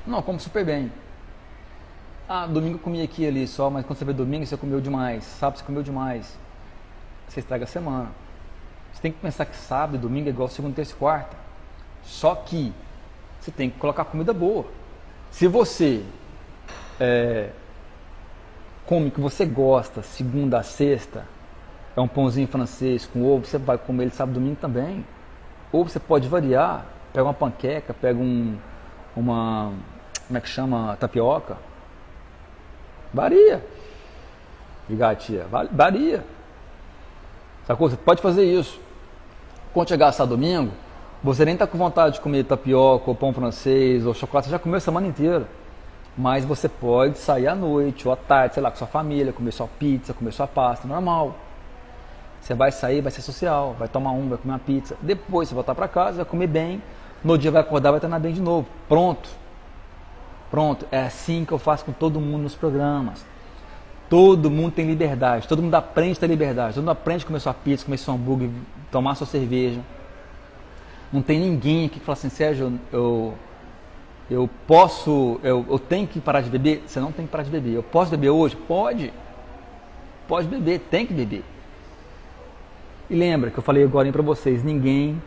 Não, 0.07 0.21
como 0.21 0.41
super 0.41 0.64
bem. 0.64 0.91
Ah, 2.29 2.47
domingo 2.47 2.77
eu 2.77 2.81
comi 2.81 3.01
aqui 3.01 3.27
ali 3.27 3.47
só, 3.47 3.71
mas 3.71 3.87
quando 3.87 3.99
você 3.99 4.05
vê 4.05 4.12
domingo 4.12 4.45
você 4.45 4.57
comeu 4.57 4.81
demais. 4.81 5.25
Sábado 5.25 5.59
você 5.59 5.64
comeu 5.64 5.83
demais. 5.83 6.37
Você 7.29 7.41
estraga 7.41 7.64
a 7.64 7.66
semana. 7.66 8.11
Você 8.93 9.03
tem 9.03 9.12
que 9.12 9.19
pensar 9.21 9.45
que 9.47 9.57
sábado 9.57 9.95
e 9.95 9.99
domingo 9.99 10.29
é 10.29 10.31
igual 10.31 10.49
segunda, 10.49 10.75
terça 10.75 10.93
e 10.93 10.97
quarta. 10.97 11.47
Só 12.09 12.35
que 12.35 12.73
você 13.39 13.51
tem 13.51 13.71
que 13.71 13.79
colocar 13.79 14.05
comida 14.07 14.33
boa. 14.33 14.65
Se 15.31 15.47
você 15.47 16.03
é, 16.99 17.51
come 18.87 19.11
que 19.11 19.21
você 19.21 19.45
gosta, 19.45 20.03
segunda 20.03 20.59
a 20.59 20.63
sexta, 20.63 21.25
é 21.95 22.01
um 22.01 22.09
pãozinho 22.09 22.49
francês 22.49 23.07
com 23.07 23.25
ovo, 23.25 23.45
você 23.45 23.59
vai 23.59 23.77
comer 23.77 24.05
ele 24.05 24.11
sábado 24.11 24.35
domingo 24.35 24.57
também. 24.57 25.05
Ou 25.71 25.85
você 25.85 26.01
pode 26.01 26.27
variar, 26.27 26.87
pega 27.13 27.25
uma 27.25 27.35
panqueca, 27.35 27.93
pega 27.93 28.19
um, 28.19 28.57
uma, 29.15 29.73
como 30.27 30.39
é 30.39 30.41
que 30.41 30.49
chama, 30.49 30.97
tapioca. 30.97 31.59
Varia. 33.13 33.65
Tia, 35.19 35.47
varia. 35.71 36.25
Sacou? 37.67 37.91
Você 37.91 37.97
pode 37.97 38.23
fazer 38.23 38.45
isso. 38.45 38.81
Quando 39.75 39.89
chegar 39.89 40.11
sábado 40.13 40.37
domingo, 40.37 40.73
você 41.23 41.45
nem 41.45 41.55
está 41.55 41.66
com 41.66 41.77
vontade 41.77 42.16
de 42.16 42.21
comer 42.21 42.45
tapioca, 42.45 43.11
ou 43.11 43.14
pão 43.14 43.33
francês, 43.33 44.07
ou 44.07 44.14
chocolate, 44.14 44.47
você 44.47 44.53
já 44.53 44.59
comeu 44.59 44.77
a 44.77 44.81
semana 44.81 45.07
inteira. 45.07 45.49
Mas 46.16 46.45
você 46.45 46.69
pode 46.69 47.19
sair 47.19 47.47
à 47.47 47.55
noite 47.55 48.07
ou 48.07 48.12
à 48.12 48.16
tarde, 48.16 48.55
sei 48.55 48.62
lá, 48.62 48.71
com 48.71 48.77
sua 48.77 48.87
família, 48.87 49.33
comer 49.33 49.53
sua 49.53 49.69
pizza, 49.79 50.12
comer 50.12 50.33
sua 50.33 50.47
pasta, 50.47 50.87
normal. 50.87 51.37
Você 52.41 52.55
vai 52.55 52.73
sair, 52.73 53.01
vai 53.01 53.11
ser 53.12 53.23
social, 53.23 53.75
vai 53.79 53.89
tomar 53.89 54.12
um, 54.12 54.29
vai 54.29 54.39
comer 54.39 54.55
uma 54.55 54.59
pizza. 54.59 54.97
Depois 55.03 55.49
você 55.49 55.55
voltar 55.55 55.75
para 55.75 55.87
casa, 55.89 56.19
vai 56.19 56.25
comer 56.25 56.47
bem. 56.47 56.83
No 57.23 57.37
dia 57.37 57.51
vai 57.51 57.61
acordar, 57.61 57.91
vai 57.91 58.01
treinar 58.01 58.21
bem 58.21 58.33
de 58.33 58.41
novo. 58.41 58.66
Pronto. 58.89 59.29
Pronto. 60.51 60.87
É 60.91 61.03
assim 61.03 61.45
que 61.45 61.53
eu 61.53 61.59
faço 61.59 61.85
com 61.85 61.93
todo 61.93 62.21
mundo 62.21 62.43
nos 62.43 62.55
programas. 62.55 63.25
Todo 64.09 64.51
mundo 64.51 64.73
tem 64.73 64.87
liberdade. 64.87 65.47
Todo 65.47 65.62
mundo 65.62 65.75
aprende 65.75 66.16
a 66.16 66.21
ter 66.21 66.27
liberdade. 66.27 66.75
Todo 66.75 66.83
mundo 66.83 66.93
aprende 66.93 67.25
a 67.25 67.27
comer 67.27 67.41
sua 67.41 67.55
pizza, 67.55 67.85
comer 67.85 67.99
seu 67.99 68.14
hambúrguer, 68.14 68.51
tomar 68.91 69.14
sua 69.14 69.27
cerveja. 69.27 69.81
Não 71.13 71.23
tem 71.23 71.41
ninguém 71.41 71.87
aqui 71.87 71.99
que 71.99 72.05
fala 72.05 72.19
assim, 72.19 72.29
Sérgio, 72.29 72.79
eu, 72.93 73.35
eu 74.31 74.49
posso, 74.67 75.41
eu, 75.43 75.65
eu 75.69 75.79
tenho 75.79 76.07
que 76.07 76.21
parar 76.21 76.43
de 76.43 76.51
beber? 76.51 76.83
Você 76.87 77.01
não 77.01 77.11
tem 77.11 77.25
que 77.25 77.33
parar 77.33 77.45
de 77.45 77.51
beber. 77.51 77.75
Eu 77.75 77.83
posso 77.83 78.11
beber 78.11 78.31
hoje? 78.31 78.57
Pode. 78.57 79.13
Pode 80.27 80.47
beber, 80.47 80.81
tem 80.91 81.07
que 81.07 81.15
beber. 81.15 81.43
E 83.09 83.15
lembra 83.15 83.51
que 83.51 83.59
eu 83.59 83.63
falei 83.63 83.83
agora 83.83 84.13
para 84.13 84.21
vocês, 84.21 84.63
ninguém 84.63 85.21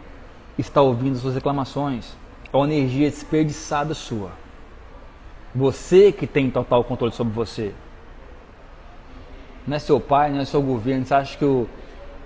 está 0.55 0.81
ouvindo 0.81 1.17
suas 1.17 1.33
reclamações. 1.33 2.15
É 2.53 2.55
uma 2.55 2.71
energia 2.71 3.09
desperdiçada 3.09 3.95
sua. 3.95 4.31
Você 5.55 6.11
que 6.11 6.27
tem 6.27 6.51
total 6.51 6.83
controle 6.83 7.13
sobre 7.13 7.33
você. 7.33 7.73
Não 9.65 9.75
é 9.75 9.79
seu 9.79 9.99
pai, 9.99 10.31
não 10.31 10.41
é 10.41 10.45
seu 10.45 10.61
governo. 10.61 11.05
Você 11.05 11.13
acha 11.13 11.37
que 11.37 11.45
o, 11.45 11.67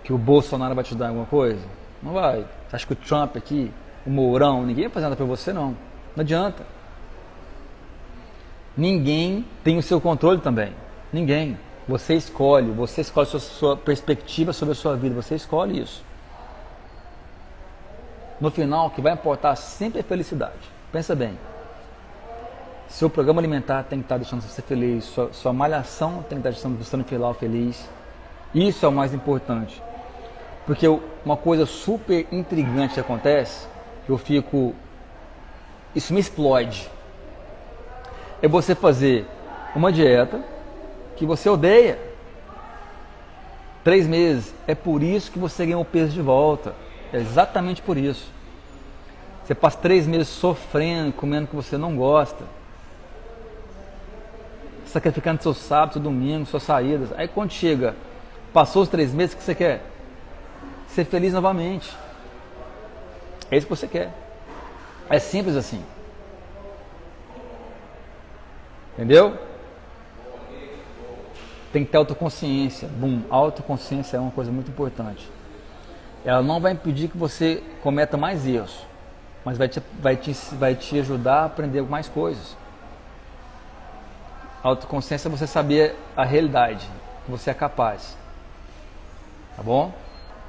que 0.04 0.12
o 0.12 0.18
Bolsonaro 0.18 0.76
vai 0.76 0.84
te 0.84 0.94
dar 0.94 1.08
alguma 1.08 1.26
coisa? 1.26 1.66
Não 2.02 2.14
vai. 2.14 2.46
Você 2.68 2.76
acha 2.76 2.86
que 2.86 2.94
o 2.94 2.96
Trump 2.96 3.36
aqui, 3.38 3.72
o 4.06 4.10
Mourão, 4.10 4.66
ninguém 4.66 4.86
vai 4.86 4.94
fazer 4.94 5.06
nada 5.06 5.16
para 5.16 5.26
você 5.26 5.52
não. 5.52 5.76
Não 6.16 6.22
adianta. 6.22 6.64
Ninguém 8.78 9.46
tem 9.64 9.78
o 9.78 9.84
seu 9.84 10.02
controle 10.02 10.42
também. 10.42 10.74
Ninguém. 11.12 11.58
Você 11.88 12.16
escolhe, 12.16 12.72
você 12.72 13.02
escolhe 13.02 13.28
sua, 13.28 13.40
sua 13.40 13.78
perspectiva 13.78 14.52
sobre 14.52 14.72
a 14.72 14.76
sua 14.76 14.96
vida, 14.96 15.14
você 15.14 15.36
escolhe 15.36 15.80
isso. 15.80 16.04
No 18.42 18.50
final, 18.50 18.88
o 18.88 18.90
que 18.90 19.02
vai 19.02 19.14
importar 19.14 19.56
sempre 19.56 20.00
é 20.00 20.04
felicidade. 20.04 20.72
Pensa 20.92 21.16
bem. 21.16 21.38
Seu 22.88 23.10
programa 23.10 23.40
alimentar 23.40 23.84
tem 23.84 24.00
que 24.00 24.06
estar 24.06 24.18
deixando 24.18 24.42
você 24.42 24.62
feliz, 24.62 25.06
sua, 25.06 25.32
sua 25.32 25.54
malhação 25.54 26.24
tem 26.24 26.40
que 26.42 26.48
estar 26.48 26.50
deixando 26.50 26.78
você 26.78 26.98
no 26.98 27.04
final 27.04 27.34
feliz. 27.34 27.88
Isso 28.54 28.86
é 28.86 28.90
o 28.90 28.92
mais 28.92 29.14
importante. 29.14 29.82
Porque 30.66 30.88
uma 31.24 31.38
coisa 31.38 31.66
super 31.66 32.28
intrigante 32.32 32.96
que 32.96 33.00
acontece, 33.00 33.68
que 34.06 34.12
eu 34.12 34.18
fico. 34.18 34.74
Isso 35.94 36.14
me 36.14 36.20
explode. 36.20 36.90
É 38.42 38.48
você 38.48 38.74
fazer 38.74 39.26
uma 39.76 39.92
dieta 39.92 40.44
que 41.16 41.26
você 41.26 41.50
odeia. 41.50 42.00
Três 43.84 44.08
meses. 44.08 44.54
É 44.68 44.74
por 44.74 45.04
isso 45.04 45.32
que 45.32 45.38
você 45.38 45.66
ganha 45.66 45.78
o 45.78 45.86
peso 45.86 46.12
de 46.12 46.22
volta. 46.22 46.74
É 47.14 47.18
exatamente 47.18 47.82
por 47.82 47.98
isso. 47.98 48.34
Você 49.44 49.54
passa 49.54 49.78
três 49.78 50.08
meses 50.08 50.28
sofrendo, 50.28 51.14
comendo 51.14 51.46
o 51.46 51.48
que 51.48 51.56
você 51.56 51.78
não 51.78 51.96
gosta. 51.96 52.44
sacrificando 54.88 55.44
seu 55.44 55.54
sábado, 55.54 55.94
seu 55.94 56.02
domingo, 56.02 56.46
suas 56.46 56.64
saídas. 56.64 57.10
Aí 57.16 57.28
quando 57.28 57.52
chega, 57.52 57.96
passou 58.52 58.82
os 58.82 58.90
três 58.90 59.14
meses, 59.14 59.36
o 59.36 59.38
que 59.38 59.44
você 59.44 59.54
quer? 59.54 59.95
Ser 60.96 61.04
feliz 61.04 61.34
novamente. 61.34 61.94
É 63.52 63.58
isso 63.58 63.68
que 63.68 63.76
você 63.76 63.86
quer. 63.86 64.14
É 65.10 65.20
simples 65.20 65.58
assim. 65.58 65.84
Entendeu? 68.94 69.38
Tem 71.74 71.84
que 71.84 71.92
ter 71.92 71.98
autoconsciência. 71.98 72.88
Bum, 72.88 73.24
autoconsciência 73.30 74.16
é 74.16 74.20
uma 74.22 74.32
coisa 74.32 74.54
muito 74.54 74.72
importante. 74.72 75.30
Ela 76.24 76.42
não 76.42 76.62
vai 76.62 76.72
impedir 76.72 77.10
que 77.10 77.18
você 77.18 77.62
cometa 77.84 78.16
mais 78.16 78.48
erros, 78.48 78.88
mas 79.44 79.58
vai 79.58 79.68
te, 79.68 79.84
vai 80.00 80.16
te, 80.16 80.32
vai 80.54 80.76
te 80.76 80.98
ajudar 80.98 81.42
a 81.42 81.46
aprender 81.46 81.82
mais 81.82 82.08
coisas. 82.08 82.56
Autoconsciência 84.64 85.28
é 85.28 85.32
você 85.32 85.46
saber 85.46 85.94
a 86.16 86.24
realidade, 86.24 86.90
que 87.26 87.32
você 87.32 87.50
é 87.50 87.54
capaz. 87.54 88.16
Tá 89.58 89.62
bom? 89.62 90.05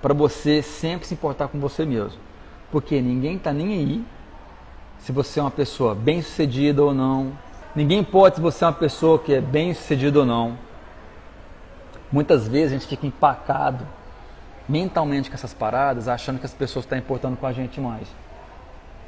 Para 0.06 0.14
você 0.14 0.62
sempre 0.62 1.04
se 1.04 1.14
importar 1.14 1.48
com 1.48 1.58
você 1.58 1.84
mesmo. 1.84 2.20
Porque 2.70 3.00
ninguém 3.02 3.38
está 3.38 3.52
nem 3.52 3.72
aí 3.72 4.04
se 5.00 5.10
você 5.10 5.40
é 5.40 5.42
uma 5.42 5.50
pessoa 5.50 5.96
bem 5.96 6.22
sucedida 6.22 6.80
ou 6.80 6.94
não. 6.94 7.36
Ninguém 7.74 8.04
pode 8.04 8.36
se 8.36 8.40
você 8.40 8.62
é 8.62 8.68
uma 8.68 8.72
pessoa 8.72 9.18
que 9.18 9.34
é 9.34 9.40
bem 9.40 9.74
sucedida 9.74 10.20
ou 10.20 10.24
não. 10.24 10.56
Muitas 12.12 12.46
vezes 12.46 12.68
a 12.68 12.78
gente 12.78 12.86
fica 12.86 13.04
empacado 13.04 13.84
mentalmente 14.68 15.28
com 15.28 15.34
essas 15.34 15.52
paradas, 15.52 16.06
achando 16.06 16.38
que 16.38 16.46
as 16.46 16.54
pessoas 16.54 16.84
estão 16.84 16.96
importando 16.96 17.36
com 17.36 17.46
a 17.48 17.52
gente 17.52 17.80
mais. 17.80 18.06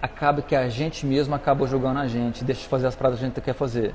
Acaba 0.02 0.42
que 0.42 0.56
a 0.56 0.68
gente 0.68 1.06
mesmo 1.06 1.32
acaba 1.32 1.64
julgando 1.68 2.00
a 2.00 2.08
gente, 2.08 2.42
deixa 2.42 2.62
de 2.62 2.68
fazer 2.68 2.88
as 2.88 2.96
paradas 2.96 3.20
que 3.20 3.24
a 3.24 3.28
gente 3.28 3.40
quer 3.40 3.54
fazer. 3.54 3.94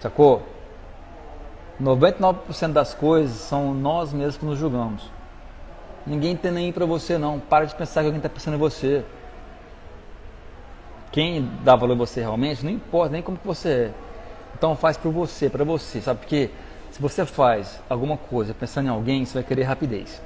Sacou? 0.00 0.42
99% 1.82 2.72
das 2.72 2.94
coisas 2.94 3.36
são 3.36 3.74
nós 3.74 4.12
mesmos 4.12 4.36
que 4.36 4.44
nos 4.44 4.58
julgamos. 4.58 5.10
Ninguém 6.06 6.36
tem 6.36 6.52
nem 6.52 6.72
para 6.72 6.86
você 6.86 7.18
não. 7.18 7.40
Para 7.40 7.64
de 7.64 7.74
pensar 7.74 8.00
que 8.00 8.06
alguém 8.06 8.18
está 8.18 8.28
pensando 8.28 8.54
em 8.54 8.58
você. 8.58 9.04
Quem 11.10 11.48
dá 11.62 11.74
valor 11.74 11.94
a 11.94 11.96
você 11.96 12.20
realmente, 12.20 12.64
não 12.64 12.70
importa 12.70 13.12
nem 13.12 13.22
como 13.22 13.38
que 13.38 13.46
você 13.46 13.68
é. 13.68 13.92
Então 14.56 14.76
faz 14.76 14.96
por 14.96 15.12
você, 15.12 15.48
para 15.48 15.64
você, 15.64 16.00
sabe? 16.00 16.20
Porque 16.20 16.50
se 16.90 17.00
você 17.00 17.24
faz 17.24 17.80
alguma 17.88 18.16
coisa 18.16 18.54
pensando 18.54 18.86
em 18.86 18.90
alguém, 18.90 19.24
você 19.24 19.34
vai 19.34 19.42
querer 19.42 19.62
rapidez. 19.64 20.22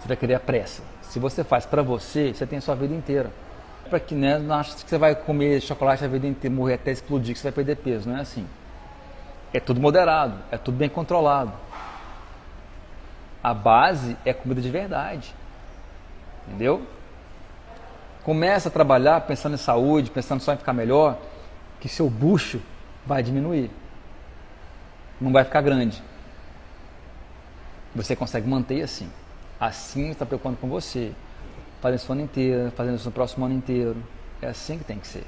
Você 0.00 0.08
vai 0.08 0.16
querer 0.16 0.34
a 0.34 0.40
pressa. 0.40 0.82
Se 1.02 1.18
você 1.18 1.44
faz 1.44 1.66
para 1.66 1.82
você, 1.82 2.32
você 2.32 2.46
tem 2.46 2.58
a 2.58 2.62
sua 2.62 2.74
vida 2.74 2.94
inteira 2.94 3.30
para 3.92 4.00
que 4.00 4.14
né, 4.14 4.38
não 4.38 4.54
acha 4.54 4.74
que 4.74 4.88
você 4.88 4.96
vai 4.96 5.14
comer 5.14 5.60
chocolate 5.60 6.02
a 6.02 6.08
vida 6.08 6.26
inteira, 6.26 6.56
morrer 6.56 6.74
até 6.74 6.90
explodir, 6.90 7.34
que 7.34 7.38
você 7.38 7.50
vai 7.50 7.52
perder 7.52 7.76
peso. 7.76 8.08
Não 8.08 8.16
é 8.16 8.22
assim. 8.22 8.46
É 9.52 9.60
tudo 9.60 9.82
moderado, 9.82 10.38
é 10.50 10.56
tudo 10.56 10.78
bem 10.78 10.88
controlado. 10.88 11.52
A 13.44 13.52
base 13.52 14.16
é 14.24 14.32
comida 14.32 14.62
de 14.62 14.70
verdade. 14.70 15.34
Entendeu? 16.48 16.86
Começa 18.24 18.70
a 18.70 18.72
trabalhar 18.72 19.20
pensando 19.26 19.56
em 19.56 19.58
saúde, 19.58 20.10
pensando 20.10 20.40
só 20.40 20.54
em 20.54 20.56
ficar 20.56 20.72
melhor, 20.72 21.18
que 21.78 21.86
seu 21.86 22.08
bucho 22.08 22.62
vai 23.04 23.22
diminuir. 23.22 23.70
Não 25.20 25.30
vai 25.30 25.44
ficar 25.44 25.60
grande. 25.60 26.02
Você 27.94 28.16
consegue 28.16 28.48
manter 28.48 28.80
assim. 28.80 29.10
Assim 29.60 30.12
está 30.12 30.24
preocupando 30.24 30.56
com 30.56 30.66
você 30.66 31.12
fazendo 31.82 31.96
isso 31.96 32.08
o 32.08 32.12
ano 32.12 32.22
inteiro, 32.22 32.70
fazendo 32.70 32.96
isso 32.96 33.06
no 33.06 33.12
próximo 33.12 33.44
ano 33.44 33.54
inteiro. 33.54 33.96
É 34.40 34.46
assim 34.46 34.78
que 34.78 34.84
tem 34.84 34.98
que 34.98 35.06
ser. 35.06 35.26